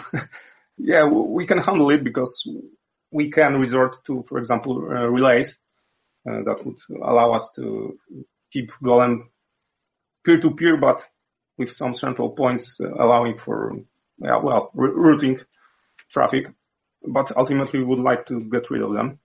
yeah, 0.78 1.06
we 1.08 1.46
can 1.46 1.58
handle 1.60 1.90
it 1.90 2.04
because 2.04 2.48
we 3.12 3.32
can 3.32 3.54
resort 3.56 3.98
to, 4.06 4.24
for 4.24 4.38
example, 4.38 4.88
uh, 4.90 5.08
relays 5.08 5.60
uh, 6.30 6.44
that 6.46 6.66
would 6.66 6.78
allow 7.02 7.34
us 7.34 7.50
to 7.56 7.98
keep 8.52 8.72
Golem 8.84 9.24
peer-to-peer, 10.26 10.78
but 10.78 11.02
with 11.58 11.72
some 11.72 11.94
central 11.94 12.30
points 12.30 12.80
uh, 12.80 12.88
allowing 13.04 13.38
for, 13.38 13.78
yeah, 14.20 14.38
well, 14.42 14.72
routing 14.74 15.40
traffic. 16.12 16.48
But 17.06 17.36
ultimately, 17.36 17.80
we 17.80 17.86
would 17.86 18.00
like 18.00 18.26
to 18.28 18.42
get 18.42 18.70
rid 18.70 18.82
of 18.82 18.94
them. 18.94 19.20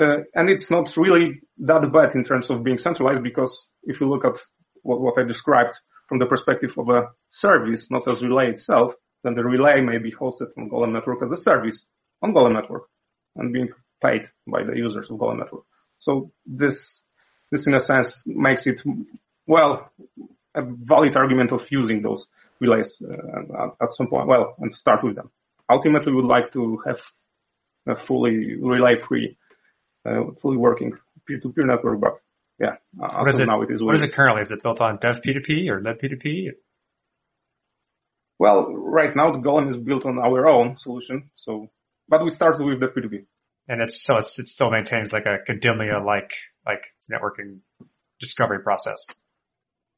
Uh, 0.00 0.18
and 0.34 0.48
it's 0.48 0.70
not 0.70 0.96
really 0.96 1.40
that 1.58 1.90
bad 1.92 2.14
in 2.14 2.22
terms 2.22 2.50
of 2.50 2.62
being 2.62 2.78
centralized 2.78 3.22
because 3.22 3.66
if 3.82 4.00
you 4.00 4.08
look 4.08 4.24
at 4.24 4.38
what, 4.82 5.00
what 5.00 5.18
I 5.18 5.24
described 5.24 5.74
from 6.08 6.18
the 6.20 6.26
perspective 6.26 6.72
of 6.78 6.88
a 6.88 7.08
service, 7.30 7.88
not 7.90 8.06
as 8.06 8.22
relay 8.22 8.50
itself, 8.50 8.94
then 9.24 9.34
the 9.34 9.44
relay 9.44 9.80
may 9.80 9.98
be 9.98 10.12
hosted 10.12 10.48
on 10.56 10.70
Golem 10.70 10.92
Network 10.92 11.22
as 11.24 11.32
a 11.32 11.36
service 11.36 11.84
on 12.22 12.32
Golem 12.32 12.54
Network 12.54 12.84
and 13.34 13.52
being 13.52 13.70
paid 14.02 14.28
by 14.46 14.62
the 14.62 14.76
users 14.76 15.10
of 15.10 15.18
Golem 15.18 15.38
Network. 15.38 15.64
So 15.98 16.30
this, 16.46 17.02
this 17.50 17.66
in 17.66 17.74
a 17.74 17.80
sense 17.80 18.22
makes 18.24 18.66
it, 18.68 18.80
well, 19.46 19.90
a 20.54 20.62
valid 20.62 21.16
argument 21.16 21.50
of 21.52 21.66
using 21.70 22.02
those 22.02 22.28
relays 22.60 23.02
uh, 23.02 23.68
at 23.82 23.92
some 23.92 24.08
point, 24.08 24.28
well, 24.28 24.54
and 24.60 24.74
start 24.74 25.02
with 25.02 25.16
them. 25.16 25.30
Ultimately, 25.68 26.12
we 26.12 26.22
would 26.22 26.28
like 26.28 26.52
to 26.52 26.80
have 26.86 27.00
a 27.88 27.96
fully 27.96 28.56
relay 28.60 28.96
free 28.96 29.36
fully 30.40 30.56
working 30.56 30.92
peer-to-peer 31.26 31.66
network, 31.66 32.00
but 32.00 32.20
yeah, 32.58 32.76
what 32.92 33.28
is 33.28 33.40
it, 33.40 33.46
now 33.46 33.62
it 33.62 33.70
is. 33.70 33.82
What, 33.82 33.94
is 33.94 34.02
it 34.02 34.12
currently? 34.12 34.42
Is 34.42 34.50
it 34.50 34.62
built 34.62 34.80
on 34.80 34.98
Dev 35.00 35.20
P2P 35.24 35.68
or 35.68 35.80
libp2p? 35.80 36.50
Well, 38.38 38.72
right 38.72 39.14
now 39.14 39.32
the 39.32 39.38
Golem 39.38 39.70
is 39.70 39.76
built 39.76 40.06
on 40.06 40.18
our 40.18 40.48
own 40.48 40.76
solution, 40.76 41.30
so, 41.34 41.70
but 42.08 42.22
we 42.22 42.30
started 42.30 42.64
with 42.64 42.80
the 42.80 42.86
P2P. 42.86 43.24
And 43.68 43.82
it's, 43.82 44.02
so 44.02 44.16
it's, 44.18 44.38
it 44.38 44.48
still 44.48 44.70
maintains 44.70 45.12
like 45.12 45.26
a 45.26 45.38
Kademlia 45.46 46.04
like, 46.04 46.32
like 46.66 46.84
networking 47.12 47.60
discovery 48.18 48.60
process. 48.60 49.06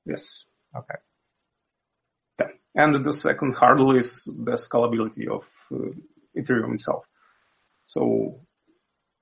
Yes. 0.04 0.44
Okay. 0.76 0.94
Yeah. 2.40 2.46
And 2.74 3.04
the 3.04 3.12
second 3.12 3.54
hurdle 3.54 3.96
is 3.96 4.24
the 4.24 4.52
scalability 4.52 5.28
of 5.28 5.44
uh, 5.72 5.92
Ethereum 6.36 6.74
itself. 6.74 7.04
So 7.86 8.40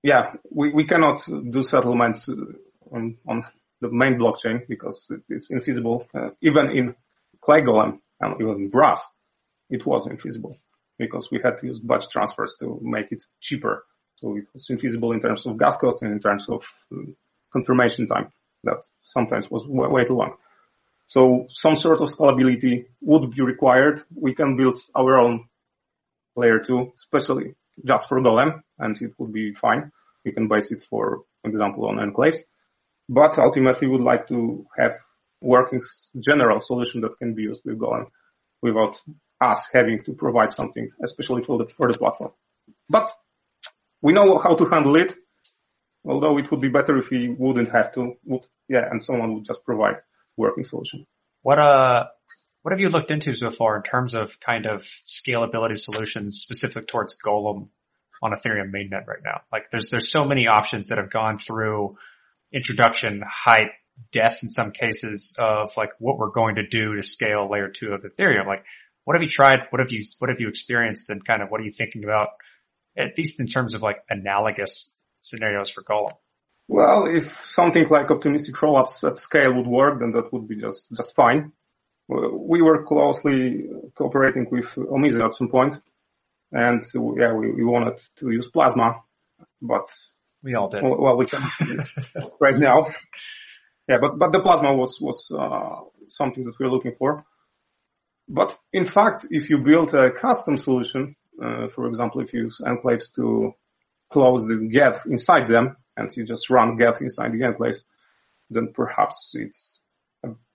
yeah, 0.03 0.33
we, 0.51 0.73
we 0.73 0.87
cannot 0.87 1.23
do 1.27 1.63
settlements 1.63 2.29
uh, 2.29 2.35
on, 2.93 3.19
on 3.27 3.45
the 3.81 3.89
main 3.91 4.19
blockchain 4.19 4.67
because 4.69 5.11
it's 5.29 5.51
infeasible. 5.51 6.07
Uh, 6.15 6.31
even 6.41 6.71
in 6.71 6.95
Clay 7.41 7.61
and 7.61 8.41
even 8.41 8.55
in 8.55 8.71
Brass, 8.71 9.07
it 9.71 9.87
was 9.87 10.07
infeasible 10.09 10.57
because 10.99 11.29
we 11.31 11.41
had 11.43 11.59
to 11.61 11.67
use 11.67 11.79
batch 11.79 12.09
transfers 12.09 12.57
to 12.61 12.79
make 12.83 13.13
it 13.13 13.23
cheaper. 13.41 13.85
So 14.17 14.37
it 14.37 14.45
was 14.53 14.67
infeasible 14.69 15.15
in 15.15 15.21
terms 15.21 15.47
of 15.47 15.59
gas 15.59 15.77
costs 15.77 16.03
and 16.03 16.13
in 16.13 16.21
terms 16.21 16.49
of 16.49 16.65
uh, 16.93 17.13
confirmation 17.53 18.09
time 18.09 18.33
that 18.65 18.79
sometimes 19.03 19.51
was 19.51 19.65
way, 19.67 19.87
way 19.89 20.05
too 20.05 20.17
long. 20.17 20.35
So 21.07 21.47
some 21.49 21.77
sort 21.77 22.01
of 22.01 22.09
scalability 22.11 22.87
would 23.01 23.31
be 23.31 23.43
required. 23.43 24.03
We 24.15 24.35
can 24.35 24.57
build 24.57 24.77
our 24.95 25.19
own 25.19 25.49
layer 26.37 26.59
two, 26.59 26.93
especially 26.97 27.55
just 27.85 28.09
for 28.09 28.21
Golem, 28.21 28.61
and 28.79 29.01
it 29.01 29.13
would 29.19 29.33
be 29.33 29.55
fine. 29.55 29.91
You 30.25 30.33
can 30.33 30.49
base 30.49 30.71
it, 30.71 30.85
for 30.89 31.23
example, 31.45 31.87
on 31.89 31.97
enclaves. 31.97 32.39
But 33.09 33.39
ultimately, 33.39 33.89
we 33.89 33.97
would 33.97 34.05
like 34.05 34.29
to 34.29 34.67
have 34.77 34.93
working 35.41 35.81
general 36.19 36.61
solution 36.61 37.01
that 37.03 37.17
can 37.19 37.35
be 37.35 37.43
used 37.43 37.63
with 37.65 37.79
Golem 37.79 38.07
without 38.61 39.01
us 39.41 39.69
having 39.73 40.03
to 40.05 40.13
provide 40.13 40.53
something, 40.53 40.91
especially 41.03 41.43
for 41.43 41.59
the, 41.59 41.67
for 41.77 41.91
the 41.91 41.99
platform. 41.99 42.33
But 42.89 43.13
we 44.03 44.13
know 44.13 44.39
how 44.39 44.57
to 44.57 44.65
handle 44.67 44.97
it, 44.97 45.15
although 46.05 46.39
it 46.39 46.51
would 46.51 46.61
be 46.61 46.69
better 46.69 46.99
if 46.99 47.11
we 47.11 47.29
wouldn't 47.29 47.71
have 47.71 47.95
to, 47.95 48.15
would, 48.25 48.43
yeah, 48.69 48.89
and 48.91 49.03
someone 49.03 49.35
would 49.35 49.45
just 49.45 49.65
provide 49.65 49.97
working 50.37 50.65
solution. 50.65 51.07
What, 51.43 51.59
uh, 51.59 52.07
what 52.63 52.73
have 52.73 52.81
you 52.81 52.89
looked 52.89 53.11
into 53.11 53.35
so 53.35 53.51
far 53.51 53.77
in 53.77 53.83
terms 53.83 54.15
of 54.15 54.41
kind 54.41 54.67
of 54.67 54.83
scalability 54.83 55.79
solutions 55.79 56.41
specific 56.41 56.89
towards 56.89 57.17
Golem 57.25 57.69
on 58.23 58.33
Ethereum 58.33 58.73
mainnet 58.73 59.07
right 59.07 59.23
now? 59.25 59.43
Like 59.53 59.71
there's, 59.71 59.91
there's 59.91 60.11
so 60.11 60.25
many 60.25 60.49
options 60.49 60.89
that 60.89 60.99
have 60.99 61.11
gone 61.11 61.39
through 61.39 61.97
introduction, 62.53 63.23
hype, 63.27 63.73
death 64.13 64.41
in 64.43 64.49
some 64.49 64.71
cases 64.71 65.35
of 65.39 65.71
like 65.77 65.91
what 65.99 66.19
we're 66.19 66.31
going 66.31 66.57
to 66.57 66.67
do 66.67 66.95
to 66.95 67.03
scale 67.03 67.49
layer 67.51 67.69
two 67.69 67.93
of 67.93 68.03
Ethereum. 68.03 68.47
Like 68.47 68.65
what 69.05 69.15
have 69.15 69.23
you 69.23 69.29
tried? 69.29 69.67
What 69.71 69.81
have 69.81 69.91
you, 69.91 70.05
what 70.19 70.31
have 70.31 70.41
you 70.41 70.49
experienced 70.49 71.11
and 71.11 71.25
kind 71.25 71.43
of 71.43 71.51
what 71.51 71.61
are 71.61 71.65
you 71.65 71.71
thinking 71.71 72.05
about 72.05 72.29
at 72.97 73.17
least 73.17 73.41
in 73.41 73.47
terms 73.47 73.75
of 73.75 73.83
like 73.83 73.99
analogous 74.11 75.01
scenarios 75.21 75.71
for 75.71 75.83
Golem? 75.83 76.13
Well, 76.67 77.07
if 77.09 77.33
something 77.45 77.87
like 77.89 78.11
optimistic 78.11 78.55
rollups 78.57 79.03
at 79.05 79.17
scale 79.17 79.55
would 79.55 79.67
work, 79.67 80.01
then 80.01 80.13
that 80.13 80.33
would 80.33 80.47
be 80.47 80.61
just, 80.61 80.89
just 80.95 81.15
fine 81.15 81.53
we 82.09 82.63
were 82.63 82.85
closely 82.85 83.67
cooperating 83.95 84.47
with 84.51 84.67
Omise 84.77 85.25
at 85.25 85.35
some. 85.35 85.51
And 86.51 86.83
yeah, 86.95 87.35
we, 87.35 87.53
we 87.53 87.65
wanted 87.65 87.99
to 88.21 88.31
use 88.31 88.49
Plasma, 88.49 89.03
but 89.61 89.87
we 90.43 90.55
all 90.55 90.69
did. 90.71 90.83
Well, 90.83 91.17
we 91.17 91.27
can 91.27 91.43
right 92.41 92.57
now. 92.57 92.87
Yeah, 93.89 93.97
but, 94.01 94.19
but 94.19 94.33
the 94.33 94.41
Plasma 94.41 94.75
was, 94.75 94.99
was, 95.01 95.31
uh, 95.31 95.85
something 96.09 96.45
that 96.45 96.55
we 96.59 96.67
we're 96.67 96.73
looking 96.73 96.95
for. 96.99 97.25
But 98.29 98.59
in 98.73 98.87
fact, 98.87 99.27
if 99.31 99.49
you 99.51 99.59
build 99.59 99.95
a 99.95 100.11
custom 100.11 100.59
solution, 100.59 101.17
uh, 101.43 101.69
for 101.75 101.87
example, 101.87 102.21
if 102.21 102.33
you 102.33 102.43
use 102.43 102.61
enclaves 102.65 103.15
to 103.17 103.53
close 104.13 104.45
the 104.47 104.69
Geth 104.73 105.07
inside 105.07 105.49
them 105.49 105.77
and 105.97 106.15
you 106.17 106.27
just 106.27 106.51
run 106.51 106.77
Geth 106.77 107.01
inside 107.01 107.33
the 107.33 107.41
enclaves, 107.41 107.85
then 108.51 108.73
perhaps 108.75 109.33
it's 109.35 109.81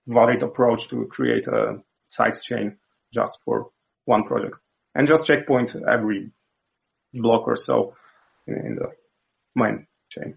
valid 0.06 0.42
approach 0.42 0.88
to 0.88 1.06
create 1.10 1.46
a 1.46 1.78
side 2.08 2.40
chain 2.42 2.76
just 3.12 3.38
for 3.44 3.70
one 4.04 4.24
project 4.24 4.56
and 4.94 5.08
just 5.08 5.26
checkpoint 5.26 5.74
every 5.90 6.30
block 7.12 7.46
or 7.46 7.56
so 7.56 7.94
in 8.46 8.76
the 8.78 8.88
main 9.54 9.86
chain. 10.10 10.36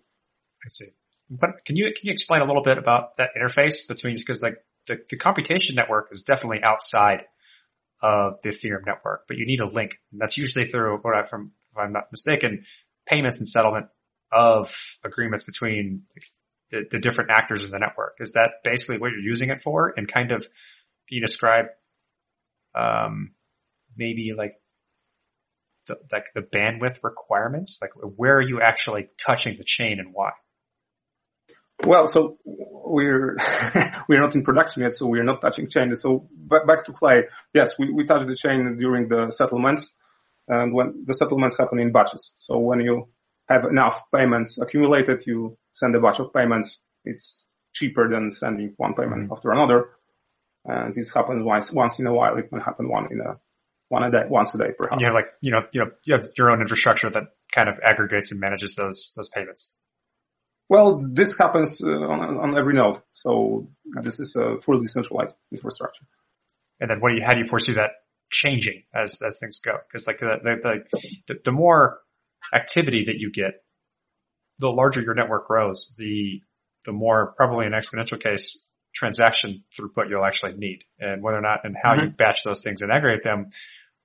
I 0.64 0.70
see. 0.70 0.86
But 1.30 1.66
can 1.66 1.76
you, 1.76 1.86
can 1.86 2.08
you 2.08 2.12
explain 2.14 2.42
a 2.42 2.46
little 2.46 2.64
bit 2.64 2.78
about 2.78 3.18
that 3.18 3.30
interface 3.38 3.88
between, 3.88 4.16
because 4.16 4.42
like 4.42 4.56
the, 4.88 4.98
the 5.10 5.18
computation 5.18 5.76
network 5.76 6.10
is 6.12 6.24
definitely 6.24 6.60
outside 6.64 7.26
of 8.02 8.40
the 8.44 8.50
Ethereum 8.50 8.86
network, 8.86 9.24
but 9.28 9.38
you 9.38 9.46
need 9.46 9.60
a 9.60 9.68
link. 9.68 9.98
And 10.12 10.22
that's 10.22 10.38
usually 10.38 10.66
through 10.66 11.00
what 11.02 11.16
I, 11.16 11.24
from, 11.24 11.52
if 11.72 11.78
I'm 11.78 11.92
not 11.92 12.12
mistaken, 12.12 12.64
payments 13.08 13.38
and 13.38 13.48
settlement 13.48 13.88
of 14.32 14.74
agreements 15.04 15.44
between 15.44 16.04
the, 16.72 16.84
the, 16.92 17.00
different 17.00 17.32
actors 17.32 17.64
in 17.64 17.72
the 17.72 17.80
network. 17.80 18.18
Is 18.20 18.34
that 18.34 18.64
basically 18.64 18.98
what 19.00 19.12
you're 19.12 19.22
using 19.22 19.50
it 19.50 19.62
for? 19.62 19.94
And 19.96 20.12
kind 20.12 20.32
of, 20.32 20.46
you 21.10 21.22
describe, 21.22 21.68
um, 22.76 23.32
maybe 23.96 24.34
like 24.38 24.56
the, 25.88 25.98
like 26.12 26.26
the 26.36 26.42
bandwidth 26.42 27.04
requirements? 27.04 27.80
Like 27.82 27.92
where 27.94 28.38
are 28.38 28.42
you 28.42 28.62
actually 28.62 29.10
touching 29.18 29.58
the 29.58 29.64
chain 29.64 30.00
and 30.00 30.10
why? 30.14 30.32
Well, 31.86 32.08
so 32.08 32.38
we're 32.44 33.38
we're 34.10 34.20
not 34.20 34.36
in 34.36 34.44
production 34.44 34.84
yet, 34.84 34.96
so 34.96 35.06
we're 35.06 35.24
not 35.24 35.42
touching 35.42 35.70
chain. 35.70 35.96
So 35.96 36.28
back, 36.32 36.66
back 36.66 36.86
to 36.86 36.94
Clay. 36.94 37.24
Yes, 37.54 37.74
we, 37.78 37.92
we 37.92 38.06
touch 38.06 38.28
the 38.28 38.36
chain 38.36 38.78
during 38.80 39.08
the 39.08 39.32
settlements, 39.32 39.94
and 40.48 40.74
when 40.74 41.04
the 41.06 41.14
settlements 41.14 41.56
happen 41.58 41.80
in 41.80 41.92
batches. 41.92 42.34
So 42.38 42.58
when 42.58 42.80
you 42.82 43.10
have 43.50 43.66
enough 43.66 44.04
payments 44.14 44.58
accumulated, 44.58 45.26
you 45.26 45.58
send 45.74 45.96
a 45.96 46.02
batch 46.02 46.20
of 46.20 46.34
payments. 46.34 46.80
It's 47.06 47.46
cheaper 47.74 48.10
than 48.10 48.32
sending 48.32 48.74
one 48.78 48.94
payment 48.94 49.24
mm-hmm. 49.24 49.34
after 49.34 49.52
another, 49.52 49.90
and 50.66 50.94
this 50.94 51.12
happens 51.14 51.44
once 51.44 51.72
once 51.72 52.00
in 52.00 52.08
a 52.08 52.14
while. 52.14 52.38
It 52.38 52.50
can 52.50 52.60
happen 52.60 52.90
one 52.90 53.08
in 53.12 53.22
a 53.22 53.40
one 53.90 54.04
a 54.04 54.12
day, 54.12 54.24
once 54.28 54.54
a 54.54 54.58
day, 54.58 54.72
perhaps. 54.78 55.00
You 55.00 55.08
have 55.08 55.16
like 55.16 55.28
you 55.42 55.52
know 55.52 55.62
you 55.72 55.82
know 55.82 55.92
you 56.06 56.16
have 56.16 56.28
your 56.38 56.52
own 56.52 56.62
infrastructure 56.62 57.10
that 57.10 57.24
kind 57.52 57.70
of 57.70 57.80
aggregates 57.84 58.32
and 58.32 58.40
manages 58.40 58.76
those 58.76 59.14
those 59.16 59.30
payments. 59.30 59.74
Well, 60.70 61.02
this 61.14 61.34
happens 61.38 61.82
uh, 61.82 61.88
on, 61.88 62.38
on 62.38 62.58
every 62.58 62.74
node. 62.74 63.02
So 63.14 63.70
this 64.04 64.20
is 64.20 64.36
a 64.36 64.60
fully 64.62 64.82
decentralized 64.82 65.36
infrastructure. 65.52 66.06
And 66.80 66.92
then 66.92 67.00
what 67.00 67.10
do 67.10 67.16
you, 67.16 67.26
how 67.26 67.32
do 67.32 67.40
you 67.40 67.48
foresee 67.48 67.74
that 67.74 67.92
changing 68.30 68.84
as, 68.94 69.16
as 69.26 69.38
things 69.40 69.60
go? 69.60 69.78
Cause 69.92 70.06
like 70.08 70.18
the, 70.18 70.38
the, 70.44 71.00
the, 71.28 71.40
the 71.46 71.52
more 71.52 72.00
activity 72.54 73.06
that 73.08 73.16
you 73.18 73.32
get, 73.32 73.64
the 74.60 74.70
larger 74.70 75.02
your 75.02 75.14
network 75.14 75.48
grows, 75.48 75.96
the, 75.98 76.42
the 76.86 76.92
more 76.92 77.34
probably 77.38 77.66
an 77.66 77.74
exponential 77.74 78.20
case 78.20 78.68
transaction 78.94 79.64
throughput 79.78 80.10
you'll 80.10 80.26
actually 80.26 80.54
need 80.54 80.84
and 81.00 81.22
whether 81.22 81.38
or 81.38 81.42
not 81.42 81.60
and 81.64 81.76
how 81.82 81.92
mm-hmm. 81.92 82.08
you 82.08 82.10
batch 82.10 82.44
those 82.44 82.64
things 82.64 82.82
and 82.82 82.92
aggregate 82.92 83.24
them 83.24 83.50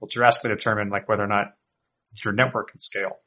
will 0.01 0.09
drastically 0.11 0.51
determine 0.51 0.91
like 0.91 1.09
whether 1.09 1.23
or 1.23 1.29
not 1.29 1.55
your 2.23 2.35
network 2.35 2.71
can 2.71 2.79
scale. 2.79 3.19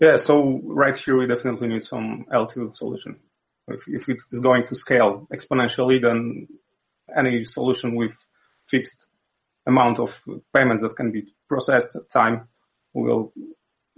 Yeah, 0.00 0.16
so 0.16 0.60
right 0.64 0.96
here 0.96 1.16
we 1.16 1.26
definitely 1.26 1.68
need 1.68 1.84
some 1.84 2.24
L2 2.32 2.76
solution. 2.76 3.20
If, 3.68 3.82
if 3.86 4.08
it 4.08 4.18
is 4.32 4.40
going 4.40 4.64
to 4.68 4.74
scale 4.74 5.28
exponentially, 5.32 6.00
then 6.02 6.48
any 7.16 7.44
solution 7.44 7.94
with 7.94 8.12
fixed 8.68 9.06
amount 9.66 10.00
of 10.00 10.18
payments 10.54 10.82
that 10.82 10.96
can 10.96 11.12
be 11.12 11.34
processed 11.48 11.94
at 11.94 12.10
time 12.10 12.48
will 12.94 13.32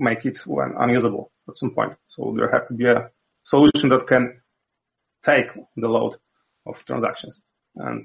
make 0.01 0.25
it 0.25 0.39
unusable 0.47 1.31
at 1.49 1.57
some 1.57 1.71
point. 1.73 1.97
So 2.07 2.35
there 2.37 2.51
have 2.51 2.67
to 2.69 2.75
be 2.75 2.87
a 2.87 3.11
solution 3.43 3.91
that 3.91 4.07
can 4.07 4.41
take 5.25 5.53
the 5.77 5.89
load 5.89 6.17
of 6.67 6.85
transactions. 6.87 7.43
And 7.77 8.05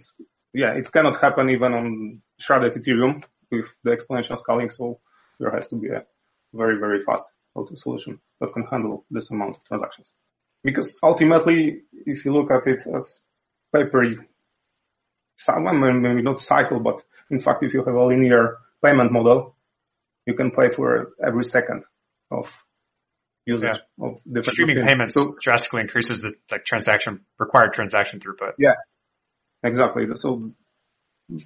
yeah, 0.53 0.73
it 0.73 0.91
cannot 0.91 1.21
happen 1.21 1.49
even 1.49 1.73
on 1.73 2.21
sharded 2.41 2.77
Ethereum 2.77 3.23
with 3.51 3.65
the 3.83 3.91
exponential 3.91 4.37
scaling. 4.37 4.69
So 4.69 4.99
there 5.39 5.51
has 5.51 5.67
to 5.69 5.75
be 5.75 5.89
a 5.89 6.03
very, 6.53 6.77
very 6.79 7.01
fast 7.03 7.23
L2 7.57 7.77
solution 7.77 8.19
that 8.39 8.53
can 8.53 8.63
handle 8.63 9.05
this 9.09 9.31
amount 9.31 9.57
of 9.57 9.63
transactions. 9.63 10.13
Because 10.63 10.97
ultimately, 11.03 11.81
if 12.05 12.25
you 12.25 12.33
look 12.33 12.51
at 12.51 12.67
it 12.67 12.85
as 12.87 13.19
paper, 13.73 14.05
someone 15.37 16.01
maybe 16.01 16.21
not 16.21 16.39
cycle, 16.39 16.79
but 16.79 17.01
in 17.29 17.41
fact, 17.41 17.63
if 17.63 17.73
you 17.73 17.83
have 17.83 17.93
a 17.93 18.05
linear 18.05 18.57
payment 18.83 19.11
model, 19.11 19.54
you 20.25 20.33
can 20.33 20.51
pay 20.51 20.69
for 20.75 21.13
every 21.25 21.43
second 21.43 21.83
of 22.31 22.47
usage 23.45 23.69
yeah. 23.73 24.05
of 24.05 24.17
different 24.25 24.51
streaming 24.51 24.81
payments 24.81 25.13
so, 25.13 25.33
drastically 25.41 25.81
increases 25.81 26.19
the 26.21 26.33
like 26.51 26.65
transaction 26.65 27.21
required 27.39 27.73
transaction 27.73 28.19
throughput. 28.19 28.53
Yeah, 28.57 28.73
exactly. 29.63 30.05
So 30.15 30.51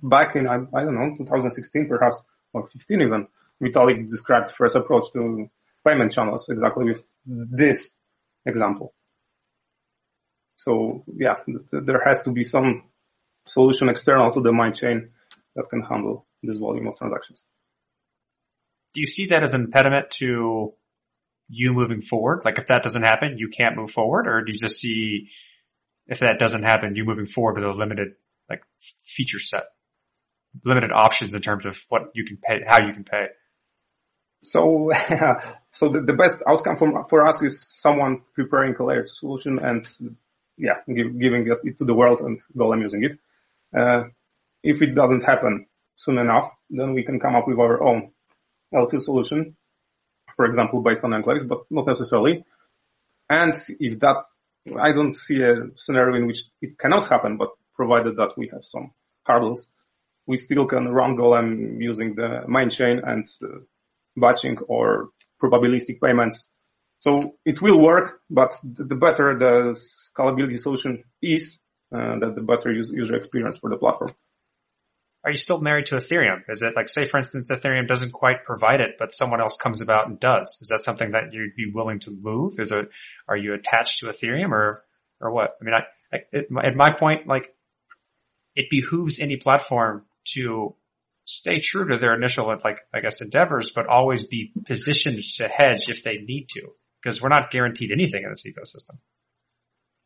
back 0.03 0.35
in 0.35 0.47
I, 0.47 0.55
I 0.55 0.83
don't 0.83 0.95
know 0.95 1.15
2016 1.17 1.87
perhaps 1.87 2.21
or 2.53 2.67
15 2.67 3.01
even, 3.01 3.27
Vitalik 3.61 4.09
described 4.09 4.51
first 4.57 4.75
approach 4.75 5.11
to 5.13 5.49
payment 5.85 6.11
channels 6.11 6.47
exactly 6.49 6.85
with 6.85 7.03
this 7.25 7.95
example. 8.45 8.93
So 10.55 11.03
yeah, 11.15 11.35
th- 11.45 11.83
there 11.85 12.01
has 12.05 12.21
to 12.23 12.31
be 12.31 12.43
some 12.43 12.83
solution 13.45 13.89
external 13.89 14.31
to 14.33 14.41
the 14.41 14.51
main 14.51 14.73
chain 14.73 15.09
that 15.55 15.69
can 15.69 15.81
handle 15.81 16.25
this 16.43 16.57
volume 16.57 16.87
of 16.87 16.97
transactions. 16.97 17.43
Do 18.93 19.01
you 19.01 19.07
see 19.07 19.27
that 19.27 19.43
as 19.43 19.53
an 19.53 19.61
impediment 19.61 20.11
to 20.19 20.73
you 21.47 21.73
moving 21.73 22.01
forward? 22.01 22.41
Like 22.45 22.57
if 22.57 22.67
that 22.67 22.83
doesn't 22.83 23.03
happen, 23.03 23.37
you 23.37 23.49
can't 23.49 23.75
move 23.75 23.91
forward 23.91 24.27
or 24.27 24.43
do 24.43 24.51
you 24.51 24.57
just 24.57 24.79
see 24.79 25.29
if 26.07 26.19
that 26.19 26.39
doesn't 26.39 26.63
happen, 26.63 26.95
you 26.95 27.05
moving 27.05 27.27
forward 27.27 27.55
with 27.55 27.65
a 27.65 27.71
limited 27.71 28.09
like 28.49 28.63
feature 29.05 29.39
set, 29.39 29.65
limited 30.65 30.91
options 30.91 31.35
in 31.35 31.41
terms 31.41 31.65
of 31.65 31.77
what 31.89 32.09
you 32.15 32.25
can 32.25 32.37
pay, 32.37 32.61
how 32.67 32.85
you 32.85 32.93
can 32.93 33.03
pay? 33.03 33.27
So, 34.43 34.91
so 35.71 35.89
the, 35.89 36.01
the, 36.01 36.13
best 36.13 36.41
outcome 36.47 36.77
for, 36.77 37.05
for 37.09 37.27
us 37.27 37.41
is 37.43 37.61
someone 37.61 38.21
preparing 38.33 38.75
a 38.79 38.83
layered 38.83 39.09
solution 39.09 39.59
and 39.59 39.87
yeah, 40.57 40.75
give, 40.87 41.19
giving 41.19 41.47
it 41.63 41.77
to 41.77 41.85
the 41.85 41.93
world 41.93 42.21
and 42.21 42.39
Golem 42.57 42.81
using 42.81 43.03
it. 43.03 43.19
Uh, 43.77 44.09
if 44.63 44.81
it 44.81 44.95
doesn't 44.95 45.21
happen 45.21 45.67
soon 45.95 46.17
enough, 46.17 46.51
then 46.69 46.93
we 46.93 47.03
can 47.03 47.19
come 47.19 47.35
up 47.35 47.47
with 47.47 47.59
our 47.59 47.83
own 47.83 48.11
L2 48.73 49.01
solution, 49.01 49.55
for 50.35 50.45
example, 50.45 50.81
based 50.81 51.03
on 51.03 51.11
enclaves, 51.11 51.47
but 51.47 51.59
not 51.69 51.87
necessarily. 51.87 52.43
And 53.29 53.53
if 53.79 53.99
that, 53.99 54.23
I 54.79 54.91
don't 54.91 55.15
see 55.15 55.41
a 55.41 55.55
scenario 55.75 56.15
in 56.15 56.27
which 56.27 56.43
it 56.61 56.77
cannot 56.77 57.09
happen, 57.09 57.37
but 57.37 57.49
provided 57.75 58.17
that 58.17 58.37
we 58.37 58.49
have 58.53 58.63
some 58.63 58.91
hurdles, 59.25 59.67
we 60.25 60.37
still 60.37 60.65
can 60.65 60.89
run 60.89 61.15
Golem 61.15 61.81
using 61.81 62.15
the 62.15 62.43
main 62.47 62.69
chain 62.69 63.01
and 63.03 63.27
uh, 63.43 63.47
batching 64.15 64.57
or 64.67 65.09
probabilistic 65.41 65.99
payments. 66.01 66.47
So 66.99 67.35
it 67.45 67.61
will 67.61 67.81
work, 67.81 68.21
but 68.29 68.55
the 68.63 68.95
better 68.95 69.37
the 69.39 69.79
scalability 70.13 70.59
solution 70.59 71.03
is, 71.21 71.57
uh, 71.95 72.19
the 72.19 72.41
better 72.41 72.71
user 72.71 73.15
experience 73.15 73.57
for 73.57 73.69
the 73.69 73.77
platform. 73.77 74.11
Are 75.23 75.31
you 75.31 75.37
still 75.37 75.59
married 75.59 75.87
to 75.87 75.95
Ethereum? 75.95 76.43
Is 76.47 76.61
it 76.61 76.75
like, 76.75 76.87
say 76.87 77.05
for 77.05 77.17
instance, 77.17 77.49
Ethereum 77.51 77.87
doesn't 77.87 78.13
quite 78.13 78.45
provide 78.45 78.79
it, 78.79 78.95
but 78.97 79.11
someone 79.11 79.41
else 79.41 79.57
comes 79.61 79.81
about 79.81 80.07
and 80.07 80.19
does? 80.19 80.59
Is 80.61 80.69
that 80.69 80.81
something 80.85 81.11
that 81.11 81.33
you'd 81.33 81.55
be 81.55 81.71
willing 81.73 81.99
to 81.99 82.11
move? 82.11 82.53
Is 82.57 82.71
it, 82.71 82.89
are 83.27 83.35
you 83.35 83.53
attached 83.53 83.99
to 83.99 84.05
Ethereum 84.07 84.51
or, 84.51 84.83
or 85.19 85.31
what? 85.33 85.57
I 85.61 85.65
mean, 85.65 85.73
I, 85.73 86.17
I 86.17 86.67
at 86.67 86.75
my 86.75 86.93
point, 86.97 87.27
like, 87.27 87.53
it 88.55 88.67
behooves 88.69 89.19
any 89.19 89.35
platform 89.35 90.05
to 90.33 90.75
stay 91.25 91.59
true 91.59 91.87
to 91.89 91.97
their 91.97 92.15
initial, 92.15 92.47
like, 92.63 92.79
I 92.93 93.01
guess, 93.01 93.21
endeavors, 93.21 93.71
but 93.75 93.87
always 93.87 94.25
be 94.25 94.51
positioned 94.65 95.21
to 95.35 95.47
hedge 95.47 95.85
if 95.87 96.03
they 96.03 96.17
need 96.17 96.47
to, 96.53 96.69
because 97.01 97.21
we're 97.21 97.29
not 97.29 97.51
guaranteed 97.51 97.91
anything 97.91 98.23
in 98.23 98.29
this 98.29 98.45
ecosystem. 98.47 98.97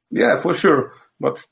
Yeah, 0.09 0.39
for 0.41 0.53
sure. 0.53 0.93
But 1.19 1.43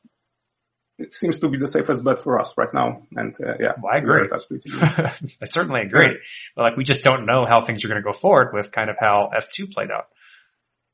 it 1.02 1.14
seems 1.14 1.40
to 1.40 1.50
be 1.50 1.58
the 1.58 1.68
safest 1.68 2.04
bet 2.04 2.22
for 2.22 2.40
us 2.40 2.54
right 2.58 2.74
now. 2.74 3.04
And 3.16 3.36
uh, 3.42 3.54
yeah, 3.60 3.74
well, 3.82 3.94
I 3.94 3.98
agree. 3.98 4.28
I 4.32 5.46
certainly 5.46 5.82
agree. 5.82 6.18
But 6.56 6.62
like, 6.62 6.78
we 6.78 6.84
just 6.84 7.04
don't 7.04 7.26
know 7.26 7.46
how 7.50 7.66
things 7.66 7.84
are 7.84 7.88
going 7.88 8.02
to 8.02 8.06
go 8.06 8.14
forward 8.14 8.52
with 8.54 8.72
kind 8.72 8.90
of 8.90 8.98
how 9.00 9.30
Eth2 9.36 9.72
played 9.72 9.90
out 9.92 10.08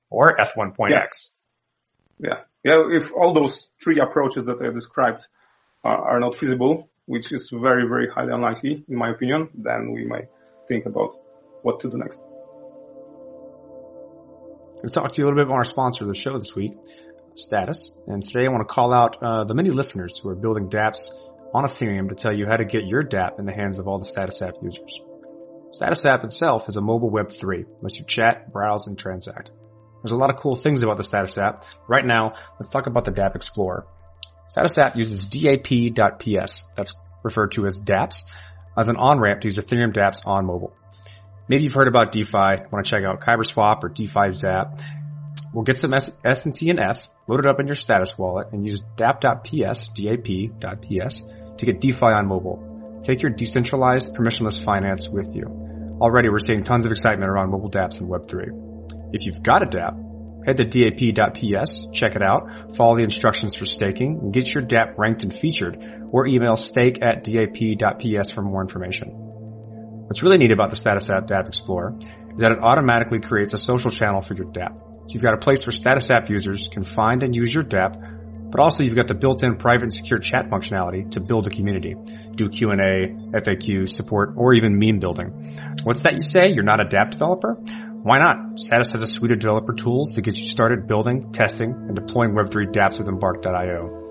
or 0.10 0.38
Eth1.x. 0.38 1.42
Yeah. 2.20 2.30
yeah. 2.30 2.36
Yeah. 2.64 3.00
If 3.00 3.12
all 3.12 3.34
those 3.34 3.68
three 3.84 4.00
approaches 4.00 4.46
that 4.46 4.62
I 4.62 4.74
described 4.74 5.28
are, 5.84 5.98
are 5.98 6.20
not 6.20 6.36
feasible, 6.36 6.90
which 7.06 7.32
is 7.32 7.50
very, 7.54 7.88
very 7.88 8.10
highly 8.10 8.34
unlikely 8.34 8.84
in 8.88 8.96
my 8.98 9.12
opinion, 9.12 9.50
then 9.54 9.92
we 9.92 10.06
might 10.06 10.30
think 10.68 10.86
about 10.86 11.16
what 11.62 11.80
to 11.82 11.90
do 11.90 11.98
next. 11.98 12.20
We'll 14.84 14.92
talk 14.92 15.12
to 15.12 15.22
you 15.22 15.26
a 15.26 15.28
little 15.28 15.40
bit 15.40 15.48
about 15.48 15.56
our 15.56 15.64
sponsor 15.64 16.04
of 16.04 16.10
the 16.10 16.20
show 16.20 16.38
this 16.38 16.54
week, 16.56 16.74
Status. 17.38 18.00
And 18.08 18.24
today 18.24 18.46
I 18.46 18.50
want 18.50 18.68
to 18.68 18.74
call 18.74 18.94
out 18.94 19.22
uh, 19.22 19.44
the 19.46 19.54
many 19.54 19.70
listeners 19.70 20.18
who 20.18 20.30
are 20.30 20.36
building 20.36 20.70
dApps 20.70 21.12
on 21.54 21.64
Ethereum 21.64 22.10
to 22.10 22.16
tell 22.16 22.34
you 22.34 22.46
how 22.48 22.58
to 22.58 22.66
get 22.66 22.86
your 22.86 23.04
dApp 23.04 23.40
in 23.40 23.46
the 23.46 23.54
hands 23.54 23.80
of 23.80 23.88
all 23.88 24.00
the 24.00 24.06
Status 24.06 24.42
app 24.42 24.56
users. 24.62 25.00
Status 25.72 26.06
app 26.06 26.24
itself 26.24 26.68
is 26.68 26.76
a 26.76 26.82
mobile 26.82 27.10
web 27.10 27.32
3, 27.32 27.66
lets 27.82 28.00
you 28.00 28.06
chat, 28.06 28.52
browse, 28.52 28.88
and 28.88 28.98
transact. 28.98 29.52
There's 30.04 30.12
a 30.12 30.18
lot 30.18 30.30
of 30.30 30.38
cool 30.38 30.56
things 30.56 30.84
about 30.84 30.98
the 30.98 31.04
Status 31.04 31.38
app. 31.38 31.66
Right 31.88 32.06
now, 32.06 32.34
let's 32.60 32.70
talk 32.70 32.88
about 32.88 33.06
the 33.06 33.12
dApp 33.12 33.36
Explorer. 33.36 33.86
Status 34.50 34.78
app 34.78 34.96
uses 34.96 35.26
dap.ps, 35.26 36.64
that's 36.76 36.92
referred 37.24 37.52
to 37.54 37.66
as 37.66 37.80
dApps, 37.80 38.24
as 38.78 38.88
an 38.88 38.96
on-ramp 38.96 39.42
to 39.42 39.48
use 39.48 39.58
Ethereum 39.58 39.94
dApps 39.94 40.26
on 40.26 40.46
mobile. 40.46 40.74
Maybe 41.50 41.64
you've 41.64 41.74
heard 41.74 41.88
about 41.88 42.12
DeFi, 42.12 42.66
want 42.72 42.86
to 42.86 42.90
check 42.90 43.04
out 43.04 43.22
KyberSwap 43.22 43.84
or 43.84 43.90
DeFi 43.90 44.32
Zap. 44.32 44.82
We'll 45.58 45.64
get 45.64 45.80
some 45.80 45.96
S- 45.96 46.12
SNT 46.24 46.70
and 46.70 46.80
F, 46.80 47.10
load 47.28 47.40
it 47.40 47.48
up 47.48 47.60
in 47.60 47.66
your 47.66 47.74
status 47.74 48.16
wallet, 48.16 48.50
and 48.52 48.64
use 48.64 48.84
dap.ps, 48.96 49.88
dap.ps, 49.88 51.24
to 51.58 51.66
get 51.66 51.82
DeFi 51.82 52.06
on 52.06 52.28
mobile. 52.28 53.02
Take 53.02 53.24
your 53.24 53.32
decentralized, 53.32 54.14
permissionless 54.14 54.64
finance 54.64 55.10
with 55.10 55.36
you. 55.36 55.46
Already 56.00 56.30
we're 56.30 56.38
seeing 56.38 56.64
tons 56.64 56.86
of 56.86 56.92
excitement 56.92 57.32
around 57.32 57.50
mobile 57.50 57.72
dApps 57.72 58.00
and 58.00 58.08
Web3. 58.08 59.14
If 59.14 59.26
you've 59.26 59.42
got 59.42 59.64
a 59.64 59.66
dApp, 59.66 60.46
head 60.46 60.58
to 60.58 60.66
dap.ps, 60.66 61.88
check 61.92 62.16
it 62.16 62.22
out, 62.22 62.76
follow 62.76 62.96
the 62.96 63.02
instructions 63.02 63.56
for 63.56 63.66
staking, 63.66 64.20
and 64.22 64.32
get 64.32 64.54
your 64.54 64.64
dApp 64.64 64.96
ranked 65.00 65.24
and 65.24 65.34
featured, 65.34 65.84
or 66.12 66.28
email 66.28 66.56
stake 66.56 67.02
at 67.02 67.24
dap.ps 67.24 68.32
for 68.32 68.44
more 68.44 68.62
information. 68.62 69.10
What's 69.10 70.22
really 70.22 70.38
neat 70.38 70.52
about 70.52 70.70
the 70.70 70.76
Status 70.76 71.10
App 71.10 71.26
dApp 71.26 71.48
Explorer 71.48 71.98
is 71.98 72.42
that 72.42 72.52
it 72.52 72.60
automatically 72.62 73.22
creates 73.22 73.54
a 73.54 73.58
social 73.58 73.90
channel 73.90 74.22
for 74.22 74.36
your 74.36 74.46
dApp. 74.46 74.87
So 75.08 75.14
you've 75.14 75.24
got 75.24 75.34
a 75.34 75.38
place 75.38 75.66
where 75.66 75.72
Status 75.72 76.10
App 76.12 76.30
users 76.30 76.68
can 76.68 76.84
find 76.84 77.24
and 77.24 77.36
use 77.36 77.54
your 77.54 77.64
dApp 77.64 78.18
but 78.50 78.62
also 78.62 78.84
you've 78.84 78.96
got 78.96 79.08
the 79.08 79.14
built-in 79.14 79.58
private 79.58 79.84
and 79.84 79.94
secure 79.94 80.20
chat 80.20 80.50
functionality 80.50 81.10
to 81.12 81.20
build 81.20 81.48
a 81.48 81.50
community, 81.50 81.96
do 82.36 82.50
Q&A, 82.50 83.14
FAQ, 83.38 83.90
support, 83.90 84.34
or 84.38 84.54
even 84.54 84.80
meme 84.80 85.00
building. 85.00 85.58
What's 85.84 86.02
that 86.02 86.14
you 86.14 86.24
say? 86.24 86.50
You're 86.54 86.64
not 86.64 86.80
a 86.80 86.86
dApp 86.86 87.12
developer? 87.12 87.54
Why 87.54 88.20
not? 88.20 88.60
Status 88.60 88.94
has 88.94 89.02
a 89.02 89.08
suite 89.08 89.32
of 89.32 89.40
developer 89.40 89.74
tools 89.74 90.16
to 90.16 90.22
get 90.22 90.38
you 90.38 90.46
started 90.46 90.88
building, 90.88 91.34
testing, 91.34 91.72
and 91.72 91.96
deploying 91.96 92.32
Web3 92.32 92.72
dApps 92.72 93.00
with 93.00 93.08
Embark.io. 93.10 94.06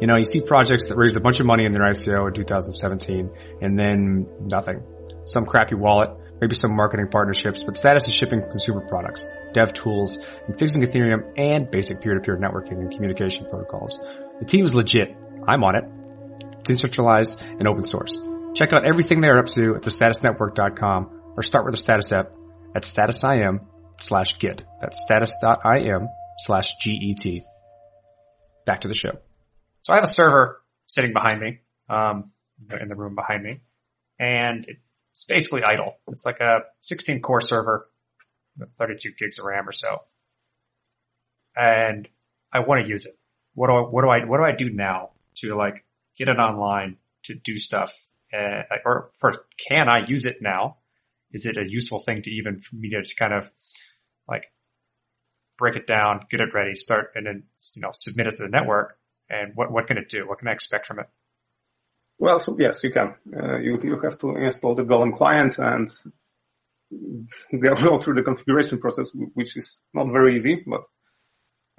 You 0.00 0.06
know, 0.06 0.16
you 0.16 0.24
see 0.24 0.40
projects 0.40 0.86
that 0.86 0.96
raised 0.96 1.16
a 1.16 1.20
bunch 1.20 1.40
of 1.40 1.46
money 1.46 1.64
in 1.64 1.72
their 1.72 1.82
ICO 1.82 2.28
in 2.28 2.34
2017 2.34 3.30
and 3.60 3.78
then 3.78 4.26
nothing. 4.50 4.82
Some 5.26 5.46
crappy 5.46 5.74
wallet, 5.74 6.10
maybe 6.42 6.56
some 6.56 6.74
marketing 6.74 7.06
partnerships, 7.08 7.62
but 7.62 7.76
Status 7.76 8.08
is 8.08 8.14
shipping 8.14 8.42
consumer 8.42 8.84
products, 8.88 9.24
dev 9.52 9.72
tools, 9.72 10.18
and 10.46 10.58
fixing 10.58 10.82
Ethereum 10.82 11.32
and 11.38 11.70
basic 11.70 12.00
peer-to-peer 12.00 12.36
networking 12.36 12.80
and 12.80 12.90
communication 12.90 13.46
protocols. 13.48 14.00
The 14.40 14.44
team 14.44 14.64
is 14.64 14.74
legit. 14.74 15.16
I'm 15.46 15.62
on 15.62 15.76
it. 15.76 16.64
Decentralized 16.64 17.40
and 17.40 17.68
open 17.68 17.84
source. 17.84 18.18
Check 18.54 18.72
out 18.72 18.84
everything 18.84 19.20
they're 19.20 19.38
up 19.38 19.46
to 19.46 19.76
at 19.76 19.82
thestatusnetwork.com 19.82 21.34
or 21.36 21.42
start 21.44 21.64
with 21.64 21.74
the 21.74 21.78
status 21.78 22.12
app 22.12 22.32
at 22.74 22.82
statusim 22.82 23.60
slash 24.00 24.38
git. 24.40 24.64
That's 24.80 25.00
status.im 25.00 26.08
slash 26.38 26.74
get. 26.84 27.44
Back 28.66 28.80
to 28.80 28.88
the 28.88 28.94
show. 28.94 29.12
So 29.82 29.92
I 29.92 29.96
have 29.96 30.04
a 30.04 30.12
server 30.12 30.60
sitting 30.86 31.12
behind 31.12 31.40
me, 31.40 31.60
um, 31.88 32.32
in 32.80 32.88
the 32.88 32.96
room 32.96 33.14
behind 33.14 33.44
me, 33.44 33.60
and 34.18 34.66
it's 35.12 35.24
basically 35.24 35.62
idle. 35.62 35.94
It's 36.08 36.24
like 36.24 36.40
a 36.40 36.60
16 36.80 37.20
core 37.20 37.40
server 37.40 37.88
with 38.58 38.70
32 38.70 39.12
gigs 39.18 39.38
of 39.38 39.44
RAM 39.44 39.68
or 39.68 39.72
so. 39.72 40.02
And 41.54 42.08
I 42.52 42.60
want 42.60 42.82
to 42.82 42.88
use 42.88 43.06
it. 43.06 43.12
What 43.54 43.68
do 43.68 43.74
I, 43.74 43.80
what 43.80 44.02
do 44.02 44.08
I, 44.08 44.24
what 44.24 44.38
do 44.38 44.44
I 44.44 44.52
do 44.52 44.70
now 44.70 45.10
to 45.36 45.54
like 45.54 45.84
get 46.16 46.28
it 46.28 46.38
online 46.38 46.96
to 47.24 47.34
do 47.34 47.56
stuff? 47.56 47.92
Uh, 48.32 48.62
or 48.86 49.08
first, 49.20 49.40
can 49.68 49.88
I 49.88 50.02
use 50.06 50.24
it 50.24 50.36
now? 50.40 50.78
Is 51.30 51.44
it 51.44 51.58
a 51.58 51.64
useful 51.66 51.98
thing 51.98 52.22
to 52.22 52.30
even 52.30 52.58
for 52.58 52.76
me 52.76 52.90
to 52.90 53.14
kind 53.14 53.34
of 53.34 53.50
like 54.26 54.50
break 55.58 55.76
it 55.76 55.86
down, 55.86 56.26
get 56.30 56.40
it 56.40 56.54
ready, 56.54 56.74
start, 56.74 57.12
and 57.14 57.26
then, 57.26 57.42
you 57.76 57.82
know, 57.82 57.90
submit 57.92 58.26
it 58.26 58.36
to 58.38 58.44
the 58.44 58.48
network? 58.48 58.98
And 59.28 59.52
what, 59.54 59.70
what 59.70 59.86
can 59.86 59.98
it 59.98 60.08
do? 60.08 60.26
What 60.26 60.38
can 60.38 60.48
I 60.48 60.52
expect 60.52 60.86
from 60.86 61.00
it? 61.00 61.06
Well, 62.22 62.38
so 62.38 62.56
yes, 62.56 62.84
you 62.84 62.92
can. 62.92 63.16
Uh, 63.36 63.58
you, 63.58 63.80
you 63.82 63.98
have 63.98 64.16
to 64.18 64.36
install 64.36 64.76
the 64.76 64.84
Golem 64.84 65.16
client 65.16 65.58
and 65.58 65.90
go 67.60 68.00
through 68.00 68.14
the 68.14 68.22
configuration 68.22 68.78
process, 68.78 69.10
which 69.34 69.56
is 69.56 69.80
not 69.92 70.06
very 70.06 70.36
easy, 70.36 70.62
but 70.64 70.82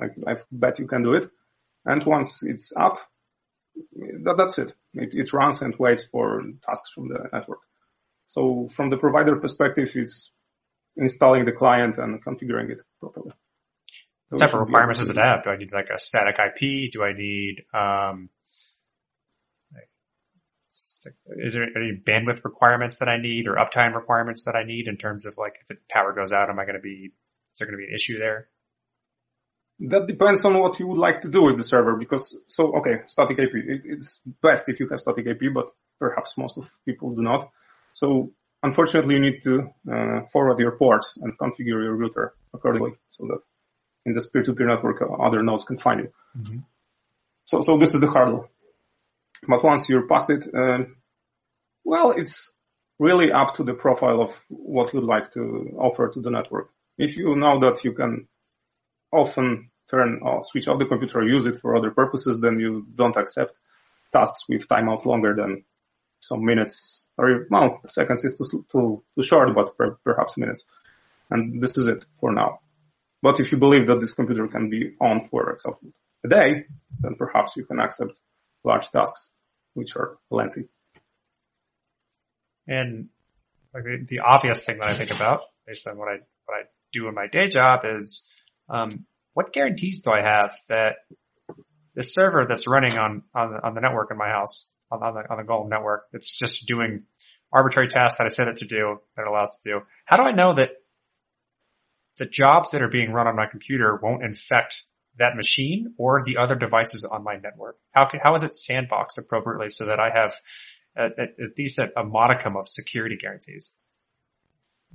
I, 0.01 0.07
I 0.29 0.35
bet 0.51 0.79
you 0.79 0.87
can 0.87 1.01
do 1.01 1.13
it. 1.13 1.29
And 1.85 2.05
once 2.05 2.43
it's 2.43 2.73
up, 2.77 2.97
that, 4.25 4.35
that's 4.37 4.57
it. 4.57 4.73
it. 4.95 5.13
It 5.13 5.31
runs 5.31 5.61
and 5.61 5.73
waits 5.79 6.03
for 6.11 6.41
tasks 6.67 6.91
from 6.93 7.07
the 7.07 7.19
network. 7.31 7.59
So 8.27 8.69
from 8.75 8.89
the 8.89 8.97
provider 8.97 9.37
perspective, 9.37 9.91
it's 9.95 10.29
installing 10.97 11.45
the 11.45 11.53
client 11.53 11.97
and 11.97 12.21
configuring 12.21 12.69
it 12.69 12.81
properly. 12.99 13.31
What 14.27 14.39
type 14.39 14.53
of 14.53 14.59
requirements 14.59 14.99
does 14.99 15.07
it 15.07 15.15
have? 15.15 15.43
Do 15.43 15.51
I 15.51 15.55
need 15.55 15.71
like 15.71 15.89
a 15.89 15.97
static 15.97 16.35
IP? 16.37 16.91
Do 16.91 17.01
I 17.01 17.13
need, 17.13 17.63
um, 17.73 18.29
is 21.37 21.53
there 21.53 21.63
any 21.75 21.91
bandwidth 21.95 22.43
requirements 22.43 22.97
that 22.97 23.07
I 23.07 23.17
need 23.17 23.47
or 23.47 23.55
uptime 23.55 23.93
requirements 23.95 24.45
that 24.45 24.55
I 24.55 24.63
need 24.63 24.87
in 24.87 24.97
terms 24.97 25.25
of 25.25 25.37
like 25.37 25.57
if 25.61 25.67
the 25.67 25.77
power 25.89 26.13
goes 26.13 26.31
out, 26.31 26.49
am 26.49 26.59
I 26.59 26.63
going 26.63 26.75
to 26.75 26.81
be, 26.81 27.11
is 27.51 27.59
there 27.59 27.67
going 27.67 27.77
to 27.77 27.85
be 27.85 27.89
an 27.89 27.93
issue 27.93 28.17
there? 28.17 28.47
That 29.79 30.07
depends 30.07 30.45
on 30.45 30.57
what 30.59 30.79
you 30.79 30.87
would 30.87 30.97
like 30.97 31.21
to 31.21 31.29
do 31.29 31.43
with 31.43 31.57
the 31.57 31.63
server 31.63 31.95
because, 31.97 32.35
so, 32.47 32.75
okay, 32.77 33.01
static 33.07 33.37
IP, 33.37 33.51
it's 33.85 34.19
best 34.41 34.63
if 34.67 34.79
you 34.79 34.87
have 34.89 34.99
static 34.99 35.27
IP, 35.27 35.53
but 35.53 35.67
perhaps 35.99 36.33
most 36.37 36.57
of 36.57 36.69
people 36.85 37.13
do 37.15 37.21
not. 37.21 37.49
So 37.93 38.31
unfortunately 38.63 39.15
you 39.15 39.21
need 39.21 39.43
to 39.43 39.69
uh, 39.91 40.21
forward 40.31 40.59
your 40.59 40.77
ports 40.77 41.17
and 41.21 41.37
configure 41.37 41.83
your 41.83 41.95
router 41.95 42.33
accordingly 42.53 42.93
so 43.09 43.27
that 43.27 43.39
in 44.05 44.13
this 44.13 44.27
peer-to-peer 44.27 44.67
network 44.67 45.01
uh, 45.01 45.13
other 45.21 45.43
nodes 45.43 45.65
can 45.65 45.77
find 45.77 46.01
you. 46.01 46.09
Mm-hmm. 46.37 46.59
So, 47.45 47.61
so 47.61 47.77
this 47.77 47.93
is 47.93 48.01
the 48.01 48.07
hurdle. 48.07 48.49
But 49.47 49.63
once 49.63 49.89
you're 49.89 50.07
past 50.07 50.29
it, 50.29 50.43
uh, 50.53 50.85
well, 51.83 52.13
it's 52.15 52.51
really 52.99 53.31
up 53.31 53.55
to 53.55 53.63
the 53.63 53.73
profile 53.73 54.21
of 54.21 54.31
what 54.49 54.93
you'd 54.93 55.03
like 55.03 55.31
to 55.33 55.75
offer 55.77 56.09
to 56.09 56.21
the 56.21 56.29
network. 56.29 56.69
If 56.97 57.17
you 57.17 57.35
know 57.35 57.59
that 57.59 57.83
you 57.83 57.93
can 57.93 58.27
often 59.11 59.69
turn 59.89 60.19
or 60.21 60.43
switch 60.45 60.67
off 60.67 60.79
the 60.79 60.85
computer 60.85 61.19
or 61.19 61.27
use 61.27 61.45
it 61.45 61.59
for 61.59 61.75
other 61.75 61.91
purposes, 61.91 62.39
then 62.39 62.59
you 62.59 62.85
don't 62.95 63.17
accept 63.17 63.53
tasks 64.11 64.43
with 64.47 64.67
timeout 64.67 65.05
longer 65.05 65.35
than 65.35 65.63
some 66.21 66.45
minutes 66.45 67.09
or 67.17 67.47
well, 67.49 67.81
seconds 67.89 68.23
is 68.23 68.37
too, 68.37 68.65
too, 68.71 69.03
too 69.15 69.23
short, 69.23 69.53
but 69.53 69.77
per, 69.77 69.97
perhaps 70.03 70.37
minutes. 70.37 70.65
And 71.29 71.61
this 71.61 71.77
is 71.77 71.87
it 71.87 72.05
for 72.19 72.31
now. 72.31 72.59
But 73.21 73.39
if 73.39 73.51
you 73.51 73.57
believe 73.57 73.87
that 73.87 73.99
this 73.99 74.13
computer 74.13 74.47
can 74.47 74.69
be 74.69 74.95
on 75.01 75.27
for 75.29 75.51
example 75.51 75.89
a 76.25 76.29
day, 76.29 76.65
then 77.01 77.15
perhaps 77.15 77.53
you 77.57 77.65
can 77.65 77.79
accept 77.79 78.13
large 78.63 78.89
tasks, 78.89 79.29
which 79.73 79.95
are 79.95 80.17
lengthy. 80.29 80.67
And 82.67 83.09
like 83.73 83.83
the, 84.07 84.19
obvious 84.23 84.63
thing 84.63 84.77
that 84.79 84.89
I 84.89 84.95
think 84.95 85.11
about 85.11 85.41
based 85.67 85.87
on 85.87 85.97
what 85.97 86.07
I, 86.07 86.17
what 86.45 86.55
I 86.55 86.63
do 86.91 87.07
in 87.07 87.15
my 87.15 87.27
day 87.27 87.47
job 87.47 87.81
is, 87.83 88.29
um, 88.69 89.05
what 89.33 89.51
guarantees 89.51 90.03
do 90.03 90.11
I 90.11 90.21
have 90.21 90.55
that 90.69 90.93
the 91.95 92.03
server 92.03 92.45
that's 92.47 92.67
running 92.67 92.97
on, 92.97 93.23
on 93.35 93.51
the, 93.51 93.67
on 93.67 93.73
the 93.75 93.81
network 93.81 94.09
in 94.11 94.17
my 94.17 94.29
house, 94.29 94.71
on, 94.91 95.01
on 95.03 95.13
the, 95.15 95.21
on 95.29 95.37
the 95.37 95.43
Golem 95.43 95.69
network, 95.69 96.03
it's 96.13 96.37
just 96.37 96.67
doing 96.67 97.03
arbitrary 97.51 97.87
tasks 97.87 98.17
that 98.17 98.25
I 98.25 98.29
set 98.29 98.47
it 98.47 98.57
to 98.57 98.65
do, 98.65 98.99
that 99.15 99.23
it 99.23 99.27
allows 99.27 99.59
to 99.61 99.69
do. 99.69 99.79
How 100.05 100.17
do 100.17 100.23
I 100.23 100.31
know 100.31 100.55
that 100.55 100.69
the 102.17 102.25
jobs 102.25 102.71
that 102.71 102.81
are 102.81 102.89
being 102.89 103.11
run 103.11 103.27
on 103.27 103.35
my 103.35 103.45
computer 103.49 103.99
won't 104.01 104.23
infect 104.23 104.83
that 105.17 105.35
machine 105.35 105.93
or 105.97 106.23
the 106.25 106.37
other 106.37 106.55
devices 106.55 107.03
on 107.03 107.23
my 107.23 107.35
network? 107.35 107.77
How 107.91 108.05
can, 108.05 108.19
how 108.23 108.33
is 108.33 108.43
it 108.43 108.51
sandboxed 108.51 109.17
appropriately 109.17 109.69
so 109.69 109.85
that 109.85 109.99
I 109.99 110.09
have 110.13 110.33
at, 110.97 111.11
at, 111.19 111.57
least 111.57 111.79
a, 111.79 111.91
a, 111.99 112.03
modicum 112.03 112.57
of 112.57 112.67
security 112.67 113.15
guarantees? 113.15 113.73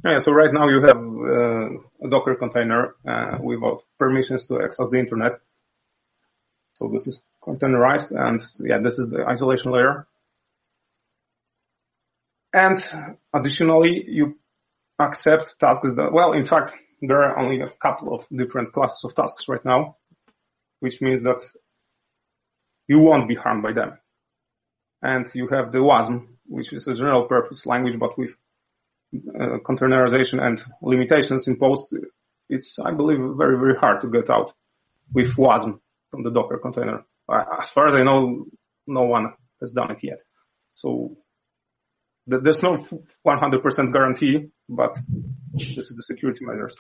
Yeah, 0.05 0.19
so 0.19 0.33
right 0.33 0.53
now 0.53 0.69
you 0.69 0.83
have 0.83 0.97
uh, 0.97 2.07
a 2.07 2.11
Docker 2.11 2.37
container 2.37 2.95
uh, 3.07 3.39
without 3.43 3.83
permissions 3.99 4.45
to 4.45 4.61
access 4.62 4.91
the 4.91 4.99
internet. 4.99 5.33
So 6.75 6.89
this 6.93 7.07
is 7.07 7.21
containerized 7.43 8.12
and 8.12 8.41
yeah, 8.61 8.79
this 8.83 8.99
is 8.99 9.11
the 9.11 9.25
isolation 9.29 9.73
layer. 9.73 10.07
And 12.53 12.83
additionally, 13.35 14.05
you 14.07 14.39
accept 14.99 15.57
tasks 15.61 15.95
that, 15.97 16.12
well, 16.12 16.33
in 16.33 16.45
fact, 16.45 16.75
there 17.03 17.23
are 17.23 17.39
only 17.39 17.61
a 17.61 17.71
couple 17.83 18.14
of 18.14 18.27
different 18.35 18.73
classes 18.73 19.05
of 19.05 19.14
tasks 19.14 19.49
right 19.49 19.64
now 19.64 19.97
which 20.81 21.01
means 21.01 21.22
that 21.22 21.43
you 22.87 22.99
won't 22.99 23.29
be 23.29 23.35
harmed 23.35 23.62
by 23.62 23.72
them. 23.72 23.99
And 25.03 25.26
you 25.35 25.49
have 25.49 25.72
the 25.72 25.79
WASM, 25.79 26.26
which 26.47 26.72
is 26.72 26.87
a 26.89 26.95
general 26.95 27.26
purpose 27.26 27.66
language, 27.66 27.99
but 27.99 28.18
with 28.18 28.31
uh, 29.14 29.59
containerization 29.64 30.43
and 30.43 30.61
limitations 30.83 31.47
imposed, 31.47 31.95
it's, 32.49 32.79
I 32.79 32.93
believe, 32.93 33.18
very, 33.37 33.59
very 33.59 33.76
hard 33.76 34.01
to 34.03 34.09
get 34.09 34.31
out 34.31 34.53
with 35.12 35.35
WASM 35.37 35.81
from 36.11 36.22
the 36.22 36.31
Docker 36.31 36.59
container. 36.59 37.05
Uh, 37.29 37.45
as 37.61 37.68
far 37.70 37.89
as 37.89 37.95
I 37.95 38.03
know, 38.03 38.47
no 38.87 39.03
one 39.03 39.35
has 39.61 39.72
done 39.72 39.91
it 39.91 39.99
yet. 40.03 40.20
So 40.74 41.16
th- 42.29 42.43
there's 42.43 42.62
no 42.62 42.79
100% 43.26 43.93
guarantee, 43.93 44.51
but 44.68 44.99
this 45.53 45.91
is 45.91 45.95
the 45.97 46.03
security 46.03 46.45
measures. 46.45 46.76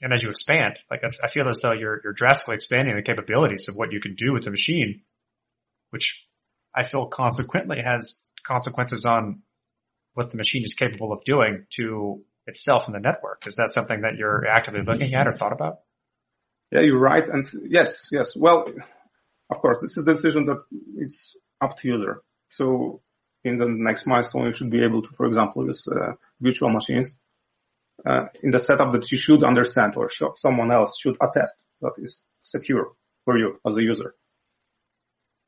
And 0.00 0.12
as 0.12 0.22
you 0.22 0.30
expand, 0.30 0.78
like 0.90 1.00
I, 1.04 1.28
feel 1.28 1.48
as 1.48 1.60
though 1.62 1.72
you're, 1.72 2.00
you're 2.04 2.12
drastically 2.12 2.56
expanding 2.56 2.96
the 2.96 3.02
capabilities 3.02 3.66
of 3.68 3.76
what 3.76 3.92
you 3.92 4.00
can 4.00 4.14
do 4.14 4.32
with 4.32 4.44
the 4.44 4.50
machine, 4.50 5.02
which 5.90 6.28
I 6.74 6.82
feel 6.82 7.06
consequently 7.06 7.78
has 7.82 8.24
consequences 8.46 9.04
on 9.06 9.42
what 10.12 10.30
the 10.30 10.36
machine 10.36 10.64
is 10.64 10.74
capable 10.74 11.12
of 11.12 11.24
doing 11.24 11.66
to 11.76 12.22
itself 12.46 12.88
in 12.88 12.92
the 12.92 13.00
network. 13.00 13.44
Is 13.46 13.56
that 13.56 13.72
something 13.72 14.02
that 14.02 14.16
you're 14.18 14.46
actively 14.46 14.82
looking 14.82 15.14
at 15.14 15.26
or 15.26 15.32
thought 15.32 15.52
about? 15.52 15.78
Yeah, 16.70 16.80
you're 16.80 16.98
right. 16.98 17.26
And 17.26 17.48
yes, 17.68 18.08
yes. 18.12 18.36
Well, 18.36 18.66
of 19.50 19.58
course, 19.58 19.78
this 19.80 19.92
is 19.92 19.98
a 19.98 20.12
decision 20.12 20.44
that 20.46 20.62
it's 20.96 21.36
up 21.60 21.78
to 21.78 21.88
user. 21.88 22.22
So 22.48 23.00
in 23.44 23.58
the 23.58 23.66
next 23.68 24.06
milestone, 24.06 24.46
you 24.46 24.52
should 24.52 24.70
be 24.70 24.84
able 24.84 25.02
to, 25.02 25.08
for 25.16 25.26
example, 25.26 25.64
use 25.64 25.86
uh, 25.88 26.12
virtual 26.40 26.70
machines 26.70 27.16
uh, 28.04 28.26
in 28.42 28.50
the 28.50 28.58
setup 28.58 28.92
that 28.92 29.10
you 29.10 29.18
should 29.18 29.42
understand 29.42 29.94
or 29.96 30.10
sh- 30.10 30.22
someone 30.34 30.70
else 30.70 30.98
should 30.98 31.16
attest 31.20 31.64
that 31.80 31.92
is 31.98 32.22
secure 32.42 32.92
for 33.24 33.38
you 33.38 33.58
as 33.66 33.76
a 33.76 33.82
user. 33.82 34.14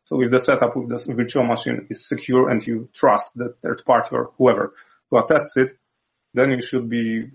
So 0.05 0.23
if 0.23 0.31
the 0.31 0.39
setup 0.39 0.75
with 0.75 0.89
this 0.89 1.05
virtual 1.05 1.45
machine 1.45 1.87
is 1.91 2.09
secure 2.09 2.49
and 2.49 2.67
you 2.67 2.89
trust 2.95 3.31
the 3.37 3.55
third 3.63 3.83
party 3.85 4.09
or 4.13 4.33
whoever 4.39 4.73
who 5.11 5.19
attests 5.19 5.57
it, 5.57 5.77
then 6.33 6.51
you 6.51 6.63
should 6.63 6.89
be 6.89 7.27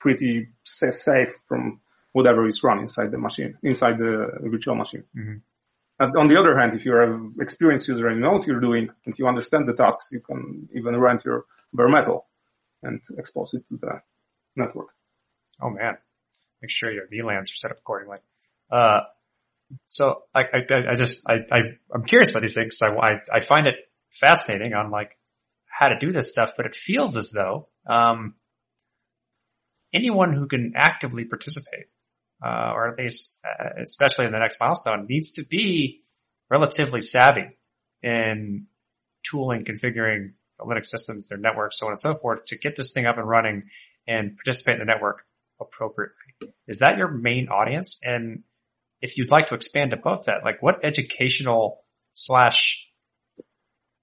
pretty 0.00 0.48
safe 0.64 1.28
from 1.46 1.80
whatever 2.12 2.46
is 2.46 2.62
run 2.62 2.80
inside 2.80 3.10
the 3.12 3.18
machine, 3.18 3.56
inside 3.62 3.98
the 3.98 4.26
virtual 4.42 4.74
machine. 4.74 5.04
Mm-hmm. 5.16 5.36
And 6.00 6.16
on 6.16 6.26
the 6.26 6.38
other 6.38 6.58
hand, 6.58 6.74
if 6.74 6.84
you're 6.84 7.02
an 7.02 7.36
experienced 7.40 7.86
user 7.86 8.08
and 8.08 8.16
you 8.16 8.22
know 8.22 8.32
what 8.32 8.46
you're 8.46 8.60
doing 8.60 8.88
and 9.06 9.14
you 9.16 9.28
understand 9.28 9.68
the 9.68 9.74
tasks, 9.74 10.08
you 10.10 10.20
can 10.20 10.68
even 10.74 10.98
rent 10.98 11.24
your 11.24 11.44
bare 11.72 11.88
metal 11.88 12.26
and 12.82 13.00
expose 13.16 13.54
it 13.54 13.62
to 13.68 13.76
the 13.80 14.00
network. 14.56 14.88
Oh 15.60 15.70
man, 15.70 15.96
make 16.60 16.70
sure 16.70 16.92
your 16.92 17.06
VLANs 17.06 17.42
are 17.42 17.54
set 17.54 17.70
up 17.70 17.78
accordingly. 17.78 18.18
Uh, 18.70 19.00
so 19.86 20.22
I, 20.34 20.42
I, 20.42 20.90
I 20.90 20.94
just, 20.94 21.22
I, 21.26 21.34
I, 21.50 21.58
am 21.94 22.04
curious 22.04 22.30
about 22.30 22.42
these 22.42 22.54
things. 22.54 22.78
I, 22.82 22.88
I, 22.88 23.10
I 23.32 23.40
find 23.40 23.66
it 23.66 23.74
fascinating 24.10 24.74
on 24.74 24.90
like 24.90 25.16
how 25.66 25.88
to 25.88 25.98
do 25.98 26.12
this 26.12 26.30
stuff, 26.30 26.52
but 26.56 26.66
it 26.66 26.74
feels 26.74 27.16
as 27.16 27.30
though, 27.30 27.68
um, 27.88 28.34
anyone 29.92 30.32
who 30.32 30.46
can 30.46 30.72
actively 30.76 31.24
participate, 31.24 31.86
uh, 32.44 32.72
or 32.74 32.88
at 32.88 32.98
least, 32.98 33.40
uh, 33.44 33.82
especially 33.82 34.26
in 34.26 34.32
the 34.32 34.38
next 34.38 34.58
milestone 34.60 35.06
needs 35.08 35.32
to 35.32 35.44
be 35.44 36.02
relatively 36.50 37.00
savvy 37.00 37.46
in 38.02 38.66
tooling, 39.22 39.60
configuring 39.62 40.32
Linux 40.60 40.86
systems, 40.86 41.28
their 41.28 41.38
networks, 41.38 41.78
so 41.78 41.86
on 41.86 41.92
and 41.92 42.00
so 42.00 42.14
forth 42.14 42.44
to 42.46 42.58
get 42.58 42.76
this 42.76 42.92
thing 42.92 43.06
up 43.06 43.16
and 43.18 43.28
running 43.28 43.64
and 44.06 44.36
participate 44.36 44.74
in 44.74 44.80
the 44.80 44.92
network 44.92 45.24
appropriately. 45.60 46.14
Is 46.66 46.80
that 46.80 46.96
your 46.96 47.08
main 47.08 47.48
audience? 47.48 48.00
And 48.02 48.42
if 49.00 49.18
you'd 49.18 49.30
like 49.30 49.46
to 49.46 49.54
expand 49.54 49.92
above 49.92 50.26
that, 50.26 50.44
like 50.44 50.62
what 50.62 50.84
educational 50.84 51.84
slash 52.12 52.88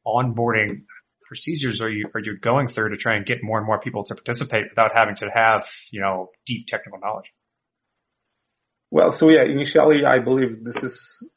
onboarding 0.05 0.83
procedures 1.29 1.79
are 1.79 1.91
you 1.91 2.09
are 2.15 2.21
you 2.21 2.37
going 2.39 2.67
through 2.67 2.89
to 2.89 2.97
try 2.97 3.15
and 3.15 3.25
get 3.25 3.37
more 3.43 3.59
and 3.59 3.67
more 3.67 3.79
people 3.79 4.03
to 4.03 4.15
participate 4.15 4.63
without 4.69 4.91
having 4.97 5.15
to 5.15 5.29
have 5.33 5.69
you 5.91 6.01
know 6.01 6.29
deep 6.45 6.65
technical 6.67 6.99
knowledge? 6.99 7.31
Well, 8.91 9.11
so 9.11 9.29
yeah, 9.29 9.43
initially 9.43 10.03
I 10.05 10.19
believe 10.19 10.63
this 10.63 10.83
is 10.83 11.29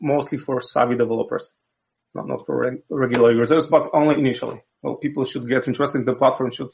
mostly 0.00 0.38
for 0.38 0.62
savvy 0.62 0.96
developers, 0.96 1.52
not 2.14 2.26
not 2.26 2.46
for 2.46 2.58
reg- 2.58 2.82
regular 2.88 3.32
users, 3.32 3.66
but 3.66 3.90
only 3.92 4.18
initially. 4.18 4.62
Well, 4.82 4.96
people 4.96 5.24
should 5.24 5.46
get 5.48 5.68
interested 5.68 5.98
in 5.98 6.04
the 6.06 6.14
platform, 6.14 6.50
should 6.50 6.70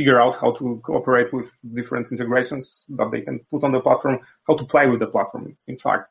figure 0.00 0.18
out 0.18 0.40
how 0.40 0.52
to 0.52 0.80
cooperate 0.82 1.30
with 1.30 1.48
different 1.74 2.10
integrations 2.10 2.84
that 2.88 3.10
they 3.12 3.20
can 3.20 3.38
put 3.50 3.62
on 3.62 3.72
the 3.72 3.80
platform, 3.80 4.18
how 4.48 4.56
to 4.56 4.64
play 4.64 4.86
with 4.88 5.00
the 5.00 5.06
platform, 5.06 5.54
in 5.66 5.76
fact, 5.76 6.04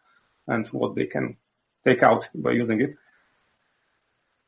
and 0.48 0.68
what 0.68 0.94
they 0.94 1.08
can 1.08 1.36
take 1.88 2.04
out 2.04 2.24
by 2.36 2.52
using 2.52 2.80
it. 2.82 2.92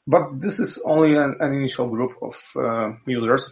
But 0.06 0.40
this 0.40 0.60
is 0.60 0.80
only 0.86 1.18
an, 1.18 1.38
an 1.40 1.54
initial 1.56 1.88
group 1.90 2.12
of 2.22 2.36
uh, 2.56 2.90
users. 3.08 3.52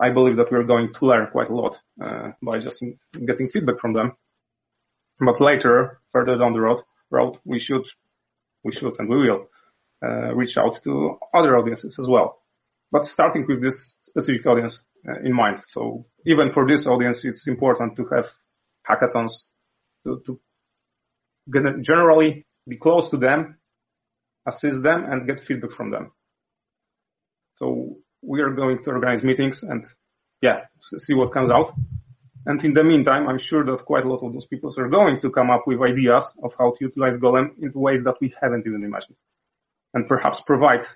I 0.00 0.10
believe 0.10 0.36
that 0.36 0.52
we're 0.52 0.70
going 0.74 0.94
to 0.94 1.06
learn 1.06 1.32
quite 1.32 1.50
a 1.50 1.54
lot 1.62 1.74
uh, 2.00 2.28
by 2.40 2.60
just 2.60 2.84
getting 3.12 3.48
feedback 3.48 3.80
from 3.80 3.94
them. 3.94 4.12
But 5.18 5.40
later, 5.40 6.00
further 6.12 6.38
down 6.38 6.52
the 6.52 6.60
road, 6.60 6.82
road 7.10 7.38
we 7.44 7.58
should, 7.58 7.86
we 8.62 8.70
should, 8.70 8.94
and 9.00 9.08
we 9.08 9.16
will 9.16 9.48
uh, 10.00 10.32
reach 10.40 10.56
out 10.56 10.80
to 10.84 11.18
other 11.34 11.56
audiences 11.56 11.98
as 11.98 12.06
well. 12.06 12.38
But 12.92 13.06
starting 13.06 13.46
with 13.48 13.60
this 13.60 13.96
specific 14.04 14.46
audience 14.46 14.82
Uh, 15.08 15.20
in 15.24 15.32
mind. 15.32 15.58
So 15.68 16.06
even 16.26 16.50
for 16.52 16.66
this 16.66 16.86
audience, 16.86 17.24
it's 17.24 17.46
important 17.46 17.96
to 17.96 18.04
have 18.14 18.26
hackathons 18.86 19.32
to, 20.04 20.20
to 20.26 20.40
generally 21.80 22.44
be 22.68 22.76
close 22.76 23.08
to 23.10 23.16
them, 23.16 23.56
assist 24.46 24.82
them 24.82 25.04
and 25.08 25.26
get 25.26 25.40
feedback 25.40 25.70
from 25.72 25.90
them. 25.90 26.12
So 27.56 27.96
we 28.22 28.40
are 28.40 28.50
going 28.50 28.82
to 28.82 28.90
organize 28.90 29.24
meetings 29.24 29.62
and 29.62 29.86
yeah, 30.42 30.66
see 30.82 31.14
what 31.14 31.32
comes 31.32 31.50
out. 31.50 31.72
And 32.44 32.62
in 32.62 32.72
the 32.72 32.84
meantime, 32.84 33.28
I'm 33.28 33.38
sure 33.38 33.64
that 33.64 33.86
quite 33.86 34.04
a 34.04 34.08
lot 34.08 34.22
of 34.22 34.32
those 34.34 34.46
people 34.46 34.74
are 34.76 34.88
going 34.88 35.20
to 35.22 35.30
come 35.30 35.50
up 35.50 35.62
with 35.66 35.80
ideas 35.80 36.34
of 36.42 36.52
how 36.58 36.72
to 36.72 36.76
utilize 36.80 37.16
Golem 37.18 37.50
in 37.62 37.72
ways 37.74 38.02
that 38.04 38.16
we 38.20 38.34
haven't 38.42 38.66
even 38.66 38.84
imagined. 38.84 39.16
And 39.94 40.06
perhaps 40.06 40.42
provide 40.42 40.86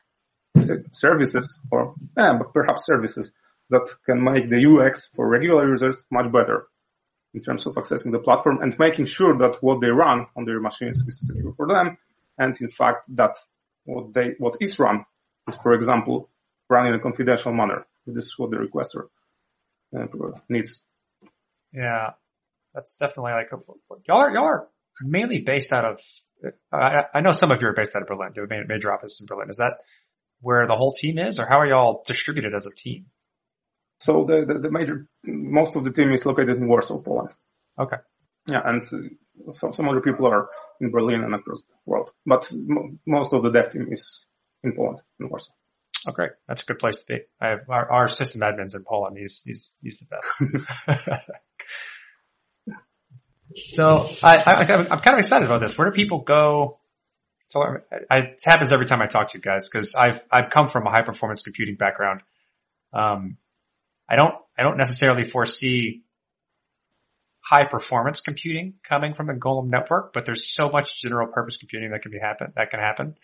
services 0.92 1.60
or, 1.70 1.94
yeah, 2.16 2.38
perhaps 2.52 2.84
services 2.84 3.32
that 3.72 3.88
can 4.06 4.22
make 4.22 4.48
the 4.48 4.60
UX 4.70 5.08
for 5.14 5.28
regular 5.28 5.68
users 5.68 6.04
much 6.10 6.30
better 6.30 6.68
in 7.34 7.42
terms 7.42 7.66
of 7.66 7.74
accessing 7.74 8.12
the 8.12 8.18
platform 8.18 8.60
and 8.62 8.78
making 8.78 9.06
sure 9.06 9.36
that 9.38 9.62
what 9.62 9.80
they 9.80 9.88
run 9.88 10.26
on 10.36 10.44
their 10.44 10.60
machines 10.60 11.02
is 11.08 11.26
secure 11.26 11.54
for 11.56 11.66
them. 11.66 11.96
And 12.38 12.54
in 12.60 12.68
fact, 12.68 13.04
that 13.16 13.36
what 13.84 14.12
they, 14.14 14.34
what 14.38 14.56
is 14.60 14.78
run 14.78 15.04
is, 15.48 15.56
for 15.56 15.72
example, 15.72 16.28
run 16.68 16.86
in 16.86 16.94
a 16.94 17.00
confidential 17.00 17.52
manner. 17.52 17.86
This 18.06 18.26
is 18.26 18.34
what 18.38 18.50
the 18.50 18.56
requester 18.56 19.08
uh, 19.96 20.38
needs. 20.48 20.82
Yeah, 21.72 22.10
that's 22.74 22.96
definitely 22.96 23.32
like 23.32 23.52
a, 23.52 23.56
y'all 24.06 24.20
are 24.20 24.30
y'all 24.34 24.44
are 24.44 24.68
mainly 25.02 25.40
based 25.40 25.72
out 25.72 25.84
of. 25.84 26.00
I, 26.72 27.04
I 27.14 27.20
know 27.20 27.30
some 27.30 27.50
of 27.50 27.62
you 27.62 27.68
are 27.68 27.74
based 27.74 27.94
out 27.96 28.02
of 28.02 28.08
Berlin. 28.08 28.32
You 28.34 28.42
have 28.42 28.50
a 28.50 28.68
major 28.68 28.92
office 28.92 29.20
in 29.20 29.26
Berlin. 29.26 29.48
Is 29.48 29.58
that 29.58 29.74
where 30.40 30.66
the 30.66 30.74
whole 30.74 30.92
team 30.92 31.18
is, 31.18 31.38
or 31.38 31.46
how 31.48 31.60
are 31.60 31.66
y'all 31.66 32.02
distributed 32.06 32.52
as 32.54 32.66
a 32.66 32.70
team? 32.76 33.06
So 34.02 34.24
the, 34.26 34.44
the, 34.44 34.58
the 34.58 34.70
major, 34.70 35.06
most 35.24 35.76
of 35.76 35.84
the 35.84 35.92
team 35.92 36.12
is 36.12 36.26
located 36.26 36.56
in 36.56 36.66
Warsaw, 36.66 37.00
Poland. 37.02 37.30
Okay. 37.78 37.98
Yeah, 38.48 38.60
and 38.64 38.82
uh, 38.82 39.52
some, 39.52 39.72
some 39.72 39.88
other 39.88 40.00
people 40.00 40.26
are 40.26 40.48
in 40.80 40.90
Berlin 40.90 41.22
and 41.22 41.32
across 41.32 41.62
the 41.62 41.74
world, 41.86 42.10
but 42.26 42.50
m- 42.50 42.98
most 43.06 43.32
of 43.32 43.44
the 43.44 43.50
dev 43.50 43.70
team 43.72 43.86
is 43.92 44.26
in 44.64 44.74
Poland, 44.74 45.02
in 45.20 45.28
Warsaw. 45.28 45.52
Oh, 46.08 46.10
great. 46.10 46.32
That's 46.48 46.64
a 46.64 46.66
good 46.66 46.80
place 46.80 46.96
to 46.96 47.04
be. 47.06 47.20
I 47.40 47.50
have 47.50 47.60
our, 47.68 47.92
our 47.92 48.08
system 48.08 48.40
admins 48.40 48.74
in 48.74 48.82
Poland. 48.82 49.16
He's, 49.18 49.40
he's, 49.44 49.76
he's 49.80 50.00
the 50.00 50.06
best. 50.96 51.20
so 53.68 54.10
I, 54.20 54.36
I, 54.38 54.60
I'm 54.62 54.98
kind 54.98 55.14
of 55.14 55.18
excited 55.20 55.46
about 55.46 55.60
this. 55.60 55.78
Where 55.78 55.88
do 55.88 55.94
people 55.94 56.22
go? 56.22 56.80
So 57.46 57.62
I, 57.62 57.76
I, 58.10 58.18
it 58.18 58.40
happens 58.44 58.72
every 58.72 58.86
time 58.86 59.00
I 59.00 59.06
talk 59.06 59.30
to 59.30 59.38
you 59.38 59.42
guys 59.42 59.68
because 59.68 59.94
I've, 59.94 60.26
I've 60.28 60.50
come 60.50 60.66
from 60.66 60.88
a 60.88 60.90
high 60.90 61.04
performance 61.04 61.42
computing 61.42 61.76
background. 61.76 62.22
Um, 62.92 63.36
I 64.08 64.16
don't, 64.16 64.34
I 64.58 64.62
don't 64.62 64.76
necessarily 64.76 65.24
foresee 65.24 66.02
high 67.40 67.64
performance 67.64 68.20
computing 68.20 68.74
coming 68.88 69.14
from 69.14 69.26
the 69.26 69.32
Golem 69.32 69.68
network, 69.68 70.12
but 70.12 70.24
there's 70.24 70.52
so 70.52 70.70
much 70.70 71.00
general 71.00 71.28
purpose 71.32 71.56
computing 71.56 71.90
that 71.90 72.02
can 72.02 72.12
be 72.12 72.18
happen, 72.18 72.52
that 72.56 72.70
can 72.70 72.80
happen 72.80 73.16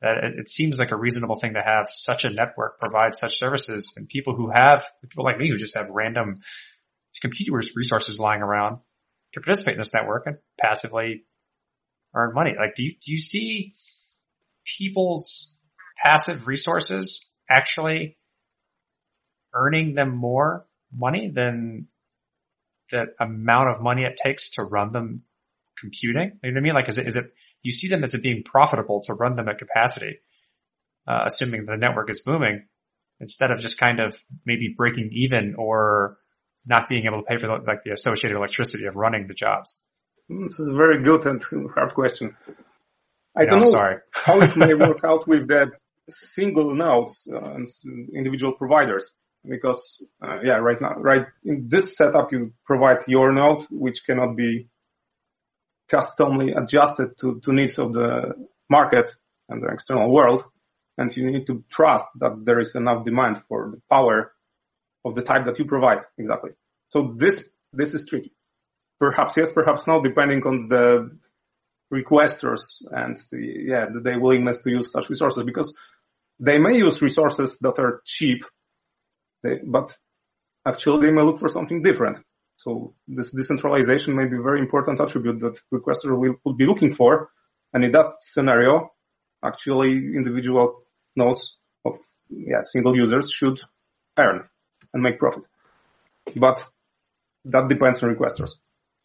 that 0.00 0.18
it, 0.22 0.40
it 0.40 0.48
seems 0.48 0.78
like 0.78 0.90
a 0.90 0.96
reasonable 0.96 1.36
thing 1.36 1.54
to 1.54 1.62
have 1.62 1.86
such 1.88 2.24
a 2.24 2.30
network 2.30 2.78
provide 2.78 3.14
such 3.14 3.38
services 3.38 3.94
and 3.96 4.08
people 4.08 4.34
who 4.34 4.50
have, 4.54 4.84
people 5.08 5.24
like 5.24 5.38
me 5.38 5.48
who 5.48 5.56
just 5.56 5.76
have 5.76 5.88
random 5.90 6.40
computer 7.20 7.52
resources 7.74 8.18
lying 8.18 8.42
around 8.42 8.78
to 9.32 9.40
participate 9.40 9.74
in 9.74 9.80
this 9.80 9.94
network 9.94 10.26
and 10.26 10.36
passively 10.60 11.24
earn 12.14 12.34
money. 12.34 12.50
Like, 12.58 12.74
do 12.76 12.82
you, 12.82 12.92
do 12.92 13.12
you 13.12 13.18
see 13.18 13.74
people's 14.78 15.58
passive 16.04 16.46
resources 16.46 17.32
actually 17.50 18.18
earning 19.54 19.94
them 19.94 20.14
more 20.16 20.66
money 20.92 21.30
than 21.34 21.88
the 22.90 23.06
amount 23.20 23.70
of 23.74 23.82
money 23.82 24.02
it 24.02 24.18
takes 24.22 24.52
to 24.52 24.62
run 24.62 24.92
them 24.92 25.22
computing? 25.80 26.38
You 26.42 26.50
know 26.50 26.54
what 26.54 26.58
I 26.58 26.62
mean? 26.62 26.74
Like, 26.74 26.88
is 26.88 26.96
it, 26.98 27.06
is 27.06 27.16
it, 27.16 27.24
you 27.62 27.72
see 27.72 27.88
them 27.88 28.02
as 28.04 28.14
it 28.14 28.22
being 28.22 28.42
profitable 28.44 29.02
to 29.04 29.14
run 29.14 29.36
them 29.36 29.48
at 29.48 29.58
capacity, 29.58 30.18
uh, 31.08 31.22
assuming 31.26 31.64
the 31.64 31.76
network 31.76 32.10
is 32.10 32.20
booming. 32.20 32.66
instead 33.20 33.50
of 33.50 33.60
just 33.60 33.78
kind 33.78 34.00
of 34.00 34.16
maybe 34.44 34.74
breaking 34.76 35.10
even 35.12 35.54
or 35.56 36.18
not 36.66 36.88
being 36.88 37.04
able 37.06 37.18
to 37.22 37.26
pay 37.26 37.36
for 37.36 37.46
the, 37.46 37.54
like 37.66 37.82
the 37.84 37.92
associated 37.92 38.36
electricity 38.36 38.86
of 38.86 38.96
running 38.96 39.26
the 39.26 39.34
jobs? 39.34 39.80
Mm, 40.30 40.48
This 40.48 40.58
is 40.58 40.68
a 40.68 40.76
very 40.76 41.02
good 41.02 41.24
and 41.26 41.42
hard 41.74 41.94
question. 41.94 42.36
I 43.36 43.44
don't 43.46 43.62
know 43.64 43.70
sorry. 43.70 43.96
how 44.12 44.40
it 44.40 44.56
may 44.56 44.74
work 44.86 45.02
out 45.04 45.26
with 45.26 45.48
the 45.48 45.70
single 46.10 46.74
nodes 46.74 47.28
uh, 47.32 47.54
and 47.54 47.66
individual 48.14 48.52
providers. 48.52 49.12
Because, 49.46 50.06
uh, 50.22 50.40
yeah, 50.42 50.56
right 50.56 50.80
now, 50.80 50.94
right 50.96 51.26
in 51.44 51.68
this 51.68 51.96
setup, 51.96 52.32
you 52.32 52.52
provide 52.64 52.98
your 53.06 53.32
node, 53.32 53.66
which 53.70 54.04
cannot 54.06 54.36
be 54.36 54.68
customly 55.90 56.52
adjusted 56.52 57.18
to, 57.20 57.40
to 57.44 57.52
needs 57.52 57.78
of 57.78 57.92
the 57.92 58.34
market 58.70 59.10
and 59.48 59.62
the 59.62 59.68
external 59.68 60.10
world. 60.10 60.44
And 60.96 61.14
you 61.14 61.30
need 61.30 61.46
to 61.48 61.64
trust 61.70 62.06
that 62.20 62.44
there 62.44 62.60
is 62.60 62.74
enough 62.74 63.04
demand 63.04 63.42
for 63.48 63.70
the 63.72 63.82
power 63.90 64.32
of 65.04 65.14
the 65.14 65.22
type 65.22 65.44
that 65.46 65.58
you 65.58 65.66
provide. 65.66 65.98
Exactly. 66.16 66.52
So 66.88 67.14
this, 67.18 67.44
this 67.72 67.92
is 67.92 68.06
tricky. 68.08 68.32
Perhaps 68.98 69.34
yes, 69.36 69.50
perhaps 69.52 69.86
no, 69.86 70.00
depending 70.02 70.42
on 70.44 70.68
the 70.68 71.18
requesters 71.92 72.82
and 72.90 73.20
the, 73.30 73.64
yeah, 73.66 73.86
their 74.02 74.18
willingness 74.18 74.58
to 74.62 74.70
use 74.70 74.90
such 74.90 75.08
resources 75.08 75.44
because 75.44 75.74
they 76.40 76.58
may 76.58 76.76
use 76.76 77.02
resources 77.02 77.58
that 77.60 77.78
are 77.78 78.02
cheap, 78.04 78.44
they, 79.44 79.60
but 79.64 79.96
actually 80.66 81.06
they 81.06 81.12
may 81.12 81.22
look 81.22 81.38
for 81.38 81.48
something 81.48 81.82
different. 81.82 82.18
So 82.56 82.94
this 83.06 83.30
decentralization 83.30 84.16
may 84.16 84.26
be 84.26 84.36
a 84.36 84.42
very 84.42 84.60
important 84.60 85.00
attribute 85.00 85.40
that 85.40 85.60
requester 85.72 86.18
will, 86.18 86.36
will 86.44 86.54
be 86.54 86.66
looking 86.66 86.94
for. 86.94 87.30
And 87.72 87.84
in 87.84 87.92
that 87.92 88.16
scenario, 88.20 88.92
actually 89.44 89.90
individual 89.90 90.84
nodes 91.14 91.56
of 91.84 91.98
yeah, 92.30 92.62
single 92.62 92.96
users 92.96 93.30
should 93.30 93.60
earn 94.18 94.48
and 94.92 95.02
make 95.02 95.18
profit. 95.18 95.44
But 96.34 96.64
that 97.44 97.68
depends 97.68 98.02
on 98.02 98.14
requesters. 98.14 98.52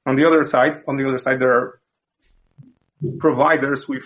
On 0.05 0.15
the 0.15 0.25
other 0.25 0.43
side, 0.43 0.81
on 0.87 0.95
the 0.95 1.07
other 1.07 1.17
side, 1.17 1.39
there 1.39 1.51
are 1.51 1.81
providers 3.19 3.87
with 3.87 4.05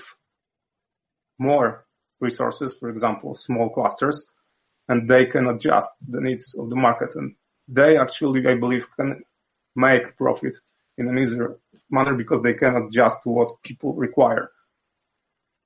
more 1.37 1.85
resources, 2.19 2.75
for 2.79 2.89
example, 2.89 3.35
small 3.35 3.69
clusters, 3.69 4.25
and 4.89 5.09
they 5.09 5.25
can 5.25 5.47
adjust 5.47 5.89
the 6.07 6.21
needs 6.21 6.55
of 6.57 6.69
the 6.69 6.75
market. 6.75 7.15
And 7.15 7.35
they 7.67 7.97
actually, 7.97 8.45
I 8.47 8.55
believe, 8.55 8.85
can 8.95 9.23
make 9.75 10.17
profit 10.17 10.55
in 10.97 11.07
an 11.07 11.17
easier 11.17 11.57
manner 11.89 12.15
because 12.15 12.41
they 12.41 12.53
can 12.53 12.75
adjust 12.75 13.17
to 13.23 13.29
what 13.29 13.61
people 13.63 13.93
require. 13.93 14.49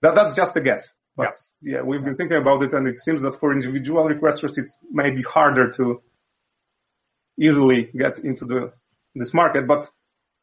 That, 0.02 0.16
that's 0.16 0.36
just 0.36 0.56
a 0.56 0.62
guess. 0.62 0.94
But 1.16 1.36
yeah. 1.62 1.82
we've 1.82 2.04
been 2.04 2.16
thinking 2.16 2.38
about 2.38 2.62
it 2.62 2.74
and 2.74 2.88
it 2.88 2.98
seems 2.98 3.24
that 3.24 3.40
for 3.40 3.52
individual 3.52 4.04
requesters, 4.08 4.58
it's 4.58 4.78
maybe 4.92 5.24
harder 5.24 5.72
to 5.74 6.02
easily 7.40 7.90
get 7.98 8.20
into 8.20 8.46
the, 8.46 8.72
this 9.16 9.34
market. 9.34 9.68
But 9.68 9.90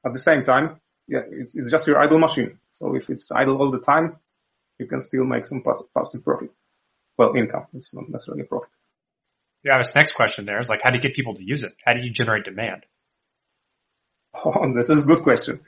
at 0.04 0.12
the 0.12 0.20
same 0.20 0.44
time, 0.44 0.80
yeah, 1.06 1.20
it's, 1.30 1.54
it's 1.54 1.70
just 1.70 1.86
your 1.86 1.98
idle 2.02 2.18
machine. 2.18 2.58
So 2.72 2.96
if 2.96 3.08
it's 3.08 3.30
idle 3.30 3.58
all 3.58 3.70
the 3.70 3.78
time, 3.78 4.16
you 4.78 4.86
can 4.86 5.00
still 5.00 5.24
make 5.24 5.44
some 5.44 5.62
passive 5.62 6.24
profit. 6.24 6.50
Well, 7.16 7.34
income. 7.36 7.66
It's 7.74 7.94
not 7.94 8.08
necessarily 8.08 8.44
profit. 8.44 8.70
Yeah, 9.64 9.78
this 9.78 9.94
next 9.94 10.12
question 10.12 10.44
there 10.44 10.58
is 10.58 10.68
like, 10.68 10.80
how 10.82 10.90
do 10.90 10.96
you 10.96 11.02
get 11.02 11.14
people 11.14 11.34
to 11.34 11.42
use 11.42 11.62
it? 11.62 11.72
How 11.84 11.94
do 11.94 12.04
you 12.04 12.10
generate 12.10 12.44
demand? 12.44 12.84
Oh, 14.34 14.72
this 14.76 14.90
is 14.90 15.02
a 15.02 15.06
good 15.06 15.22
question. 15.22 15.60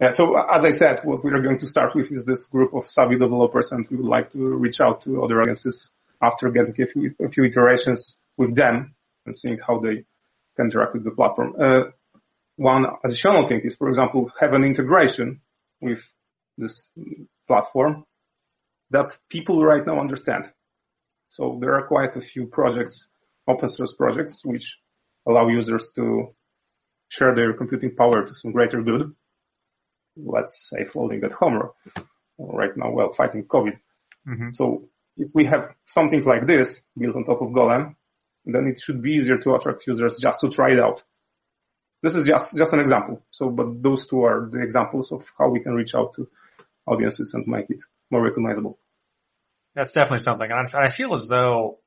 Yeah, 0.00 0.10
so 0.10 0.36
as 0.36 0.64
I 0.64 0.70
said, 0.70 1.00
what 1.04 1.24
we 1.24 1.30
are 1.30 1.40
going 1.40 1.58
to 1.60 1.66
start 1.66 1.94
with 1.94 2.12
is 2.12 2.24
this 2.24 2.44
group 2.44 2.74
of 2.74 2.86
savvy 2.90 3.18
developers 3.18 3.72
and 3.72 3.86
we 3.90 3.96
would 3.96 4.06
like 4.06 4.30
to 4.32 4.38
reach 4.38 4.80
out 4.80 5.02
to 5.04 5.22
other 5.22 5.40
audiences 5.40 5.90
after 6.20 6.50
getting 6.50 6.74
a 6.82 6.86
few, 6.86 7.14
a 7.24 7.30
few 7.30 7.44
iterations 7.44 8.16
with 8.36 8.54
them 8.54 8.94
and 9.24 9.34
seeing 9.34 9.58
how 9.66 9.78
they 9.78 10.04
can 10.56 10.66
interact 10.66 10.94
with 10.94 11.04
the 11.04 11.10
platform. 11.10 11.54
Uh, 11.60 11.90
one 12.56 12.84
additional 13.04 13.46
thing 13.46 13.60
is, 13.64 13.74
for 13.76 13.88
example, 13.88 14.30
have 14.40 14.52
an 14.52 14.64
integration 14.64 15.40
with 15.80 16.00
this 16.58 16.88
platform 17.46 18.04
that 18.90 19.16
people 19.28 19.64
right 19.64 19.86
now 19.86 20.00
understand. 20.00 20.50
So 21.28 21.58
there 21.60 21.74
are 21.74 21.86
quite 21.86 22.16
a 22.16 22.20
few 22.20 22.46
projects, 22.46 23.08
open 23.48 23.68
source 23.68 23.94
projects, 23.94 24.44
which 24.44 24.78
allow 25.26 25.48
users 25.48 25.92
to 25.96 26.34
share 27.08 27.34
their 27.34 27.52
computing 27.52 27.94
power 27.94 28.24
to 28.24 28.34
some 28.34 28.52
greater 28.52 28.82
good. 28.82 29.14
Let's 30.16 30.70
say 30.70 30.84
folding 30.84 31.24
at 31.24 31.32
home 31.32 31.54
or, 31.56 31.74
right 32.38 32.76
now, 32.76 32.90
well, 32.90 33.12
fighting 33.12 33.44
COVID. 33.44 33.78
Mm-hmm. 34.26 34.50
So 34.52 34.88
if 35.16 35.30
we 35.34 35.46
have 35.46 35.74
something 35.84 36.22
like 36.24 36.46
this 36.46 36.80
built 36.98 37.16
on 37.16 37.24
top 37.24 37.42
of 37.42 37.48
Golem, 37.48 37.96
then 38.44 38.66
it 38.66 38.80
should 38.80 39.02
be 39.02 39.12
easier 39.12 39.38
to 39.38 39.54
attract 39.54 39.86
users 39.86 40.18
just 40.20 40.40
to 40.40 40.48
try 40.48 40.72
it 40.72 40.78
out. 40.78 41.02
This 42.02 42.14
is 42.14 42.26
just, 42.26 42.56
just 42.56 42.72
an 42.72 42.80
example. 42.80 43.22
So, 43.32 43.50
but 43.50 43.82
those 43.82 44.06
two 44.06 44.22
are 44.22 44.48
the 44.50 44.62
examples 44.62 45.10
of 45.10 45.24
how 45.36 45.48
we 45.48 45.60
can 45.60 45.74
reach 45.74 45.94
out 45.94 46.14
to 46.14 46.28
audiences 46.86 47.34
and 47.34 47.46
make 47.46 47.68
it 47.68 47.82
more 48.10 48.22
recognizable. 48.22 48.78
That's 49.74 49.92
definitely 49.92 50.18
something. 50.18 50.50
And 50.50 50.68
I, 50.74 50.86
I 50.86 50.88
feel 50.88 51.12
as 51.12 51.26
though 51.26 51.78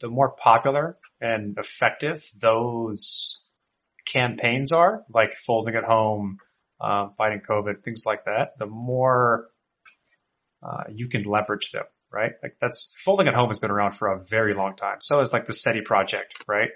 the 0.00 0.08
more 0.08 0.30
popular 0.30 0.98
and 1.20 1.56
effective 1.58 2.24
those 2.40 3.46
campaigns 4.06 4.72
are, 4.72 5.04
like 5.12 5.34
folding 5.34 5.74
at 5.74 5.84
home, 5.84 6.38
uh, 6.80 7.08
fighting 7.16 7.40
COVID, 7.48 7.82
things 7.82 8.02
like 8.06 8.24
that, 8.26 8.58
the 8.58 8.66
more 8.66 9.48
uh, 10.62 10.84
you 10.92 11.08
can 11.08 11.22
leverage 11.22 11.70
them, 11.72 11.84
right? 12.12 12.32
Like 12.42 12.56
that's 12.60 12.94
folding 13.04 13.28
at 13.28 13.34
home 13.34 13.48
has 13.48 13.58
been 13.58 13.70
around 13.70 13.92
for 13.92 14.08
a 14.08 14.20
very 14.30 14.54
long 14.54 14.76
time. 14.76 14.98
So 15.00 15.20
is 15.20 15.32
like 15.32 15.46
the 15.46 15.52
SETI 15.52 15.82
project, 15.82 16.34
right? 16.46 16.70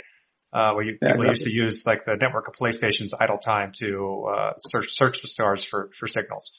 Uh, 0.53 0.72
where 0.72 0.84
you, 0.84 0.99
Yeah, 1.01 1.12
people 1.12 1.26
used 1.28 1.45
to 1.45 1.51
use 1.51 1.86
like 1.86 2.05
the 2.05 2.16
network 2.20 2.49
of 2.49 2.55
PlayStation's 2.55 3.12
idle 3.18 3.38
time 3.38 3.70
to 3.80 4.26
uh, 4.36 4.53
search 4.59 4.88
search 4.91 5.20
the 5.22 5.28
stars 5.28 5.62
for 5.62 5.91
for 5.93 6.09
signals. 6.09 6.59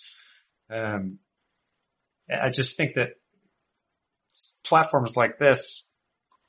Um, 0.74 1.20
I 2.32 2.50
just 2.50 2.78
think 2.78 2.94
that 2.96 3.10
platforms 4.66 5.16
like 5.16 5.38
this 5.38 5.94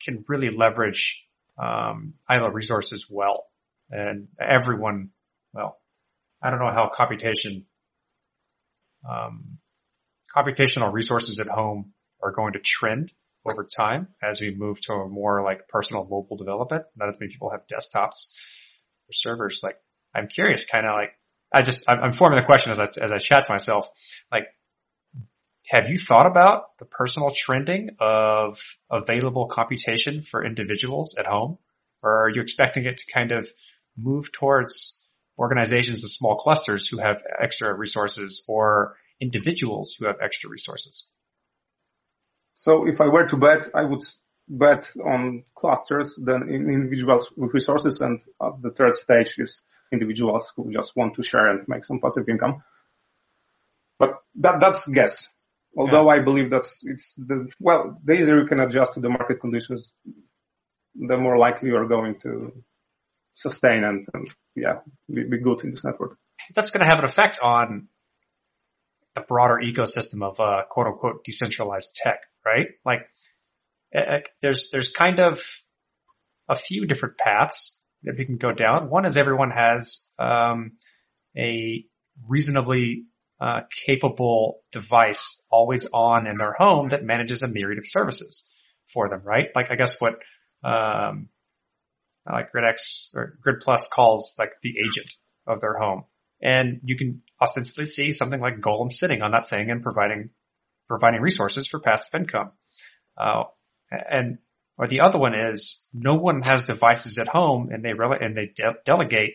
can 0.01 0.25
really 0.29 0.51
leverage 0.51 1.27
um, 1.59 2.15
resources 2.53 3.07
well, 3.11 3.47
and 3.91 4.29
everyone. 4.41 5.11
Well, 5.53 5.79
I 6.43 6.51
don't 6.51 6.59
know 6.59 6.71
how 6.73 6.91
computation, 6.93 7.67
um, 9.09 9.59
computational 10.35 10.93
resources 10.93 11.41
at 11.41 11.47
home 11.47 11.93
are 12.23 12.33
going 12.33 12.55
to 12.55 12.59
trend 12.59 13.13
over 13.45 13.67
time 13.77 14.09
as 14.23 14.41
we 14.41 14.55
move 14.55 14.81
to 14.83 14.93
a 14.93 15.09
more 15.09 15.43
like 15.43 15.69
personal 15.69 16.05
mobile 16.05 16.37
development. 16.37 16.85
Not 16.97 17.09
as 17.09 17.19
many 17.21 17.33
people 17.33 17.51
have 17.51 17.67
desktops 17.67 18.33
or 19.09 19.13
servers. 19.13 19.61
Like, 19.63 19.77
I'm 20.15 20.29
curious, 20.29 20.65
kind 20.65 20.87
of 20.87 20.93
like, 20.95 21.13
I 21.55 21.63
just, 21.63 21.85
I'm, 21.89 22.01
I'm 22.01 22.13
forming 22.13 22.39
the 22.39 22.47
question 22.47 22.73
as 22.73 22.81
I, 22.81 22.85
as 23.03 23.13
I 23.13 23.19
chat 23.19 23.47
to 23.47 23.53
myself, 23.53 23.91
like, 24.31 24.45
have 25.69 25.89
you 25.89 25.97
thought 25.97 26.27
about 26.27 26.77
the 26.79 26.85
personal 26.85 27.31
trending 27.31 27.91
of 28.01 28.59
available 28.91 29.47
computation 29.47 30.23
for 30.23 30.45
individuals 30.45 31.17
at 31.19 31.27
home? 31.27 31.59
Or 32.03 32.25
are 32.25 32.31
you 32.31 32.41
expecting 32.41 32.85
it 32.85 32.97
to 32.99 33.13
kind 33.13 33.31
of 33.31 33.49
move 33.97 34.33
towards 34.33 35.09
organizations 35.39 36.03
with 36.03 36.11
small 36.11 36.37
clusters 36.37 36.89
who 36.89 36.99
have 36.99 37.23
extra 37.41 37.73
resources 37.73 38.45
or 38.49 38.97
individuals 39.21 39.95
who 39.99 40.07
have 40.07 40.17
extra 40.23 40.51
resources? 40.51 41.11
So 42.55 42.87
if 42.87 43.01
I 43.01 43.07
were 43.07 43.27
to 43.29 43.37
bet, 43.37 43.71
I 43.75 43.85
would 43.85 44.03
bet 44.49 44.89
on 45.05 45.45
clusters 45.55 46.19
than 46.23 46.49
individuals 46.49 47.31
with 47.37 47.55
resources. 47.55 48.01
And 48.01 48.21
the 48.61 48.71
third 48.71 48.97
stage 48.97 49.35
is 49.39 49.63
individuals 49.93 50.53
who 50.57 50.73
just 50.73 50.97
want 50.97 51.15
to 51.15 51.23
share 51.23 51.49
and 51.49 51.69
make 51.69 51.85
some 51.85 52.01
passive 52.01 52.29
income. 52.29 52.63
But 53.99 54.15
that, 54.41 54.57
that's 54.61 54.87
guess. 54.89 55.29
Although 55.77 56.09
I 56.11 56.21
believe 56.21 56.51
that's, 56.51 56.83
it's 56.85 57.15
the, 57.17 57.49
well, 57.59 57.99
the 58.05 58.13
easier 58.13 58.41
you 58.41 58.47
can 58.47 58.61
adjust 58.61 58.95
to 58.95 59.01
the 59.01 59.09
market 59.09 59.41
conditions, 59.41 59.93
the 60.95 61.17
more 61.17 61.39
likely 61.39 61.71
you're 61.71 61.89
going 61.89 62.21
to 62.21 62.53
sustain 63.35 63.83
and, 63.85 64.07
and 64.13 64.29
yeah, 64.55 64.81
be, 65.13 65.25
be 65.25 65.39
good 65.39 65.65
in 65.65 65.71
this 65.71 65.85
network. 65.85 66.19
That's 66.55 66.71
going 66.71 66.87
to 66.87 66.91
have 66.91 66.99
an 66.99 67.07
effect 67.07 67.39
on 67.43 67.89
the 69.15 69.23
broader 69.23 69.61
ecosystem 69.63 70.23
of 70.23 70.41
uh, 70.41 70.63
quote 70.69 70.87
unquote 70.87 71.25
decentralized 71.25 71.99
tech, 72.03 72.21
right? 72.45 72.67
Like 72.85 73.09
eh, 73.95 73.99
eh, 73.99 74.21
there's 74.41 74.71
there's 74.71 74.91
kind 74.91 75.21
of 75.21 75.41
a 76.49 76.55
few 76.55 76.87
different 76.87 77.19
paths 77.19 77.83
that 78.03 78.17
we 78.19 78.25
can 78.25 78.37
go 78.37 78.53
down. 78.53 78.91
One 78.91 79.07
is 79.07 79.17
everyone 79.17 79.51
has 79.51 80.11
um, 80.19 80.73
a 81.37 81.85
reasonably 82.27 83.05
uh, 83.41 83.61
capable 83.87 84.61
device 84.73 85.42
always 85.53 85.87
on 85.93 86.27
in 86.27 86.35
their 86.35 86.55
home 86.59 86.89
that 86.89 87.05
manages 87.05 87.43
a 87.43 87.49
myriad 87.49 87.79
of 87.79 87.85
services 87.87 88.53
for 88.93 89.09
them, 89.09 89.23
right? 89.25 89.47
Like 89.55 89.71
I 89.71 89.77
guess 89.77 90.01
what 90.01 90.15
um, 90.65 91.29
like 92.31 92.53
GridX 92.53 93.15
or 93.15 93.37
Grid 93.41 93.57
Plus 93.61 93.89
calls 93.89 94.37
like 94.39 94.53
the 94.63 94.75
agent 94.79 95.13
of 95.47 95.61
their 95.61 95.77
home. 95.79 96.05
And 96.41 96.81
you 96.85 96.97
can 96.97 97.23
ostensibly 97.41 97.85
see 97.85 98.13
something 98.13 98.41
like 98.41 98.61
Golem 98.61 98.91
sitting 98.91 99.23
on 99.23 99.33
that 99.33 99.49
thing 99.49 99.71
and 99.71 99.83
providing, 99.83 100.31
providing 100.89 101.21
resources 101.21 101.67
for 101.67 101.81
passive 101.81 102.15
income. 102.21 102.53
Uh, 103.17 103.45
and 103.91 104.39
Or 104.79 104.87
the 104.87 105.01
other 105.01 105.19
one 105.19 105.35
is 105.35 105.89
no 105.93 106.15
one 106.15 106.43
has 106.43 106.63
devices 106.63 107.19
at 107.19 107.29
home 107.29 107.71
and 107.71 107.85
they 107.85 107.91
rele- 107.91 108.25
and 108.25 108.37
they 108.37 108.51
de- 108.55 108.79
delegate 108.85 109.35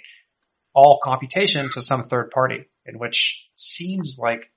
all 0.73 0.99
computation 1.01 1.69
to 1.73 1.81
some 1.81 2.03
third 2.03 2.29
party, 2.31 2.65
in 2.85 2.99
which 2.99 3.49
seems 3.55 4.17
like 4.19 4.51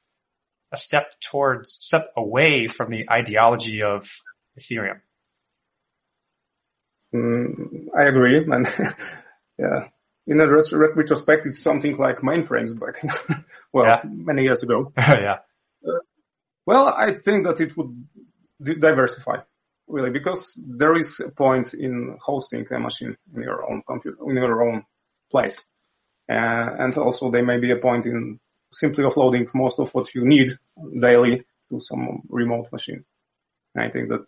a 0.73 0.77
step 0.77 1.07
towards, 1.21 1.73
step 1.73 2.07
away 2.17 2.67
from 2.69 2.91
the 2.91 3.05
ideology 3.11 3.83
of 3.83 4.09
Ethereum. 4.59 5.01
Mm, 7.15 7.87
I 7.99 8.05
agree, 8.05 8.39
and 8.39 8.67
yeah, 9.59 9.89
in 10.27 10.41
a 10.41 10.47
retrospect, 10.47 11.47
it's 11.47 11.63
something 11.63 11.97
like 11.97 12.19
mainframes 12.19 12.79
back, 12.79 13.03
well, 13.73 13.87
Yeah. 13.87 14.03
many 14.05 14.43
years 14.43 14.63
ago. 14.63 14.93
yeah. 14.99 15.39
Well, 16.67 16.87
I 16.89 17.15
think 17.25 17.47
that 17.47 17.61
it 17.61 17.77
would 17.77 18.07
di- 18.63 18.77
diversify 18.77 19.39
really 19.89 20.11
because 20.11 20.53
there 20.79 20.97
is 20.97 21.19
a 21.19 21.31
point 21.31 21.75
in 21.75 22.17
hosting 22.23 22.65
a 22.71 22.79
machine 22.79 23.17
in 23.35 23.43
your 23.43 23.69
own 23.69 23.83
computer, 23.85 24.19
in 24.29 24.37
your 24.37 24.63
own 24.69 24.85
place. 25.33 25.59
Uh, 26.31 26.77
and 26.79 26.97
also 26.97 27.29
there 27.33 27.45
may 27.45 27.59
be 27.59 27.73
a 27.73 27.77
point 27.77 28.07
in 28.07 28.39
simply 28.73 29.05
offloading 29.05 29.47
most 29.55 29.79
of 29.79 29.91
what 29.93 30.15
you 30.15 30.27
need 30.27 30.51
daily 31.01 31.45
to 31.71 31.81
some 31.81 32.23
remote 32.29 32.69
machine. 32.73 33.05
I 33.77 33.89
think 33.89 34.09
that 34.09 34.27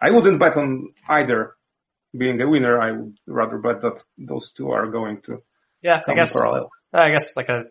I 0.00 0.10
wouldn't 0.10 0.38
bet 0.40 0.56
on 0.56 0.92
either 1.08 1.56
being 2.16 2.40
a 2.40 2.48
winner. 2.48 2.80
I 2.80 2.92
would 2.92 3.16
rather 3.26 3.58
bet 3.58 3.82
that 3.82 4.02
those 4.18 4.52
two 4.52 4.70
are 4.70 4.86
going 4.86 5.20
to 5.22 5.42
Yeah, 5.82 6.00
I 6.06 6.14
guess, 6.14 6.32
parallel. 6.32 6.70
I 6.92 7.10
guess 7.10 7.36
like 7.36 7.48
a, 7.48 7.62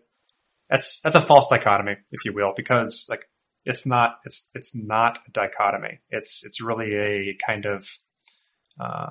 that's, 0.70 1.02
that's 1.02 1.16
a 1.16 1.22
false 1.22 1.48
dichotomy, 1.50 1.98
if 2.12 2.26
you 2.26 2.34
will, 2.34 2.54
because 2.56 3.08
like 3.10 3.28
it's 3.66 3.86
not, 3.86 4.20
it's, 4.26 4.52
it's 4.54 4.76
not 4.76 5.18
a 5.28 5.32
dichotomy. 5.32 6.00
It's, 6.10 6.46
it's 6.46 6.62
really 6.62 6.94
a 6.94 7.38
kind 7.46 7.66
of, 7.66 7.88
uh, 8.80 9.10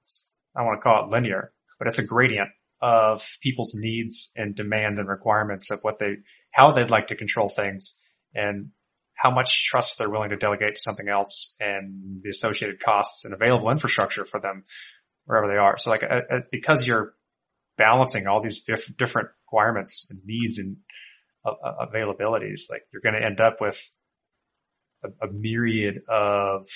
it's, 0.00 0.34
I 0.54 0.62
want 0.62 0.78
to 0.78 0.82
call 0.82 1.04
it 1.04 1.10
linear, 1.10 1.52
but 1.78 1.88
it's 1.88 1.98
a 1.98 2.04
gradient 2.04 2.50
of 2.82 3.22
people's 3.42 3.74
needs 3.74 4.32
and 4.36 4.54
demands 4.54 4.98
and 4.98 5.08
requirements 5.08 5.70
of 5.70 5.80
what 5.82 5.98
they, 5.98 6.16
how 6.52 6.72
they'd 6.72 6.90
like 6.90 7.08
to 7.08 7.16
control 7.16 7.48
things 7.48 8.00
and 8.34 8.70
how 9.14 9.30
much 9.30 9.66
trust 9.66 9.98
they're 9.98 10.10
willing 10.10 10.30
to 10.30 10.36
delegate 10.36 10.76
to 10.76 10.80
something 10.80 11.08
else 11.08 11.56
and 11.60 12.22
the 12.22 12.30
associated 12.30 12.80
costs 12.80 13.24
and 13.24 13.34
available 13.34 13.70
infrastructure 13.70 14.24
for 14.24 14.40
them 14.40 14.64
wherever 15.26 15.46
they 15.46 15.58
are. 15.58 15.76
So 15.76 15.90
like, 15.90 16.02
uh, 16.02 16.36
uh, 16.36 16.38
because 16.50 16.86
you're 16.86 17.14
balancing 17.76 18.26
all 18.26 18.40
these 18.42 18.62
diff- 18.62 18.96
different 18.96 19.28
requirements 19.46 20.08
and 20.10 20.20
needs 20.24 20.58
and 20.58 20.76
uh, 21.44 21.50
uh, 21.50 21.86
availabilities, 21.86 22.62
like 22.70 22.82
you're 22.92 23.02
going 23.02 23.14
to 23.14 23.24
end 23.24 23.40
up 23.40 23.56
with 23.60 23.78
a, 25.04 25.26
a 25.26 25.30
myriad 25.30 26.00
of 26.08 26.66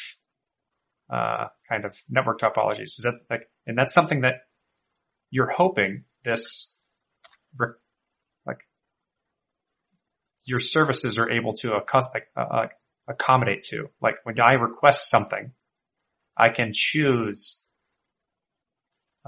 uh, 1.13 1.47
kind 1.69 1.85
of 1.85 1.97
network 2.09 2.41
topologies. 2.41 2.97
That's 3.03 3.23
like, 3.31 3.49
and 3.67 3.77
that's 3.77 3.93
something 3.93 4.23
that 4.23 4.35
you're 5.35 5.51
hoping 5.51 6.05
this 6.25 6.79
like 8.47 8.61
your 10.47 10.61
services 10.61 11.19
are 11.19 11.29
able 11.29 11.55
to 11.55 11.73
uh, 11.73 12.41
uh, 12.41 12.67
accommodate 13.09 13.65
to. 13.71 13.91
Like 14.01 14.15
when 14.23 14.37
I 14.41 14.53
request 14.53 15.11
something, 15.11 15.51
I 16.39 16.51
can 16.51 16.71
choose 16.73 17.67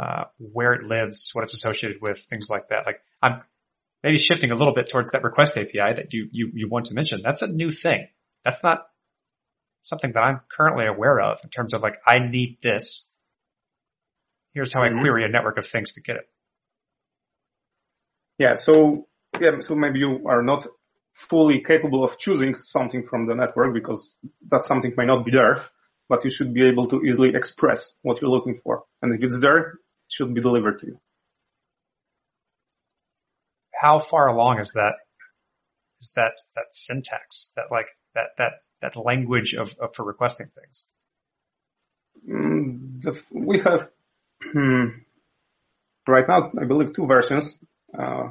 uh, 0.01 0.25
where 0.39 0.75
it 0.75 0.85
lives, 0.85 1.31
what 1.33 1.43
it's 1.43 1.55
associated 1.55 2.01
with, 2.01 2.21
things 2.21 2.49
like 2.49 2.69
that. 2.69 2.87
Like 2.87 3.01
I'm 3.21 3.43
maybe 4.05 4.19
shifting 4.19 4.53
a 4.53 4.55
little 4.55 4.75
bit 4.75 4.89
towards 4.89 5.11
that 5.11 5.25
request 5.25 5.59
API 5.59 5.95
that 5.97 6.13
you, 6.13 6.29
you, 6.31 6.53
you 6.55 6.69
want 6.69 6.87
to 6.87 6.95
mention. 6.95 7.21
That's 7.21 7.43
a 7.43 7.49
new 7.49 7.73
thing. 7.73 8.07
That's 8.45 8.63
not 8.63 8.87
something 9.83 10.13
that 10.13 10.21
I'm 10.21 10.41
currently 10.57 10.87
aware 10.87 11.19
of 11.19 11.41
in 11.43 11.51
terms 11.51 11.75
of 11.75 11.83
like, 11.83 11.97
I 12.07 12.21
need 12.21 12.59
this. 12.63 13.06
Here's 14.57 14.73
how 14.73 14.83
I 14.83 14.89
Mhm. 14.89 15.01
query 15.03 15.23
a 15.23 15.29
network 15.29 15.59
of 15.59 15.67
things 15.67 15.93
to 15.93 16.01
get 16.01 16.17
it. 16.17 16.27
Yeah. 18.39 18.57
So 18.57 19.07
yeah. 19.39 19.61
So 19.61 19.75
maybe 19.75 19.99
you 19.99 20.27
are 20.27 20.43
not 20.43 20.67
fully 21.13 21.61
capable 21.63 22.03
of 22.03 22.19
choosing 22.19 22.55
something 22.55 23.07
from 23.07 23.27
the 23.27 23.35
network 23.35 23.75
because 23.75 24.17
that 24.51 24.65
something 24.65 24.95
may 24.97 25.05
not 25.05 25.27
be 25.27 25.31
there, 25.31 25.63
but 26.09 26.25
you 26.25 26.31
should 26.31 26.55
be 26.55 26.67
able 26.67 26.89
to 26.89 27.03
easily 27.05 27.35
express 27.35 27.95
what 28.01 28.23
you're 28.23 28.31
looking 28.31 28.59
for. 28.63 28.85
And 29.03 29.15
if 29.15 29.23
it's 29.23 29.41
there, 29.41 29.59
it 29.59 29.79
should 30.09 30.33
be 30.33 30.41
delivered 30.41 30.81
to 30.81 30.87
you. 30.87 31.01
How 33.75 33.99
far 33.99 34.29
along 34.29 34.61
is 34.61 34.71
that, 34.73 34.95
is 36.01 36.13
that, 36.17 36.33
that 36.55 36.73
syntax, 36.73 37.53
that 37.57 37.67
like, 37.71 37.89
that, 38.15 38.29
that, 38.39 38.53
that 38.81 38.97
language 38.97 39.53
of, 39.53 39.75
of 39.79 39.95
for 39.95 40.05
requesting 40.05 40.49
things? 40.49 40.91
Mm, 42.27 43.03
the, 43.03 43.23
we 43.31 43.61
have 43.61 43.91
right 46.09 46.29
now, 46.29 46.53
I 46.61 46.65
believe, 46.65 46.95
two 46.95 47.07
versions. 47.07 47.55
Uh, 47.97 48.31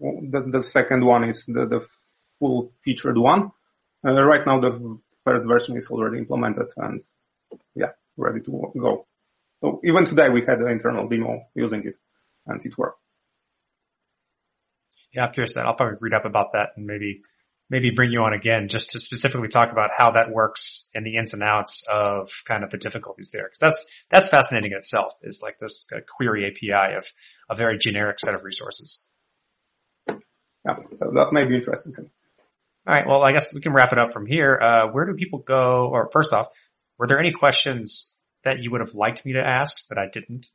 the, 0.00 0.48
the 0.50 0.62
second 0.62 1.04
one 1.04 1.24
is 1.24 1.44
the, 1.46 1.66
the 1.66 1.86
full 2.38 2.72
featured 2.84 3.16
one. 3.18 3.50
Uh, 4.06 4.12
right 4.12 4.46
now, 4.46 4.60
the 4.60 4.98
first 5.24 5.44
version 5.46 5.76
is 5.76 5.88
already 5.88 6.18
implemented 6.18 6.66
and 6.76 7.00
yeah, 7.74 7.92
ready 8.16 8.40
to 8.40 8.72
go. 8.78 9.06
So 9.60 9.80
even 9.84 10.04
today, 10.04 10.28
we 10.28 10.42
had 10.46 10.58
an 10.58 10.68
internal 10.68 11.08
demo 11.08 11.42
using 11.54 11.86
it, 11.86 11.96
and 12.46 12.64
it 12.64 12.76
worked. 12.76 13.00
Yeah, 15.12 15.26
I'm 15.26 15.32
curious. 15.32 15.54
That 15.54 15.66
I'll 15.66 15.74
probably 15.74 15.96
read 16.00 16.12
up 16.12 16.26
about 16.26 16.52
that 16.52 16.70
and 16.76 16.86
maybe 16.86 17.22
maybe 17.68 17.90
bring 17.90 18.12
you 18.12 18.20
on 18.22 18.32
again 18.32 18.68
just 18.68 18.90
to 18.90 18.98
specifically 18.98 19.48
talk 19.48 19.72
about 19.72 19.90
how 19.96 20.12
that 20.12 20.30
works 20.30 20.90
and 20.94 21.04
the 21.04 21.16
ins 21.16 21.32
and 21.32 21.42
outs 21.42 21.84
of 21.90 22.30
kind 22.46 22.64
of 22.64 22.70
the 22.70 22.78
difficulties 22.78 23.30
there. 23.32 23.44
Because 23.44 23.58
that's 23.58 23.88
that's 24.10 24.28
fascinating 24.28 24.72
in 24.72 24.78
itself. 24.78 25.12
Is 25.22 25.40
like 25.42 25.58
this 25.58 25.86
query 26.16 26.46
API 26.46 26.96
of 26.96 27.06
a 27.50 27.54
very 27.54 27.78
generic 27.78 28.18
set 28.18 28.34
of 28.34 28.44
resources. 28.44 29.04
Yeah, 30.08 30.76
so 30.98 31.12
that 31.14 31.28
may 31.32 31.44
be 31.44 31.56
interesting. 31.56 31.94
All 32.86 32.94
right. 32.94 33.06
Well, 33.06 33.22
I 33.22 33.32
guess 33.32 33.52
we 33.52 33.60
can 33.60 33.72
wrap 33.72 33.92
it 33.92 33.98
up 33.98 34.12
from 34.12 34.26
here. 34.26 34.58
Uh, 34.58 34.92
where 34.92 35.04
do 35.04 35.14
people 35.14 35.40
go? 35.40 35.88
Or 35.90 36.08
first 36.12 36.32
off, 36.32 36.46
were 36.98 37.06
there 37.06 37.18
any 37.18 37.32
questions 37.32 38.16
that 38.44 38.60
you 38.60 38.70
would 38.70 38.80
have 38.80 38.94
liked 38.94 39.24
me 39.26 39.32
to 39.32 39.40
ask 39.40 39.88
that 39.88 39.98
I 39.98 40.08
didn't? 40.08 40.46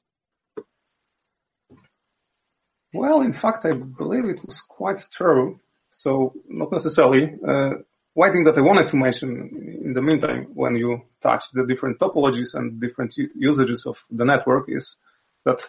Well, 2.94 3.22
in 3.22 3.34
fact, 3.34 3.66
I 3.66 3.74
believe 3.74 4.26
it 4.26 4.46
was 4.46 4.62
quite 4.62 5.00
thorough. 5.00 5.60
So 5.92 6.34
not 6.48 6.72
necessarily. 6.72 7.34
Uh, 7.48 7.84
one 8.14 8.34
thing 8.34 8.44
that 8.46 8.58
I 8.58 8.62
wanted 8.62 8.90
to 8.90 8.98
mention 8.98 9.80
in 9.86 9.94
the 9.94 10.02
meantime, 10.02 10.48
when 10.54 10.76
you 10.76 11.02
touch 11.22 11.46
the 11.54 11.66
different 11.66 12.00
topologies 12.00 12.56
and 12.56 12.82
different 12.82 13.16
usages 13.36 13.86
of 13.86 13.98
the 14.10 14.26
network 14.26 14.66
is 14.68 14.98
that 15.46 15.62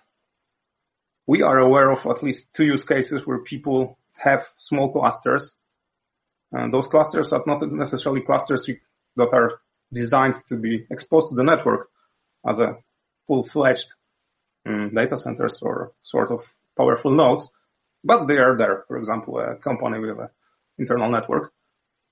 we 1.26 1.42
are 1.42 1.58
aware 1.58 1.90
of 1.90 2.06
at 2.06 2.22
least 2.22 2.48
two 2.54 2.64
use 2.64 2.84
cases 2.84 3.26
where 3.26 3.38
people 3.38 3.98
have 4.12 4.46
small 4.56 4.90
clusters. 4.90 5.54
And 6.50 6.72
those 6.72 6.86
clusters 6.86 7.32
are 7.32 7.42
not 7.46 7.62
necessarily 7.62 8.22
clusters 8.22 8.68
that 9.16 9.30
are 9.32 9.60
designed 9.92 10.36
to 10.48 10.56
be 10.56 10.86
exposed 10.90 11.28
to 11.28 11.34
the 11.34 11.44
network 11.44 11.88
as 12.48 12.58
a 12.58 12.78
full-fledged 13.26 13.86
um, 14.66 14.92
data 14.94 15.16
centers 15.16 15.58
or 15.62 15.92
sort 16.02 16.30
of 16.30 16.40
powerful 16.76 17.10
nodes, 17.14 17.48
but 18.04 18.26
they 18.26 18.36
are 18.36 18.56
there. 18.56 18.84
For 18.88 18.98
example, 18.98 19.38
a 19.38 19.56
company 19.56 19.98
with 19.98 20.18
an 20.18 20.28
internal 20.78 21.10
network. 21.10 21.52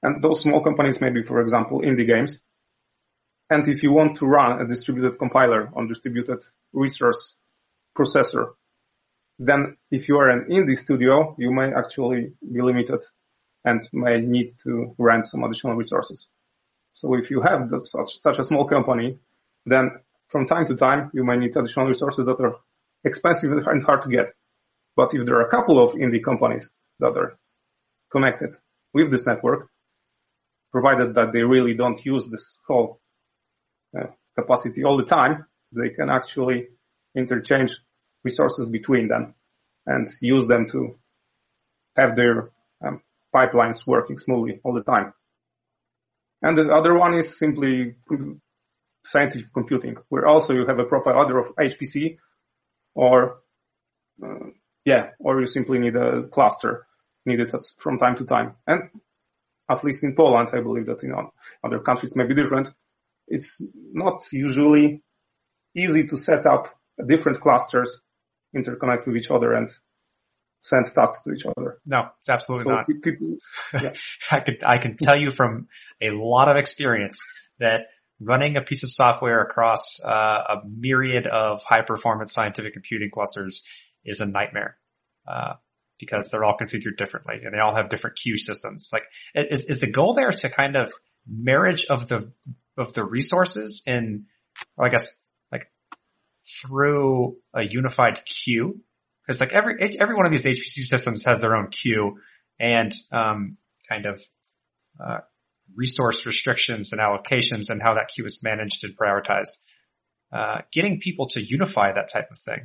And 0.03 0.23
those 0.23 0.41
small 0.41 0.63
companies 0.63 1.01
may 1.01 1.11
be, 1.11 1.23
for 1.23 1.41
example, 1.41 1.81
indie 1.81 2.07
games. 2.07 2.41
And 3.51 3.69
if 3.69 3.83
you 3.83 3.93
want 3.93 4.19
to 4.19 4.27
run 4.27 4.61
a 4.61 4.67
distributed 4.67 5.19
compiler 5.19 5.71
on 5.75 5.89
distributed 5.89 6.39
resource 6.73 7.35
processor, 7.99 8.53
then 9.39 9.77
if 9.91 10.09
you 10.09 10.17
are 10.19 10.31
an 10.31 10.47
indie 10.51 10.79
studio, 10.79 11.35
you 11.39 11.51
may 11.51 11.73
actually 11.75 12.33
be 12.41 12.63
limited 12.63 13.01
and 13.65 13.87
may 13.93 14.21
need 14.21 14.55
to 14.63 14.95
rent 14.99 15.27
some 15.27 15.43
additional 15.45 15.75
resources. 15.75 16.29
So 16.93 17.15
if 17.15 17.31
you 17.31 17.43
have 17.43 17.69
such, 17.85 18.21
such 18.21 18.39
a 18.39 18.45
small 18.45 18.67
company, 18.67 19.19
then 19.67 19.91
from 20.29 20.47
time 20.47 20.67
to 20.69 20.77
time, 20.77 21.11
you 21.13 21.25
may 21.25 21.37
need 21.37 21.57
additional 21.57 21.87
resources 21.87 22.27
that 22.27 22.41
are 22.41 22.57
expensive 23.05 23.51
and 23.53 23.83
hard 23.83 24.03
to 24.03 24.09
get. 24.09 24.33
But 24.97 25.15
if 25.15 25.25
there 25.25 25.37
are 25.37 25.47
a 25.47 25.51
couple 25.51 25.83
of 25.83 25.93
indie 25.93 26.23
companies 26.23 26.69
that 26.99 27.17
are 27.17 27.39
connected 28.11 28.57
with 28.93 29.11
this 29.11 29.27
network, 29.27 29.69
provided 30.73 31.15
that 31.15 31.33
they 31.33 31.43
really 31.43 31.75
don't 31.75 32.05
use 32.05 32.27
this 32.29 32.59
whole 32.67 33.01
uh, 33.99 34.07
capacity 34.39 34.85
all 34.85 34.97
the 34.97 35.05
time, 35.05 35.47
they 35.73 35.91
can 35.91 36.09
actually 36.11 36.69
interchange 37.17 37.77
resources 38.25 38.69
between 38.69 39.09
them 39.09 39.35
and 39.87 40.09
use 40.21 40.47
them 40.47 40.69
to 40.71 40.97
have 41.97 42.15
their 42.17 42.51
um, 42.85 43.03
pipelines 43.35 43.87
working 43.87 44.19
smoothly 44.19 44.61
all 44.65 44.75
the 44.75 44.83
time. 44.83 45.13
And 46.43 46.57
the 46.57 46.73
other 46.73 46.97
one 46.97 47.15
is 47.19 47.39
simply 47.39 47.97
scientific 49.05 49.53
computing, 49.53 49.97
where 50.09 50.27
also 50.27 50.53
you 50.53 50.67
have 50.67 50.79
a 50.79 50.85
profile 50.85 51.19
either 51.21 51.39
of 51.39 51.55
HPC 51.57 52.17
or 52.95 53.41
uh, 54.25 54.51
yeah, 54.85 55.11
or 55.19 55.41
you 55.41 55.47
simply 55.47 55.79
need 55.79 55.97
a 55.97 56.25
cluster 56.33 56.87
needed 57.27 57.53
from 57.79 57.99
time 57.99 58.17
to 58.17 58.25
time. 58.25 58.55
And 58.67 58.91
at 59.71 59.85
least 59.85 60.03
in 60.03 60.15
Poland, 60.17 60.51
I 60.53 60.61
believe 60.61 60.87
that 60.87 61.03
in 61.03 61.15
other 61.65 61.79
countries 61.81 62.17
may 62.17 62.27
be 62.27 62.35
different. 62.35 62.69
it's 63.29 63.61
not 63.93 64.23
usually 64.33 65.03
easy 65.77 66.07
to 66.09 66.17
set 66.17 66.47
up 66.47 66.75
different 67.07 67.41
clusters, 67.41 68.01
interconnect 68.57 69.07
with 69.07 69.17
each 69.17 69.31
other 69.31 69.53
and 69.53 69.71
send 70.63 70.87
tasks 70.95 71.21
to 71.25 71.33
each 71.33 71.47
other. 71.47 71.79
No, 71.87 72.09
it's 72.19 72.29
absolutely 72.29 72.65
So 72.65 72.71
not. 72.71 72.87
people, 72.87 73.37
yeah. 73.81 73.93
I 74.31 74.41
could 74.41 74.59
I 74.67 74.79
can 74.79 74.97
tell 74.97 75.17
you 75.19 75.31
from 75.31 75.69
a 76.03 76.11
lot 76.11 76.51
of 76.51 76.57
experience 76.57 77.21
that 77.59 77.83
running 78.21 78.57
a 78.57 78.61
piece 78.61 78.83
of 78.83 78.91
software 78.91 79.41
across 79.41 80.05
uh, 80.05 80.11
a 80.11 80.57
myriad 80.67 81.27
of 81.27 81.63
high 81.63 81.83
performance 81.83 82.33
scientific 82.33 82.73
computing 82.75 83.11
clusters 83.11 83.63
is 84.05 84.21
a 84.21 84.27
nightmare 84.27 84.77
uh, 85.29 85.55
because 85.99 86.29
they're 86.31 86.45
all 86.45 86.57
configured 86.61 86.97
differently 86.97 87.37
and 87.45 87.55
they 87.55 87.59
all 87.59 87.77
have 87.77 87.91
different 87.91 88.17
queue 88.17 88.37
systems. 88.37 88.91
Like, 88.93 89.05
is, 89.35 89.61
is 89.61 89.77
the 89.79 89.91
goal 89.91 90.15
there 90.15 90.31
to 90.31 90.49
kind 90.49 90.77
of 90.77 90.93
marriage 91.27 91.87
of 91.91 92.09
the 92.09 92.33
of 92.79 92.95
the 92.95 93.05
resources 93.05 93.83
in, 93.87 94.27
well, 94.77 94.89
I 94.89 94.91
guess, 94.91 95.27
like 95.53 95.71
through 96.45 97.37
a 97.55 97.63
unified 97.63 98.25
queue? 98.25 98.81
Because 99.27 99.41
like 99.41 99.53
every 99.53 99.99
every 100.01 100.15
one 100.17 100.27
of 100.27 100.33
these 100.33 100.45
HPC 100.45 100.87
systems 100.87 101.23
has 101.27 101.41
their 101.41 101.57
own 101.57 101.69
queue 101.69 102.19
and 102.59 102.93
um, 103.13 103.59
kind 103.89 104.07
of 104.07 104.23
uh, 104.99 105.19
resource 105.77 106.27
restrictions 106.27 106.93
and 106.93 107.01
allocations 107.01 107.67
and 107.71 107.81
how 107.83 107.95
that 107.95 108.11
queue 108.15 108.25
is 108.25 108.41
managed 108.43 108.85
and 108.85 108.97
prioritized. 108.97 109.63
Uh, 110.33 110.61
getting 110.73 111.01
people 111.01 111.27
to 111.27 111.45
unify 111.45 111.93
that 111.93 112.09
type 112.13 112.31
of 112.31 112.39
thing 112.39 112.65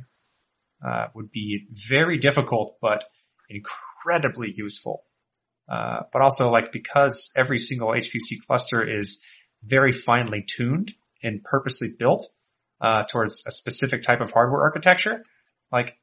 uh, 0.84 1.06
would 1.14 1.30
be 1.30 1.66
very 1.70 2.18
difficult, 2.18 2.76
but 2.80 3.04
incredibly 3.48 4.52
useful. 4.54 5.04
Uh, 5.68 6.02
but 6.12 6.22
also 6.22 6.48
like 6.48 6.70
because 6.70 7.32
every 7.36 7.58
single 7.58 7.88
HPC 7.88 8.36
cluster 8.46 8.88
is 8.88 9.22
very 9.64 9.90
finely 9.90 10.44
tuned 10.46 10.94
and 11.22 11.42
purposely 11.42 11.88
built 11.98 12.24
uh, 12.80 13.02
towards 13.02 13.44
a 13.46 13.50
specific 13.50 14.02
type 14.02 14.20
of 14.20 14.30
hardware 14.30 14.62
architecture, 14.62 15.24
like 15.72 15.96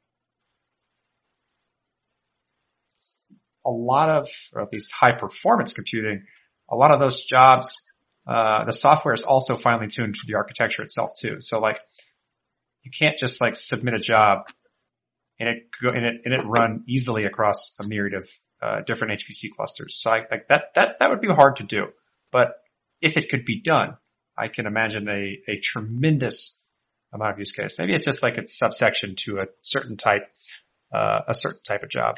a 3.66 3.72
lot 3.72 4.10
of, 4.10 4.28
or 4.54 4.62
at 4.62 4.74
least 4.74 4.92
high 4.92 5.14
performance 5.14 5.74
computing, 5.74 6.26
a 6.70 6.76
lot 6.76 6.94
of 6.94 7.00
those 7.00 7.24
jobs, 7.24 7.90
uh, 8.28 8.66
the 8.66 8.74
software 8.74 9.14
is 9.14 9.24
also 9.24 9.56
finely 9.56 9.88
tuned 9.88 10.16
to 10.16 10.22
the 10.28 10.36
architecture 10.36 10.82
itself 10.82 11.12
too. 11.22 11.38
So 11.40 11.60
like, 11.60 11.80
you 12.84 12.92
can't 12.92 13.18
just 13.18 13.40
like 13.42 13.56
submit 13.56 13.94
a 13.94 14.00
job 14.00 14.48
and 15.44 15.58
it 15.58 15.64
and 15.82 16.06
it, 16.06 16.22
and 16.26 16.34
it 16.34 16.46
run 16.46 16.84
easily 16.88 17.26
across 17.26 17.76
a 17.80 17.88
myriad 17.88 18.14
of, 18.14 18.30
uh, 18.62 18.82
different 18.86 19.20
HPC 19.20 19.52
clusters. 19.56 19.98
So 19.98 20.10
I, 20.10 20.20
like 20.32 20.48
that, 20.48 20.74
that, 20.76 20.96
that 21.00 21.10
would 21.10 21.20
be 21.20 21.28
hard 21.28 21.58
to 21.58 21.64
do. 21.64 21.88
But 22.32 22.56
if 23.02 23.18
it 23.18 23.30
could 23.30 23.46
be 23.46 23.62
done, 23.62 23.98
I 24.38 24.48
can 24.48 24.66
imagine 24.66 25.08
a, 25.10 25.52
a 25.52 25.60
tremendous 25.62 26.64
amount 27.14 27.34
of 27.34 27.40
use 27.40 27.52
case. 27.52 27.76
Maybe 27.78 27.94
it's 27.94 28.06
just 28.06 28.24
like 28.24 28.38
it's 28.38 28.58
subsection 28.58 29.16
to 29.26 29.40
a 29.40 29.48
certain 29.62 29.98
type, 29.98 30.26
uh, 30.94 31.20
a 31.28 31.36
certain 31.36 31.62
type 31.68 31.84
of 31.84 31.90
job. 31.90 32.18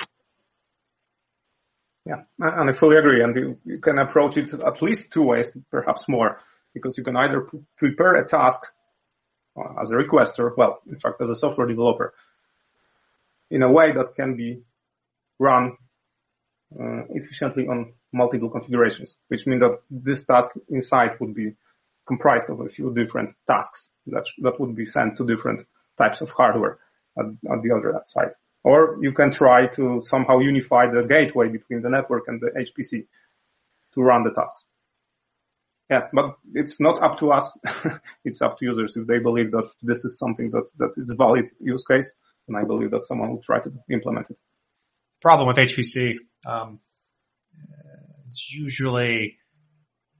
Yeah, 2.05 2.21
and 2.39 2.69
I 2.69 2.73
fully 2.73 2.97
agree. 2.97 3.23
And 3.23 3.35
you, 3.35 3.57
you 3.65 3.79
can 3.79 3.97
approach 3.97 4.37
it 4.37 4.53
at 4.53 4.81
least 4.81 5.11
two 5.11 5.23
ways, 5.23 5.51
perhaps 5.71 6.07
more, 6.07 6.39
because 6.75 6.95
you 6.97 7.03
can 7.03 7.17
either 7.17 7.49
prepare 7.77 8.15
a 8.15 8.27
task 8.27 8.61
uh, 9.57 9.81
as 9.81 9.89
a 9.89 9.95
requester, 9.95 10.51
well, 10.55 10.79
in 10.87 10.99
fact, 10.99 11.21
as 11.21 11.29
a 11.31 11.35
software 11.35 11.65
developer, 11.67 12.13
in 13.49 13.63
a 13.63 13.71
way 13.71 13.91
that 13.93 14.15
can 14.15 14.35
be 14.35 14.61
run 15.39 15.77
uh, 16.79 17.03
efficiently 17.09 17.67
on 17.67 17.93
multiple 18.11 18.49
configurations, 18.49 19.17
which 19.27 19.45
means 19.45 19.61
that 19.61 19.79
this 19.89 20.23
task 20.23 20.51
inside 20.69 21.19
would 21.19 21.33
be 21.33 21.53
comprised 22.07 22.49
of 22.49 22.59
a 22.59 22.69
few 22.69 22.93
different 22.93 23.31
tasks 23.47 23.89
that 24.07 24.25
that 24.39 24.59
would 24.59 24.75
be 24.75 24.85
sent 24.85 25.17
to 25.17 25.25
different 25.25 25.65
types 25.97 26.21
of 26.21 26.29
hardware 26.29 26.77
at, 27.17 27.25
at 27.25 27.61
the 27.63 27.71
other 27.75 28.01
side. 28.05 28.31
Or 28.63 28.97
you 29.01 29.11
can 29.11 29.31
try 29.31 29.67
to 29.75 30.01
somehow 30.03 30.39
unify 30.39 30.87
the 30.87 31.03
gateway 31.03 31.49
between 31.49 31.81
the 31.81 31.89
network 31.89 32.27
and 32.27 32.41
the 32.41 32.49
HPC 32.49 33.05
to 33.93 34.01
run 34.01 34.23
the 34.23 34.31
tasks. 34.31 34.63
Yeah, 35.89 36.07
but 36.11 36.37
it's 36.55 36.79
not 36.79 37.01
up 37.03 37.19
to 37.19 37.31
us. 37.31 37.55
it's 38.25 38.41
up 38.41 38.57
to 38.57 38.65
users. 38.65 38.97
If 38.97 39.05
they 39.05 39.19
believe 39.19 39.51
that 39.51 39.69
this 39.83 40.03
is 40.03 40.17
something 40.17 40.49
that, 40.49 40.67
that 40.79 40.93
is 40.97 41.13
valid 41.15 41.51
use 41.59 41.85
case, 41.85 42.11
then 42.47 42.55
I 42.55 42.65
believe 42.65 42.91
that 42.91 43.05
someone 43.05 43.31
will 43.31 43.41
try 43.41 43.59
to 43.59 43.71
implement 43.91 44.29
it. 44.29 44.37
Problem 45.21 45.47
with 45.47 45.57
HPC, 45.57 46.15
um, 46.45 46.79
is 48.27 48.49
usually 48.51 49.37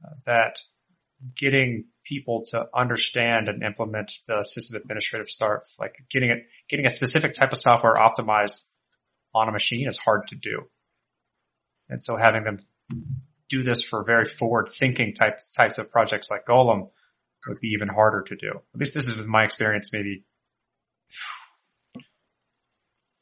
uh, 0.03 0.09
that 0.25 0.57
getting 1.35 1.85
people 2.03 2.43
to 2.51 2.65
understand 2.75 3.47
and 3.47 3.63
implement 3.63 4.11
the 4.27 4.43
system 4.43 4.81
administrative 4.81 5.27
stuff, 5.27 5.63
like 5.79 5.95
getting 6.09 6.29
it, 6.29 6.43
getting 6.69 6.85
a 6.85 6.89
specific 6.89 7.33
type 7.33 7.51
of 7.51 7.57
software 7.57 7.95
optimized 7.95 8.71
on 9.33 9.49
a 9.49 9.51
machine 9.51 9.87
is 9.87 9.97
hard 9.97 10.27
to 10.27 10.35
do. 10.35 10.63
And 11.89 12.01
so 12.01 12.15
having 12.15 12.43
them 12.43 12.57
do 13.49 13.63
this 13.63 13.83
for 13.83 14.03
very 14.05 14.25
forward 14.25 14.69
thinking 14.69 15.13
types, 15.13 15.53
types 15.53 15.77
of 15.77 15.91
projects 15.91 16.29
like 16.31 16.45
Golem 16.45 16.89
would 17.47 17.59
be 17.59 17.69
even 17.69 17.87
harder 17.87 18.23
to 18.23 18.35
do. 18.35 18.49
At 18.49 18.79
least 18.79 18.95
this 18.95 19.07
is 19.07 19.17
my 19.25 19.43
experience 19.43 19.91
maybe 19.93 20.23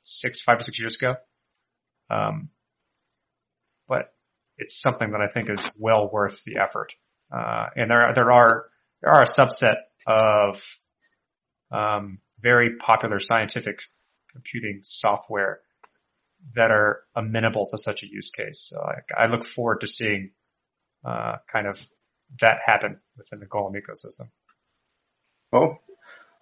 six, 0.04 0.40
five 0.42 0.60
or 0.60 0.64
six 0.64 0.80
years 0.80 0.96
ago. 0.96 1.16
Um, 2.12 2.50
but 3.88 4.14
it's 4.58 4.80
something 4.80 5.12
that 5.12 5.22
I 5.22 5.28
think 5.28 5.50
is 5.50 5.68
well 5.80 6.10
worth 6.12 6.44
the 6.44 6.60
effort. 6.62 6.94
Uh, 7.36 7.66
and 7.76 7.90
there, 7.90 8.12
there 8.14 8.32
are, 8.32 8.66
there 9.02 9.12
are 9.12 9.24
a 9.24 9.26
subset 9.26 9.78
of, 10.06 10.64
um, 11.72 12.20
very 12.40 12.76
popular 12.78 13.20
scientific 13.20 13.82
computing 14.32 14.82
software 14.84 15.62
that 16.56 16.70
are 16.70 17.00
amenable 17.16 17.66
to 17.72 17.78
such 17.78 18.04
a 18.04 18.08
use 18.08 18.30
case. 18.30 18.68
So 18.70 18.80
I, 18.80 19.24
I 19.24 19.28
look 19.28 19.46
forward 19.46 19.82
to 19.82 19.88
seeing, 19.88 20.32
uh, 21.04 21.38
kind 21.52 21.68
of 21.68 21.82
that 22.42 22.60
happen 22.66 23.00
within 23.18 23.40
the 23.40 23.46
Golem 23.46 23.74
ecosystem. 23.76 24.30
Well, 25.52 25.80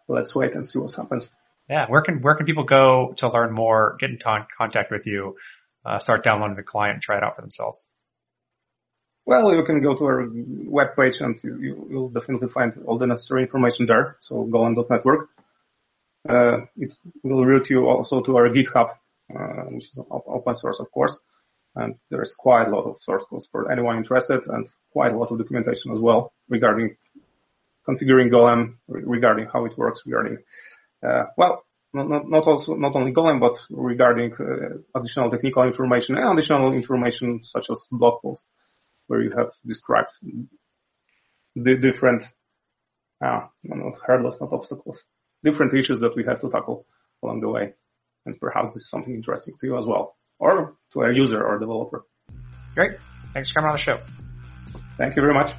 let's 0.08 0.34
wait 0.34 0.56
and 0.56 0.68
see 0.68 0.80
what 0.80 0.96
happens. 0.96 1.30
Yeah. 1.72 1.86
Where 1.88 2.02
can, 2.02 2.22
where 2.22 2.36
can 2.36 2.46
people 2.46 2.66
go 2.66 3.14
to 3.18 3.30
learn 3.30 3.54
more, 3.54 3.96
get 3.98 4.10
in 4.10 4.18
con- 4.18 4.46
contact 4.58 4.92
with 4.92 5.08
you, 5.08 5.38
uh, 5.86 6.00
start 6.00 6.22
downloading 6.22 6.58
the 6.58 6.64
client 6.64 7.02
try 7.02 7.18
it 7.18 7.24
out 7.24 7.38
for 7.38 7.42
themselves? 7.42 7.82
Well, 9.26 9.54
you 9.56 9.64
can 9.64 9.82
go 9.82 9.96
to 9.96 10.04
our 10.04 10.28
webpage 10.28 11.22
and 11.22 11.40
you, 11.44 11.88
will 11.90 12.10
definitely 12.10 12.50
find 12.50 12.74
all 12.86 12.98
the 12.98 13.08
necessary 13.08 13.44
information 13.44 13.86
there. 13.86 14.18
So 14.20 14.46
golem.network. 14.52 15.30
Uh, 16.28 16.66
it 16.76 16.92
will 17.24 17.46
route 17.46 17.70
you 17.70 17.88
also 17.88 18.22
to 18.22 18.36
our 18.36 18.50
GitHub, 18.50 18.90
uh, 19.34 19.64
which 19.70 19.86
is 19.86 20.00
open 20.10 20.56
source, 20.58 20.80
of 20.82 20.92
course. 20.92 21.18
And 21.76 21.96
there's 22.10 22.34
quite 22.38 22.68
a 22.68 22.70
lot 22.70 22.84
of 22.84 22.98
source 23.02 23.24
codes 23.30 23.48
for 23.50 23.72
anyone 23.72 23.96
interested 23.96 24.46
and 24.48 24.68
quite 24.92 25.14
a 25.14 25.18
lot 25.18 25.32
of 25.32 25.38
documentation 25.38 25.94
as 25.94 26.00
well 26.00 26.34
regarding 26.50 26.98
configuring 27.88 28.30
Golem, 28.30 28.76
re- 28.88 29.04
regarding 29.06 29.48
how 29.52 29.66
it 29.66 29.78
works, 29.78 30.02
regarding, 30.06 30.38
well, 31.38 31.66
not, 31.94 32.10
not, 32.10 32.30
not 32.30 32.48
also, 32.48 32.76
not 32.76 32.96
only 32.96 33.12
Golem, 33.12 33.40
but 33.40 33.56
regarding 33.70 34.34
uh, 34.34 35.00
additional 35.00 35.30
technical 35.30 35.64
information 35.64 36.18
and 36.18 36.38
additional 36.38 36.74
information 36.74 37.44
such 37.44 37.70
as 37.70 37.86
blog 37.92 38.22
posts 38.22 38.48
where 39.08 39.22
you 39.22 39.32
have 39.38 39.52
described 39.66 40.12
the 41.56 41.76
different, 41.76 42.24
uh, 43.24 43.42
not 43.64 43.94
hurdles, 44.06 44.40
not 44.40 44.54
obstacles, 44.54 45.04
different 45.44 45.74
issues 45.74 46.00
that 46.00 46.16
we 46.16 46.24
have 46.24 46.40
to 46.40 46.50
tackle 46.50 46.86
along 47.24 47.42
the 47.42 47.50
way. 47.50 47.74
And 48.26 48.40
perhaps 48.40 48.74
this 48.74 48.84
is 48.84 48.90
something 48.90 49.14
interesting 49.14 49.56
to 49.60 49.68
you 49.68 49.78
as 49.78 49.86
well, 49.86 50.16
or 50.40 50.76
to 50.94 51.02
a 51.02 51.14
user 51.14 51.44
or 51.44 51.60
developer. 51.60 52.06
Great. 52.76 53.00
Thanks 53.34 53.50
for 53.50 53.56
coming 53.56 53.70
on 53.70 53.76
the 53.76 53.82
show. 53.82 54.00
Thank 54.98 55.16
you 55.16 55.22
very 55.22 55.34
much. 55.34 55.52